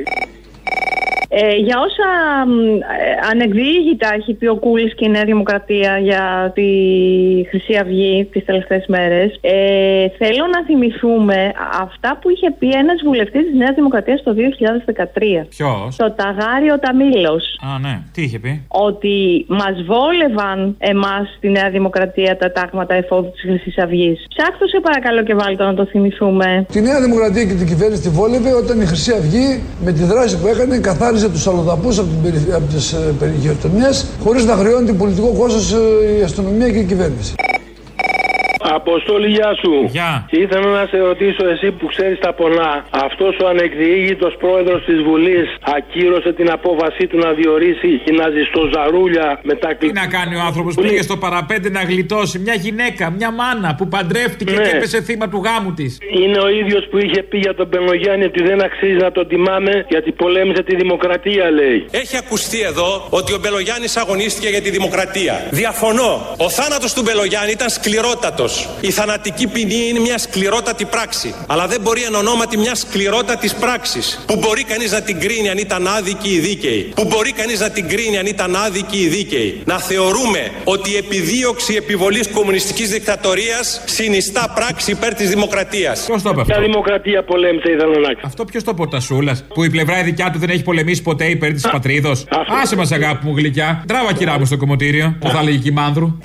Ε, 1.34 1.56
για 1.66 1.76
όσα 1.86 2.08
μ, 2.46 2.74
ε, 2.74 2.80
ανεκδιήγητα 3.30 4.08
έχει 4.18 4.32
πει 4.34 4.46
ο 4.46 4.56
Κούλης 4.56 4.94
και 4.94 5.04
η 5.04 5.08
Νέα 5.08 5.24
Δημοκρατία 5.24 5.98
για 5.98 6.52
τη 6.54 6.68
Χρυσή 7.48 7.74
Αυγή 7.82 8.28
τις 8.32 8.44
τελευταίες 8.44 8.84
μέρες 8.88 9.38
ε, 9.40 9.54
θέλω 10.18 10.44
να 10.54 10.64
θυμηθούμε 10.66 11.52
αυτά 11.80 12.18
που 12.20 12.30
είχε 12.30 12.48
πει 12.58 12.68
ένας 12.82 12.98
βουλευτής 13.04 13.42
της 13.48 13.54
Νέας 13.62 13.74
Δημοκρατίας 13.74 14.22
το 14.22 14.34
2013 14.34 15.46
Ποιος; 15.48 15.96
το 15.96 16.14
Ταγάριο 16.20 16.78
Ταμήλος 16.78 17.44
Α, 17.68 17.78
ναι. 17.78 17.94
Τι 18.12 18.22
είχε 18.22 18.38
πει; 18.38 18.66
ότι 18.68 19.44
μας 19.48 19.76
βόλευαν 19.90 20.76
εμάς 20.78 21.24
στη 21.36 21.48
Νέα 21.48 21.70
Δημοκρατία 21.70 22.36
τα 22.36 22.52
τάγματα 22.52 22.94
εφόδου 22.94 23.30
της 23.30 23.42
Χρυσής 23.42 23.78
Αυγής. 23.78 24.26
Ψάχτω 24.34 24.66
σε 24.66 24.80
παρακαλώ 24.80 25.22
και 25.22 25.34
βάλτε 25.34 25.64
να 25.64 25.74
το 25.74 25.84
θυμηθούμε. 25.86 26.66
Τη 26.72 26.80
Νέα 26.80 27.00
Δημοκρατία 27.00 27.44
και 27.44 27.54
την 27.54 27.66
κυβέρνηση 27.66 28.02
τη 28.02 28.08
βόλευε 28.08 28.50
όταν 28.62 28.80
η 28.80 28.86
Χρυσή 28.86 29.12
Αυγή 29.12 29.62
με 29.84 29.92
τη 29.92 30.02
δράση 30.04 30.40
που 30.40 30.46
έκανε 30.46 30.61
καθάριζε 30.80 31.28
τους 31.28 31.46
αλλοδαπούς 31.46 31.98
από, 31.98 32.08
την 32.08 32.22
περι- 32.22 32.52
από 32.54 32.66
τις 32.74 32.94
περιοχέ 33.18 33.56
χωρίς 34.24 34.44
να 34.44 34.54
χρεώνει 34.54 34.86
την 34.86 34.98
πολιτικό 34.98 35.32
κόστος 35.38 35.70
η 36.18 36.22
αστυνομία 36.22 36.70
και 36.70 36.78
η 36.78 36.84
κυβέρνηση. 36.84 37.34
Αποστόλη, 38.78 39.28
γεια 39.28 39.50
σου. 39.62 39.72
Γεια. 39.90 40.26
Ήθελα 40.30 40.66
να 40.80 40.86
σε 40.90 40.98
ρωτήσω, 40.98 41.42
εσύ 41.54 41.70
που 41.70 41.86
ξέρεις 41.86 42.18
τα 42.18 42.32
πολλά, 42.32 42.84
αυτός 42.90 43.36
ο 43.44 43.46
ανεκδιήγητο 43.48 44.28
πρόεδρος 44.38 44.84
της 44.84 44.98
Βουλής 45.02 45.46
ακύρωσε 45.76 46.32
την 46.32 46.50
απόφασή 46.50 47.06
του 47.06 47.18
να 47.18 47.30
διορίσει 47.32 47.88
την 48.04 48.16
Αζιστοζαρούλια 48.22 49.40
με 49.42 49.54
τα 49.54 49.68
Τι 49.78 49.92
να 49.92 50.06
κάνει 50.06 50.34
ο 50.36 50.40
άνθρωπος 50.48 50.74
που 50.74 50.82
πήγε 50.82 51.02
στο 51.02 51.16
παραπέντε 51.16 51.70
να 51.70 51.82
γλιτώσει 51.82 52.38
μια 52.38 52.54
γυναίκα, 52.54 53.10
μια 53.10 53.30
μάνα 53.30 53.74
που 53.78 53.88
παντρεύτηκε 53.88 54.52
Ναι. 54.52 54.62
και 54.62 54.76
έπεσε 54.76 55.02
θύμα 55.02 55.28
του 55.28 55.40
γάμου 55.44 55.72
της. 55.74 55.98
Είναι 56.22 56.38
ο 56.38 56.48
ίδιος 56.48 56.82
που 56.90 56.98
είχε 56.98 57.22
πει 57.22 57.38
για 57.38 57.54
τον 57.54 57.66
Μπελογιάννη 57.66 58.24
ότι 58.24 58.42
δεν 58.42 58.62
αξίζει 58.62 58.96
να 59.06 59.12
τον 59.12 59.28
τιμάμε 59.28 59.84
γιατί 59.88 60.12
πολέμησε 60.12 60.62
τη 60.62 60.76
δημοκρατία, 60.76 61.50
λέει. 61.50 61.78
Έχει 61.90 62.16
ακουστεί 62.16 62.60
εδώ 62.60 63.06
ότι 63.10 63.32
ο 63.32 63.38
Μπελογιάννη 63.42 63.86
αγωνίστηκε 64.02 64.48
για 64.48 64.62
τη 64.62 64.70
δημοκρατία. 64.70 65.34
Διαφωνώ. 65.50 66.12
Ο 66.36 66.48
θάνατος 66.50 66.92
του 66.94 67.02
Μπελογιάννη 67.04 67.50
ήταν 67.52 67.68
σκληρότατος. 67.68 68.51
Η 68.80 68.90
θανατική 68.90 69.46
ποινή 69.46 69.88
είναι 69.88 69.98
μια 69.98 70.18
σκληρότατη 70.18 70.84
πράξη. 70.84 71.34
Αλλά 71.46 71.66
δεν 71.66 71.80
μπορεί 71.80 72.02
εν 72.02 72.14
ονόματι 72.14 72.56
μια 72.56 72.74
σκληρότατης 72.74 73.54
πράξης 73.54 74.24
που 74.26 74.36
μπορεί 74.40 74.64
κανείς 74.64 74.90
να 74.92 75.00
την 75.02 75.20
κρίνει 75.20 75.48
αν 75.48 75.58
ήταν 75.58 75.86
άδικη 75.86 76.28
ή 76.28 76.38
δίκαιη. 76.38 76.92
Που 76.94 77.04
μπορεί 77.04 77.32
κανείς 77.32 77.60
να 77.60 77.70
την 77.70 77.88
κρίνει 77.88 78.18
αν 78.18 78.26
ήταν 78.26 78.56
άδικη 78.56 78.96
ή 78.96 79.08
δίκαιη. 79.08 79.62
Να 79.64 79.78
θεωρούμε 79.78 80.50
ότι 80.64 80.90
η 80.90 80.96
επιδίωξη 80.96 81.74
επιβολής 81.74 82.28
κομμουνιστικής 82.28 82.90
δικτατορίας 82.90 83.80
συνιστά 83.84 84.52
πράξη 84.54 84.90
υπέρ 84.90 85.14
της 85.14 85.28
δημοκρατίας. 85.28 86.04
Ποιος 86.06 86.22
το 86.22 86.30
είπε 86.30 86.42
Ποια 86.42 86.54
αυτό. 86.54 86.66
δημοκρατία 86.66 87.24
πολέμησε, 87.24 87.70
ήθελα 87.70 87.98
να 87.98 88.14
Αυτό 88.22 88.44
ποιος 88.44 88.64
το 88.64 88.70
είπε 88.74 88.82
ο 88.82 88.88
Τασούλα, 88.88 89.38
που 89.54 89.64
η 89.64 89.70
πλευρά 89.70 90.00
η 90.00 90.02
δικιά 90.02 90.30
του 90.30 90.38
δεν 90.38 90.50
έχει 90.50 90.62
πολεμήσει 90.62 91.02
ποτέ 91.02 91.24
υπέρ 91.24 91.52
της 91.52 91.68
πατρίδος; 91.70 92.24
Άσε 92.62 92.76
μας, 92.76 92.92
αγάπη 92.92 93.26
μου 93.26 93.36
γλυκιά. 93.36 93.84
Τράβα 93.86 94.12
κυρά 94.12 94.38
μου 94.38 94.44
στο 94.44 94.56
κομμωτήριο, 94.56 95.16
που 95.20 95.28
θα 95.28 95.38
έλεγε 95.38 95.58
Κιμάνδρου. 95.58 96.16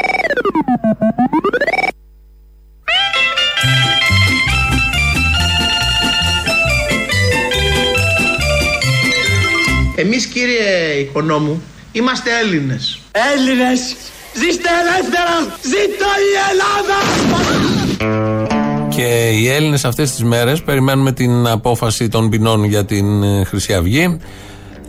Εμείς 10.00 10.26
κύριε 10.26 11.00
Οικονόμου 11.00 11.62
είμαστε 11.92 12.30
Έλληνες. 12.44 13.00
Έλληνες, 13.36 13.96
ζήστε 14.34 14.70
ελεύθερα, 14.82 15.58
ζήτω 15.62 16.06
η 16.28 16.34
Ελλάδα! 16.52 16.98
Και 18.96 19.30
οι 19.30 19.50
Έλληνες 19.50 19.86
αυτές 19.86 20.12
τις 20.12 20.24
μέρες 20.24 20.62
περιμένουμε 20.62 21.12
την 21.12 21.48
απόφαση 21.48 22.08
των 22.08 22.30
ποινών 22.30 22.64
για 22.64 22.86
την 22.86 23.24
ε, 23.24 23.44
Χρυσή 23.44 23.74
Αυγή. 23.74 24.20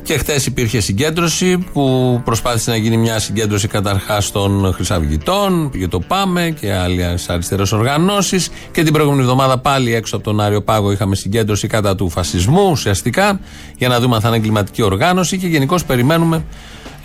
Και 0.09 0.19
χθες 0.19 0.47
υπήρχε 0.47 0.81
συγκέντρωση 0.81 1.59
που 1.73 2.21
προσπάθησε 2.25 2.71
να 2.71 2.77
γίνει 2.77 2.97
μια 2.97 3.19
συγκέντρωση 3.19 3.69
καταρχάς 3.69 4.31
των 4.31 4.73
Χρυσαυγητών, 4.73 5.71
πήγε 5.71 5.89
το 5.89 6.01
Πάμε 6.01 6.55
και 6.61 6.73
άλλες 6.73 7.29
αριστερές 7.29 7.73
οργανώσεις. 7.73 8.51
Και 8.73 8.83
την 8.83 8.93
προηγούμενη 8.93 9.23
εβδομάδα 9.23 9.59
πάλι 9.59 9.95
έξω 9.95 10.17
από 10.17 10.25
τον 10.25 10.41
Άριο 10.41 10.63
Πάγο 10.63 10.93
είχαμε 10.93 11.15
συγκέντρωση 11.15 11.67
κατά 11.67 11.95
του 11.95 12.09
φασισμού 12.09 12.71
ουσιαστικά 12.71 13.41
για 13.77 13.89
να 13.89 14.01
δούμε 14.01 14.15
αν 14.15 14.21
θα 14.21 14.29
είναι 14.29 14.37
εγκληματική 14.37 14.83
οργάνωση 14.83 15.39
και 15.39 15.47
γενικώς 15.47 15.85
περιμένουμε 15.85 16.45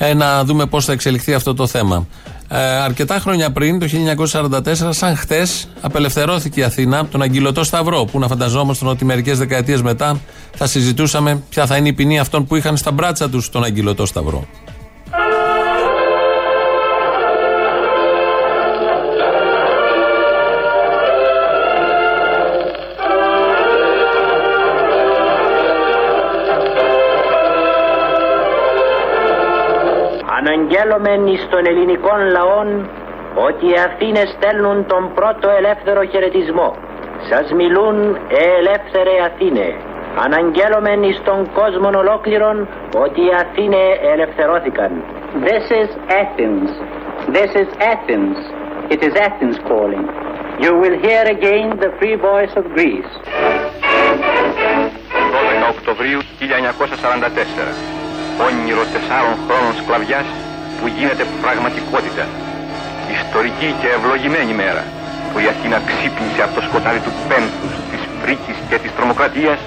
ε, 0.05 0.13
να 0.13 0.43
δούμε 0.43 0.65
πώς 0.65 0.85
θα 0.85 0.91
εξελιχθεί 0.91 1.33
αυτό 1.33 1.53
το 1.53 1.67
θέμα. 1.67 2.07
Ε, 2.47 2.57
αρκετά 2.57 3.19
χρόνια 3.19 3.51
πριν, 3.51 3.79
το 3.79 3.85
1944, 3.85 4.89
σαν 4.89 5.15
χτες, 5.15 5.67
απελευθερώθηκε 5.81 6.59
η 6.59 6.63
Αθήνα 6.63 6.99
από 6.99 7.11
τον 7.11 7.21
Αγγιλωτό 7.21 7.63
Σταυρό. 7.63 8.05
Που 8.11 8.19
να 8.19 8.27
φανταζόμασταν 8.27 8.87
ότι 8.87 9.05
μερικές 9.05 9.37
δεκαετίες 9.37 9.81
μετά 9.81 10.19
θα 10.55 10.67
συζητούσαμε 10.67 11.43
ποια 11.49 11.65
θα 11.65 11.77
είναι 11.77 11.87
η 11.87 11.93
ποινή 11.93 12.19
αυτών 12.19 12.45
που 12.45 12.55
είχαν 12.55 12.77
στα 12.77 12.91
μπράτσα 12.91 13.29
τους 13.29 13.49
τον 13.49 13.63
Αγγιλωτό 13.63 14.05
Σταυρό. 14.05 14.47
Αναγγέλωμεν 30.73 31.27
εις 31.27 31.47
των 31.49 31.65
ελληνικών 31.65 32.19
λαών 32.35 32.89
ότι 33.47 33.65
οι 33.69 33.75
Αθήνες 33.87 34.27
στέλνουν 34.35 34.85
τον 34.87 35.13
πρώτο 35.13 35.49
ελεύθερο 35.49 36.01
χαιρετισμό. 36.11 36.75
Σας 37.29 37.51
μιλούν 37.51 37.95
«Ε, 38.15 38.43
ελεύθερε 38.59 39.13
Αθήνε. 39.29 39.67
Αναγγέλωμεν 40.25 41.03
εις 41.03 41.21
τον 41.23 41.51
κόσμο 41.53 41.89
ολόκληρον 42.01 42.67
ότι 42.95 43.21
οι 43.21 43.31
Αθήνε 43.43 43.83
ελευθερώθηκαν. 44.13 44.91
This 45.47 45.65
is 45.81 45.89
Athens. 46.23 46.69
This 47.37 47.51
is 47.61 47.69
Athens. 47.93 48.37
It 48.93 49.01
is 49.07 49.13
Athens 49.27 49.57
calling. 49.69 50.05
You 50.63 50.71
will 50.81 50.97
hear 51.05 51.23
again 51.37 51.67
the 51.83 51.91
free 51.99 52.17
voice 52.29 52.53
of 52.59 52.65
Greece. 52.75 53.11
12 55.69 55.75
Οκτωβρίου 55.75 56.19
1944. 56.39 57.75
Όνειρο 58.47 58.83
τεσσάρων 58.93 59.35
χρόνων 59.45 59.73
σκλαβιάς 59.81 60.25
που 60.77 60.85
γίνεται 60.95 61.23
πραγματικότητα. 61.45 62.25
Ιστορική 63.19 63.69
και 63.81 63.87
ευλογημένη 63.97 64.53
μέρα 64.61 64.83
που 65.29 65.37
η 65.43 65.47
Αθήνα 65.53 65.77
ξύπνησε 65.89 66.41
από 66.45 66.53
το 66.57 66.61
σκοτάδι 66.67 67.01
του 67.05 67.13
πένθους, 67.29 67.73
της 67.91 68.01
φρίκης 68.21 68.57
και 68.69 68.77
της 68.83 68.91
τρομοκρατίας 68.97 69.59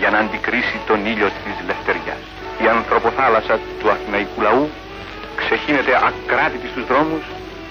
για 0.00 0.10
να 0.14 0.18
αντικρίσει 0.24 0.76
τον 0.88 0.98
ήλιο 1.12 1.28
της 1.44 1.56
λευτεριάς. 1.68 2.22
Η 2.64 2.66
ανθρωποθάλασσα 2.76 3.54
του 3.78 3.88
αθηναϊκού 3.94 4.40
λαού 4.46 4.64
ξεχύνεται 5.40 5.92
ακράτητη 6.08 6.66
στους 6.72 6.84
δρόμους 6.90 7.24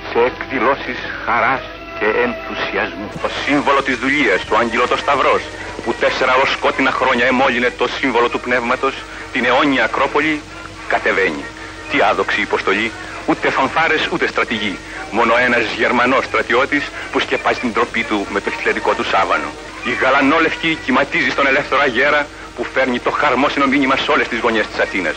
σε 0.10 0.20
εκδηλώσεις 0.30 1.00
χαράς 1.24 1.64
και 2.00 2.08
ενθουσιασμού. 2.26 3.08
Το 3.26 3.30
σύμβολο 3.46 3.82
της 3.88 3.96
δουλείας, 4.04 4.40
του 4.46 4.56
άγγελο 4.62 4.88
το 4.94 4.98
σταυρός, 5.04 5.44
που 5.84 5.92
τέσσερα 6.02 6.34
ως 6.44 6.50
σκότεινα 6.56 6.92
χρόνια 7.00 7.26
εμόλυνε 7.26 7.70
το 7.82 7.88
σύμβολο 7.98 8.28
του 8.30 8.40
πνεύματος, 8.40 8.94
την 9.34 9.46
αιώνια 9.46 9.84
Ακρόπολη, 9.84 10.42
κατεβαίνει. 10.88 11.46
Τι 11.92 12.02
άδοξη 12.02 12.42
υποστολή, 12.42 12.92
ούτε 13.26 13.50
φανφάρες 13.50 14.10
ούτε 14.12 14.28
στρατηγοί. 14.28 14.78
Μόνο 15.12 15.34
ένας 15.46 15.64
Γερμανός 15.78 16.24
στρατιώτης 16.26 16.84
που 17.12 17.20
σκεπάζει 17.20 17.60
την 17.60 17.74
τροπή 17.74 18.04
του 18.04 18.28
με 18.30 18.40
το 18.42 18.50
χιλιαδικό 18.50 18.94
του 18.94 19.04
σάβανο. 19.04 19.50
Η 19.84 19.92
γαλανόλευκη 20.02 20.78
κυματίζει 20.86 21.30
στον 21.30 21.48
ελεύθερο 21.48 21.82
αγέρα 21.82 22.28
που 22.56 22.64
φέρνει 22.74 23.00
το 23.00 23.12
χαρμόσυνο 23.12 23.66
μήνυμα 23.66 23.96
σε 23.96 24.12
όλες 24.12 24.28
τις 24.28 24.40
γωνιές 24.40 24.68
της 24.68 24.80
Αθήνας. 24.80 25.16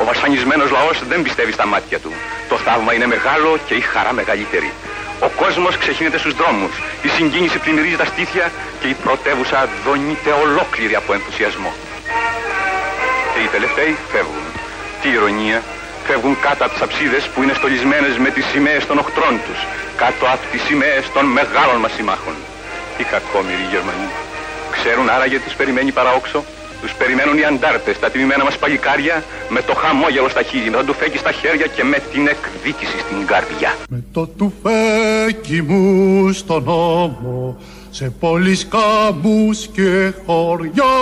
Ο 0.00 0.04
βασανισμένος 0.04 0.70
λαός 0.70 1.02
δεν 1.08 1.22
πιστεύει 1.22 1.52
στα 1.52 1.66
μάτια 1.66 1.98
του. 1.98 2.12
Το 2.48 2.56
θαύμα 2.56 2.94
είναι 2.94 3.06
μεγάλο 3.06 3.58
και 3.66 3.74
η 3.74 3.80
χαρά 3.80 4.12
μεγαλύτερη. 4.12 4.72
Ο 5.20 5.28
κόσμος 5.28 5.78
ξεχύνεται 5.78 6.18
στους 6.18 6.34
δρόμους. 6.34 6.74
Η 7.02 7.08
συγκίνηση 7.08 7.58
πλημμυρίζει 7.58 7.96
τα 7.96 8.04
στήθια 8.04 8.52
και 8.80 8.88
η 8.88 8.94
πρωτεύουσα 9.04 9.68
δονείται 9.84 10.30
ολόκληρη 10.42 10.94
από 10.94 11.12
ενθουσιασμό. 11.12 11.72
Και 13.34 13.40
οι 13.44 13.46
τελευταίοι 13.46 13.96
φεύγουν. 14.12 14.46
Τι 15.02 15.08
ηρωνία. 15.08 15.62
Φεύγουν 16.06 16.36
κάτω 16.46 16.64
από 16.64 16.72
τις 16.72 16.82
αψίδες 16.86 17.24
που 17.32 17.42
είναι 17.42 17.54
στολισμένες 17.60 18.14
με 18.24 18.30
τις 18.30 18.44
σημαίες 18.52 18.86
των 18.86 18.96
οχτρών 18.98 19.34
τους. 19.46 19.60
Κάτω 20.02 20.24
από 20.34 20.44
τις 20.52 20.62
σημαίες 20.68 21.04
των 21.14 21.24
μεγάλων 21.38 21.78
μας 21.82 21.92
συμμάχων. 21.96 22.36
Οι 22.98 23.04
κακόμοιροι 23.12 23.66
Γερμανοί. 23.72 24.10
Ξέρουν 24.76 25.06
άραγε 25.14 25.38
τους 25.44 25.54
περιμένει 25.54 25.92
παραόξο. 25.92 26.40
Τους 26.82 26.92
περιμένουν 26.92 27.38
οι 27.38 27.44
αντάρτες, 27.44 27.98
τα 27.98 28.10
τιμημένα 28.10 28.44
μας 28.44 28.56
παλικάρια, 28.58 29.24
με 29.48 29.60
το 29.62 29.74
χαμόγελο 29.74 30.28
στα 30.28 30.42
χείλη, 30.42 30.70
με 30.70 30.76
το 30.76 30.84
τουφέκι 30.84 31.18
στα 31.18 31.32
χέρια 31.32 31.66
και 31.66 31.84
με 31.84 31.98
την 32.12 32.28
εκδίκηση 32.34 32.98
στην 32.98 33.26
καρδιά. 33.26 33.74
Το 34.12 34.26
τουφέκι 34.26 35.62
μου 35.62 36.32
στον 36.32 36.62
νόμο 36.64 37.58
σε 37.90 38.12
πόλεις 38.20 38.68
κάμπους 38.68 39.66
και 39.66 40.12
χωριά 40.26 40.94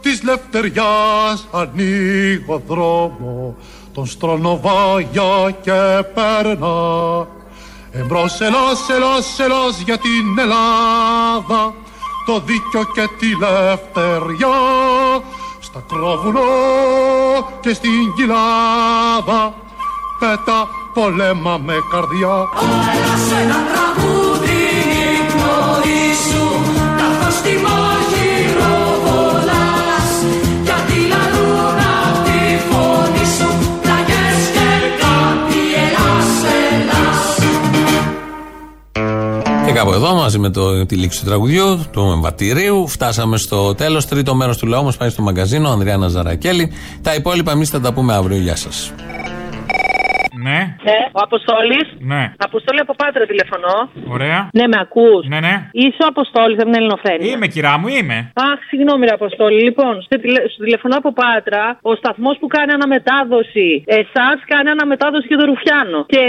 της 0.00 0.22
λευτεριάς 0.22 1.48
ανοίγω 1.52 2.62
δρόμο 2.66 3.56
τον 3.98 4.06
στρονοβάγια 4.06 5.56
και 5.60 6.04
περνά 6.14 7.26
Εμπρός 7.90 8.40
Ελλάς, 8.40 8.88
Ελλάς, 8.88 9.38
Ελλάς 9.38 9.80
για 9.84 9.98
την 9.98 10.38
Ελλάδα 10.38 11.74
το 12.26 12.42
δίκιο 12.44 12.82
και 12.94 13.08
τη 13.18 13.26
λευτεριά. 13.26 14.58
Στα 15.60 15.84
κρόβουνο 15.88 16.40
και 17.60 17.74
στην 17.74 18.14
κοιλάδα 18.16 19.54
πέτα 20.18 20.68
πολέμα 20.94 21.58
με 21.64 21.74
καρδιά. 21.90 22.34
Όλα 22.62 23.16
σε 23.28 23.36
ένα 23.42 23.58
τραγούδι 23.72 24.60
η 25.06 25.20
πνοή 25.30 26.14
σου 26.28 26.44
καθώς 26.98 27.40
τη 27.42 27.52
κάπου 39.78 39.92
εδώ, 39.92 40.14
μαζί 40.14 40.38
με 40.38 40.50
το, 40.50 40.86
τη 40.86 40.96
λήξη 40.96 41.20
του 41.20 41.26
τραγουδιού, 41.26 41.84
του 41.90 42.00
εμβατηρίου, 42.00 42.88
φτάσαμε 42.88 43.36
στο 43.36 43.74
τέλος. 43.74 44.06
Τρίτο 44.06 44.34
μέρος 44.34 44.56
του 44.56 44.66
λαού 44.66 44.84
μας 44.84 44.96
πάει 44.96 45.08
στο 45.08 45.22
μαγκαζίνο, 45.22 45.70
Ανδρέα 45.70 45.96
Ναζαρακέλη. 45.96 46.70
Τα 47.02 47.14
υπόλοιπα 47.14 47.52
εμείς 47.52 47.68
θα 47.68 47.80
τα 47.80 47.92
πούμε 47.92 48.14
αύριο. 48.14 48.38
Γεια 48.38 48.56
σας. 48.56 48.92
Ναι, 50.46 50.58
Ναι, 50.88 50.98
ο 51.18 51.20
Αποστόλης. 51.28 51.86
Ναι. 52.12 52.22
Αποστόλη 52.48 52.80
από 52.80 52.94
Πάτρα 53.00 53.26
τηλεφωνώ. 53.26 53.76
ωραία. 54.14 54.40
Ναι, 54.52 54.64
με 54.72 54.78
ακούς. 54.80 55.26
Ναι, 55.32 55.40
ναι. 55.40 55.54
Είσαι 55.72 56.02
ο 56.06 56.08
Αποστόλης 56.14 56.56
από 56.60 56.68
την 56.70 56.74
Ελληνοφρένεια. 56.80 57.30
Είμαι, 57.32 57.46
κυρά 57.46 57.78
μου, 57.78 57.88
είμαι. 57.88 58.18
Αχ, 58.50 58.58
συγγνώμη, 58.70 59.02
ρε 59.06 59.12
Αποστόλη. 59.20 59.58
Λοιπόν, 59.62 60.02
σε 60.08 60.18
τηλε... 60.22 60.40
σου 60.52 60.58
τηλεφωνώ 60.64 60.96
από 60.96 61.12
Πάτρα. 61.12 61.78
Ο 61.82 61.92
σταθμός 61.94 62.36
που 62.40 62.46
κάνει 62.46 62.72
αναμετάδοση. 62.72 63.68
Εσάς 63.86 64.36
κάνει 64.52 64.68
αναμετάδοση 64.76 65.26
για 65.26 65.38
το 65.40 65.44
Ρουφιάνο. 65.44 66.00
Και 66.14 66.22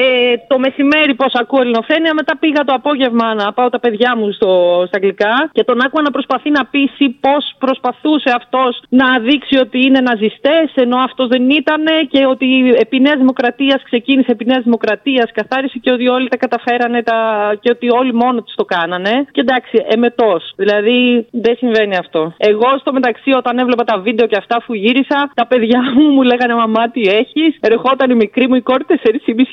το 0.47 0.59
μεσημέρι, 0.59 1.13
πώ 1.21 1.25
ακούω 1.41 1.61
Ελληνοφρένεια, 1.61 2.13
μετά 2.13 2.33
πήγα 2.37 2.61
το 2.63 2.73
απόγευμα 2.79 3.33
να 3.33 3.53
πάω 3.53 3.69
τα 3.69 3.79
παιδιά 3.79 4.11
μου 4.17 4.31
στο... 4.31 4.49
στα 4.87 4.95
αγγλικά. 4.99 5.33
Και 5.51 5.63
τον 5.63 5.81
άκουγα 5.83 6.03
να 6.03 6.11
προσπαθεί 6.11 6.49
να 6.49 6.65
πείσει 6.65 7.05
πώ 7.25 7.35
προσπαθούσε 7.65 8.29
αυτός 8.39 8.71
να 8.89 9.19
δείξει 9.19 9.55
ότι 9.57 9.79
είναι 9.85 9.99
ναζιστές, 9.99 10.65
ενώ 10.73 10.97
αυτός 10.97 11.27
δεν 11.27 11.49
ήταν 11.49 11.83
και 12.11 12.25
ότι 12.25 12.47
επί 12.83 12.99
Νέας 12.99 13.17
Δημοκρατίας 13.17 13.75
ξεκίνησε 13.83 13.97
επί 14.33 14.45
Νέας 14.45 14.63
Δημοκρατίας, 14.63 15.31
καθάρισε 15.33 15.77
και 15.81 15.91
ότι 15.91 16.07
όλοι 16.07 16.27
τα 16.27 16.37
καταφέρανε 16.37 17.03
τα... 17.03 17.17
και 17.61 17.69
ότι 17.75 17.87
όλοι 17.89 18.13
μόνο 18.13 18.41
τους 18.41 18.55
το 18.55 18.65
κάνανε. 18.65 19.13
Και 19.31 19.41
εντάξει, 19.41 19.75
εμετός. 19.95 20.53
Δηλαδή 20.55 21.27
δεν 21.31 21.55
συμβαίνει 21.57 21.95
αυτό. 21.95 22.33
Εγώ 22.37 22.69
στο 22.79 22.93
μεταξύ, 22.93 23.31
όταν 23.31 23.57
έβλεπα 23.57 23.83
τα 23.83 23.99
βίντεο 23.99 24.27
και 24.27 24.37
αυτά 24.37 24.63
που 24.65 24.73
γύρισα, 24.73 25.31
τα 25.33 25.47
παιδιά 25.47 25.79
μου 25.93 26.03
μου 26.15 26.21
λέγανε 26.21 26.53
Μαμά, 26.53 26.89
τι 26.89 27.01
έχεις. 27.01 27.57
Ερχόταν 27.59 28.09
η 28.11 28.15
μικρή 28.15 28.47
μου 28.47 28.55
η 28.55 28.61
κόρη 28.61 28.85
4,5 28.87 28.95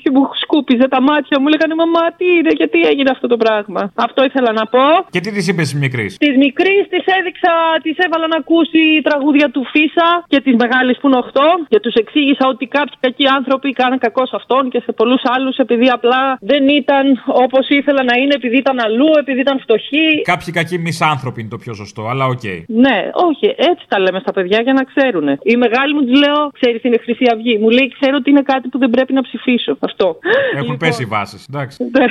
και 0.03 0.11
μου 0.11 0.23
σκούπιζε 0.43 0.89
τα 0.89 1.01
μάτια 1.03 1.41
μου. 1.41 1.47
Λέγανε 1.49 1.75
Μαμά, 1.75 2.05
τι 2.19 2.27
είναι, 2.37 2.53
γιατί 2.61 2.79
έγινε 2.91 3.11
αυτό 3.11 3.27
το 3.27 3.37
πράγμα. 3.37 3.93
Αυτό 3.95 4.25
ήθελα 4.25 4.53
να 4.53 4.65
πω. 4.67 4.85
Και 5.11 5.21
τι 5.21 5.31
της 5.33 5.49
είπες 5.49 5.69
της 5.71 5.81
μικρής; 5.81 6.17
Της 6.17 6.37
μικρής 6.37 6.83
της 6.93 7.05
έδειξα, 7.19 7.53
της 7.83 7.97
έβαλα 8.05 8.27
να 8.27 8.37
ακούσει 8.37 8.83
τραγούδια 9.09 9.49
του 9.51 9.63
Φύσσα 9.73 10.09
και 10.33 10.41
της 10.41 10.55
μεγάλης 10.63 10.97
που 10.99 11.07
είναι 11.09 11.19
8 11.33 11.41
και 11.69 11.81
τους 11.81 11.95
εξήγησα 11.95 12.45
ότι 12.53 12.65
κάποιοι 12.67 12.97
κακοί 13.01 13.27
άνθρωποι 13.39 13.69
κάναν 13.73 13.99
κακό 13.99 14.27
σε 14.27 14.36
αυτόν 14.41 14.71
και 14.71 14.81
σε 14.87 14.93
πολλούς 14.93 15.23
άλλους 15.35 15.57
επειδή 15.57 15.89
απλά 15.89 16.23
δεν 16.41 16.69
ήταν 16.69 17.05
όπως 17.27 17.69
ήθελαν 17.69 18.03
να 18.11 18.15
είναι, 18.21 18.35
επειδή 18.35 18.57
ήταν 18.57 18.77
αλλού, 18.87 19.11
επειδή 19.19 19.41
ήταν 19.41 19.61
φτωχοί. 19.61 20.09
Κάποιοι 20.23 20.53
κακοί 20.53 20.79
μισάνθρωποι 20.79 21.41
είναι 21.41 21.51
το 21.57 21.59
πιο 21.65 21.75
σωστό, 21.75 22.03
αλλά 22.11 22.25
οκ. 22.27 22.47
Ναι, 22.67 22.99
όχι, 23.29 23.47
έτσι 23.71 23.85
τα 23.89 23.99
λέμε 23.99 24.19
στα 24.25 24.33
παιδιά 24.33 24.61
για 24.63 24.73
να 24.73 24.83
ξέρουν. 24.91 25.27
Η 25.43 25.57
μεγάλη 25.57 25.95
μου 25.95 26.03
της 26.07 26.19
λέω, 26.23 26.41
ξέρεις, 26.59 26.83
είναι 26.83 26.99
Χρυσή 27.05 27.27
Αυγή. 27.33 27.59
Μου 27.59 27.69
λέει, 27.69 27.89
ξέρω 27.99 28.17
ότι 28.17 28.31
είναι 28.31 28.43
κάτι 28.43 28.69
που 28.69 28.79
δεν 28.79 28.91
πρέπει 28.91 29.13
να 29.13 29.23
ψηφίσω. 29.23 29.77
Αυτό. 29.79 30.19
Έχουν 30.57 30.77
πέσει 30.77 31.03
οι 31.03 31.07
βάσεις. 31.07 31.47
Εντάξει. 31.51 31.77
Ναι. 31.99 32.07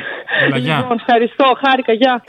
Έλα, 0.45 0.57
γεια. 0.57 0.77
Λοιπόν, 0.77 0.97
ευχαριστώ, 1.01 1.45
χάρηκα, 1.63 1.93
γεια. 1.93 2.23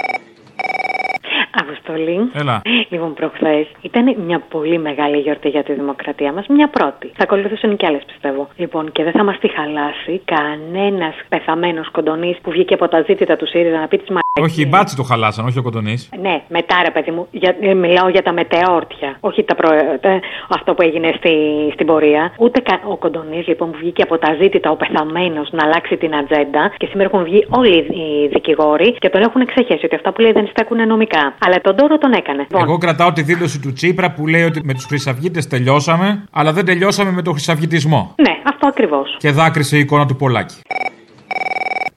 Αποστολή. 1.60 2.30
Έλα. 2.34 2.62
Λοιπόν, 2.88 3.14
προχθές 3.14 3.66
ήταν 3.80 4.14
μια 4.26 4.38
πολύ 4.38 4.78
μεγάλη 4.78 5.18
γιορτή 5.18 5.48
για 5.48 5.62
τη 5.62 5.72
δημοκρατία 5.72 6.32
μας. 6.32 6.46
Μια 6.46 6.68
πρώτη. 6.68 7.06
Θα 7.06 7.22
ακολουθήσουν 7.22 7.76
κι 7.76 7.86
άλλες, 7.86 8.02
πιστεύω. 8.06 8.48
Λοιπόν, 8.56 8.92
και 8.92 9.02
δεν 9.02 9.12
θα 9.12 9.24
μας 9.24 9.38
τη 9.38 9.48
χαλάσει 9.48 10.20
κανένας 10.24 11.14
πεθαμένος 11.28 11.90
κοντονής 11.90 12.36
που 12.42 12.50
βγήκε 12.50 12.74
από 12.74 12.88
τα 12.88 13.02
ζήτητα 13.06 13.36
του 13.36 13.46
ΣΥΡΙΖΑ 13.46 13.78
να 13.78 13.88
πει 13.88 13.98
τις 13.98 14.08
μα. 14.08 14.20
Όχι, 14.40 14.62
οι 14.62 14.66
μπάτσι 14.68 14.96
το 14.96 15.02
χαλάσαν, 15.02 15.46
όχι 15.46 15.58
ο 15.58 15.62
κοντονή. 15.62 15.96
Ναι, 16.20 16.42
μετά 16.48 16.76
ρε 16.84 16.90
παιδί 16.90 17.10
μου, 17.10 17.26
για, 17.30 17.56
ε, 17.60 17.74
μιλάω 17.74 18.08
για 18.08 18.22
τα 18.22 18.32
μετεόρτια. 18.32 19.16
Όχι 19.20 19.44
τα 19.44 19.54
προ, 19.54 19.68
τα- 20.00 20.20
αυτό 20.48 20.74
που 20.74 20.82
έγινε 20.82 21.12
στη, 21.16 21.30
στην 21.72 21.86
πορεία. 21.86 22.32
Ούτε 22.38 22.60
κα, 22.60 22.80
ο 22.84 22.96
Κοντονής 22.96 23.46
λοιπόν 23.46 23.70
που 23.70 23.76
βγήκε 23.80 24.02
από 24.02 24.18
τα 24.18 24.36
ζήτητα 24.40 24.70
ο 24.70 24.76
πεθαμένος 24.76 25.48
να 25.52 25.64
αλλάξει 25.64 25.96
την 25.96 26.14
ατζέντα. 26.16 26.72
Και 26.76 26.86
σήμερα 26.90 27.10
έχουν 27.12 27.24
βγει 27.24 27.46
όλοι 27.50 27.76
οι 27.76 28.28
δικηγόροι 28.32 28.92
και 28.98 29.08
τον 29.08 29.22
έχουν 29.22 29.40
εξεχέσει 29.40 29.84
ότι 29.84 29.94
αυτά 29.94 30.12
που 30.12 30.20
λέει 30.20 30.32
δεν 30.32 30.46
στέκουν 30.50 30.86
νομικά. 30.86 31.34
Αλλά 31.44 31.60
τον 31.60 31.76
τόρο 31.76 31.98
τον 31.98 32.12
έκανε. 32.12 32.40
Λοιπόν, 32.40 32.62
Εγώ 32.62 32.78
κρατάω 32.78 33.12
τη 33.12 33.22
δήλωση 33.22 33.60
του 33.60 33.72
Τσίπρα 33.72 34.12
που 34.12 34.26
λέει 34.26 34.42
ότι 34.42 34.60
με 34.64 34.72
τους 34.74 34.84
Χρυσαυγίτες 34.84 35.46
τελειώσαμε, 35.46 36.24
αλλά 36.32 36.52
δεν 36.52 36.64
τελειώσαμε 36.64 37.10
με 37.10 37.22
τον 37.22 37.32
Χρυσαυγητισμό. 37.32 38.14
Ναι, 38.16 38.36
αυτό 38.44 38.66
ακριβώς. 38.68 39.16
Και 39.18 39.30
δάκρυσε 39.30 39.76
η 39.76 39.80
εικόνα 39.80 40.06
του 40.06 40.16
Πολάκη. 40.16 40.54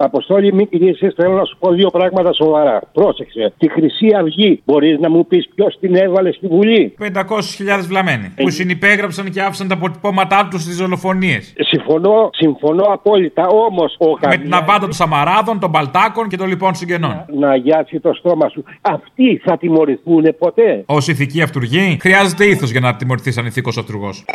Αποστόλη, 0.02 0.54
μην 0.54 0.70
κλείσει. 0.70 1.10
Θέλω 1.16 1.34
να 1.34 1.46
σου 1.46 1.58
πω 1.60 1.72
δύο 1.72 1.90
πράγματα 1.90 2.34
σοβαρά. 2.34 2.82
Πρόσεξε. 2.94 3.54
Τη 3.58 3.70
Χρυσή 3.70 4.08
Αυγή 4.20 4.62
μπορείς 4.66 5.00
να 5.00 5.10
μου 5.10 5.26
πεις 5.28 5.50
ποιος 5.56 5.78
την 5.80 5.96
έβαλε 5.96 6.32
στη 6.32 6.48
Βουλή; 6.48 6.94
500.000 7.00 7.86
βλαμμένοι. 7.88 8.34
Που 8.36 8.50
συνυπέγραψαν 8.50 9.30
και 9.30 9.42
άφησαν 9.42 9.68
τα 9.68 9.74
αποτυπώματά 9.74 10.48
τους 10.52 10.62
στις 10.62 10.78
δολοφονίες. 10.78 11.54
Συμφωνώ, 11.58 12.30
συμφωνώ 12.34 12.84
απόλυτα. 12.84 13.48
Όμως 13.48 13.96
ο 14.00 14.28
Με 14.28 14.38
την 14.38 14.54
αβάντα 14.54 14.80
των 14.80 14.94
Σαμαράδων, 14.94 15.60
των 15.60 15.72
Παλτάκων 15.72 16.28
και 16.28 16.38
των 16.38 16.48
λοιπόν 16.48 16.76
συγγενών. 16.76 17.26
να 17.40 17.56
γιάσει 17.56 18.00
το 18.00 18.14
στόμα 18.14 18.50
σου. 18.50 18.64
Αυτοί 18.82 19.38
θα 19.44 19.58
τιμωρηθούν 19.58 20.36
ποτέ; 20.40 20.84
Ω 20.86 20.98
ηθική 20.98 21.42
αυτούργη, 21.42 21.98
χρειάζεται 22.02 22.46
ήθος 22.46 22.72
για 22.72 22.80
να 22.80 22.96
τιμωρηθεί 22.96 23.32
σαν 23.32 23.46
ηθικός 23.46 23.78
αυτούργος. 23.78 24.26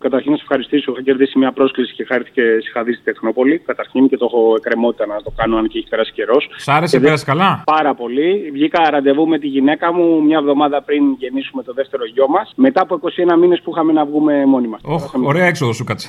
Καταρχήν 0.00 0.30
να 0.30 0.36
σε 0.36 0.42
ευχαριστήσω. 0.42 0.92
Είχα 0.92 1.02
κερδίσει 1.02 1.38
μια 1.38 1.52
πρόσκληση 1.52 1.94
και 1.94 2.04
χάρη 2.04 2.24
και 2.32 2.42
είχα 2.68 2.82
δει 2.82 2.92
στη 2.92 3.02
Τεχνόπολη. 3.02 3.58
Καταρχήν 3.58 4.08
και 4.08 4.16
το 4.16 4.24
έχω 4.24 4.54
εκκρεμότητα 4.56 5.06
να 5.06 5.22
το 5.22 5.32
κάνω, 5.36 5.56
αν 5.56 5.68
και 5.68 5.78
έχει 5.78 5.88
περάσει 5.88 6.12
καιρός. 6.12 6.48
Σ' 6.56 6.68
άρεσε, 6.68 7.00
πέρασε 7.00 7.24
καλά; 7.24 7.62
Πάρα 7.66 7.94
πολύ. 7.94 8.50
Βγήκα 8.52 8.90
ραντεβού 8.90 9.28
με 9.28 9.38
τη 9.38 9.46
γυναίκα 9.46 9.92
μου 9.92 10.22
μια 10.22 10.38
εβδομάδα 10.38 10.82
πριν 10.82 11.02
γεννήσουμε 11.18 11.62
το 11.62 11.72
δεύτερο 11.72 12.04
γιο 12.06 12.28
μας. 12.28 12.52
Μετά 12.56 12.82
από 12.82 12.94
21 12.94 13.38
μήνες 13.38 13.60
που 13.60 13.70
είχαμε 13.70 13.92
να 13.92 14.04
βγούμε 14.04 14.46
μόνοι 14.46 14.68
μας. 14.68 14.80
Οχ, 14.84 15.14
ωραία 15.14 15.46
έξοδο 15.46 15.72
σου 15.72 15.84
κάτσε. 15.84 16.08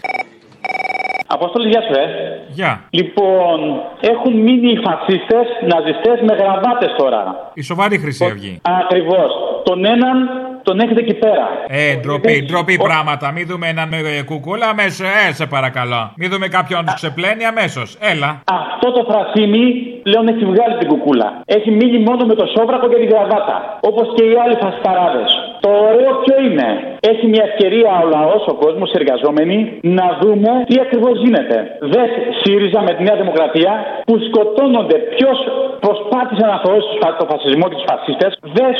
Απόστολη, 1.28 1.68
γεια 1.70 1.82
σου, 1.82 1.94
ε. 2.00 2.06
Γεια. 2.50 2.88
Λοιπόν, 2.90 3.60
έχουν 4.02 4.34
μείνει 4.34 4.72
οι 4.72 4.80
φασίστες 4.86 5.46
ναζιστές 5.70 6.18
με 6.28 6.34
γραβάτες 6.36 6.96
τώρα. 6.98 7.52
Η 7.54 7.62
σοβαρή 7.62 7.98
Χρυσή 7.98 8.26
Αυγή. 8.26 8.62
Ακριβώς. 8.82 9.32
Τον 9.64 9.86
έναν 9.86 10.16
τον 10.64 10.80
έχετε 10.80 11.00
εκεί 11.00 11.14
πέρα. 11.14 11.48
Ε, 11.68 11.96
ντροπή, 11.96 12.46
ντροπή 12.48 12.78
πράγματα. 12.78 13.32
Μην 13.32 13.48
δούμε 13.48 13.68
έναν 13.68 13.94
ε, 13.94 14.22
κουκούλα 14.24 14.68
αμέσως. 14.70 15.08
Ε, 15.28 15.34
σε 15.34 15.46
παρακαλώ. 15.46 16.12
Μην 16.16 16.30
δούμε 16.30 16.48
κάποιον 16.48 16.80
να 16.80 16.86
τους 16.86 16.96
ξεπλένει 16.96 17.46
αμέσως. 17.46 17.98
Έλα. 18.00 18.42
Αυτό 18.46 18.92
το 18.92 19.06
φρασίμι 19.10 19.64
πλέον 20.04 20.28
έχει 20.28 20.46
βγάλει 20.46 20.78
την 20.80 20.88
κουκούλα. 20.88 21.42
Έχει 21.46 21.72
μείνει 21.72 22.00
μόνο 22.00 22.26
με 22.26 22.34
το 22.34 22.46
σόβρακο 22.58 22.88
και 22.90 22.96
την 22.96 23.10
γραβάτα. 23.10 23.78
Όπως 23.82 24.08
και 24.16 24.24
οι 24.24 24.34
άλλοι 24.44 24.56
φασισταράδε. 24.56 25.24
Το 25.64 25.70
ωραίο 25.90 26.12
ποιο 26.24 26.36
είναι; 26.46 26.68
Έχει 27.12 27.26
μια 27.34 27.44
ευκαιρία 27.50 27.92
ο 28.04 28.06
λαός, 28.16 28.44
ο 28.54 28.56
κόσμος, 28.64 28.90
οι 28.92 28.98
εργαζόμενοι 29.02 29.58
να 30.00 30.08
δούμε 30.22 30.50
τι 30.68 30.76
ακριβώς 30.86 31.16
γίνεται. 31.24 31.58
Δες 31.94 32.12
ΣΥΡΙΖΑ 32.42 32.82
με 32.88 32.92
τη 32.96 33.02
Νέα 33.08 33.18
Δημοκρατία 33.22 33.72
που 34.08 34.16
σκοτώνονται. 34.28 34.98
Ποιος 35.16 35.38
προσπάθησε 35.86 36.46
να 36.52 36.58
θωρώσει 36.64 36.90
το 37.22 37.26
φασισμό 37.32 37.66
και 37.70 37.78
τους 37.80 37.88
φασίστες. 37.92 38.32
Δες 38.58 38.78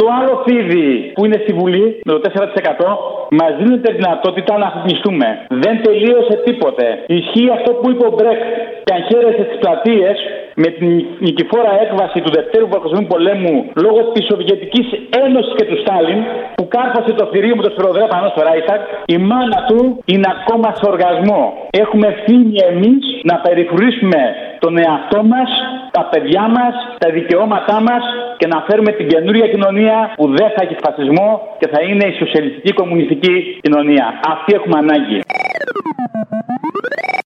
το 0.00 0.06
άλλο 0.18 0.34
φίδι 0.44 1.12
που 1.14 1.24
είναι 1.24 1.38
στη 1.44 1.52
Βουλή 1.60 1.86
με 2.06 2.12
το 2.12 2.20
4% 2.20 2.98
μας 3.38 3.52
δίνεται 3.58 3.92
δυνατότητα 3.98 4.52
να 4.62 4.66
αφημιστούμε. 4.66 5.26
Δεν 5.64 5.74
τελείωσε 5.82 6.34
τίποτε. 6.46 6.86
Ισχύει 7.06 7.50
αυτό 7.56 7.70
που 7.78 7.90
είπε 7.90 8.04
ο 8.10 8.12
Μπρέκ 8.16 8.40
και 8.84 8.92
αν 8.96 9.02
χαίρεσε 9.08 9.42
τι 9.50 9.56
πλατείες 9.62 10.16
με 10.62 10.68
την 10.78 10.90
νικηφόρα 11.18 11.72
έκβαση 11.84 12.18
του 12.20 12.30
Δευτέρου 12.36 12.68
Παγκοσμίου 12.68 13.06
Πολέμου 13.12 13.56
λόγω 13.84 14.00
της 14.12 14.24
Σοβιετικής 14.30 14.86
Ένωσης 15.24 15.52
και 15.56 15.64
του 15.64 15.78
Στάλιν 15.82 16.20
που 16.56 16.64
κάρφασε 16.68 17.12
το 17.20 17.24
θηρίο 17.30 17.56
με 17.56 17.62
το 17.62 17.70
σφυροδρέπανο 17.74 18.28
στο 18.32 18.40
Ράιτακ, 18.48 18.80
η 19.14 19.16
μάνα 19.18 19.58
του 19.68 19.80
είναι 20.12 20.28
ακόμα 20.36 20.68
σε 20.78 20.84
οργασμό. 20.92 21.42
Έχουμε 21.82 22.06
ευθύνη 22.06 22.54
εμείς 22.70 23.02
να 23.30 23.36
περιφρουρήσουμε 23.46 24.20
τον 24.58 24.78
εαυτό 24.78 25.20
μας, 25.32 25.50
τα 25.90 26.02
παιδιά 26.10 26.44
μας, 26.56 26.74
τα 26.98 27.08
δικαιώματά 27.10 27.80
μας 27.88 28.02
και 28.36 28.46
να 28.46 28.58
φέρουμε 28.66 28.92
την 28.92 29.06
καινούρια 29.08 29.48
κοινωνία 29.48 29.96
που 30.16 30.26
δεν 30.26 30.48
θα 30.54 30.60
έχει 30.64 30.76
φασισμό 30.84 31.28
και 31.58 31.68
θα 31.72 31.80
είναι 31.88 32.04
η 32.12 32.14
σοσιαλιστική 32.22 32.72
κομμουνιστική 32.72 33.58
κοινωνία. 33.62 34.06
Αυτή 34.34 34.50
έχουμε 34.54 34.76
ανάγκη. 34.78 35.18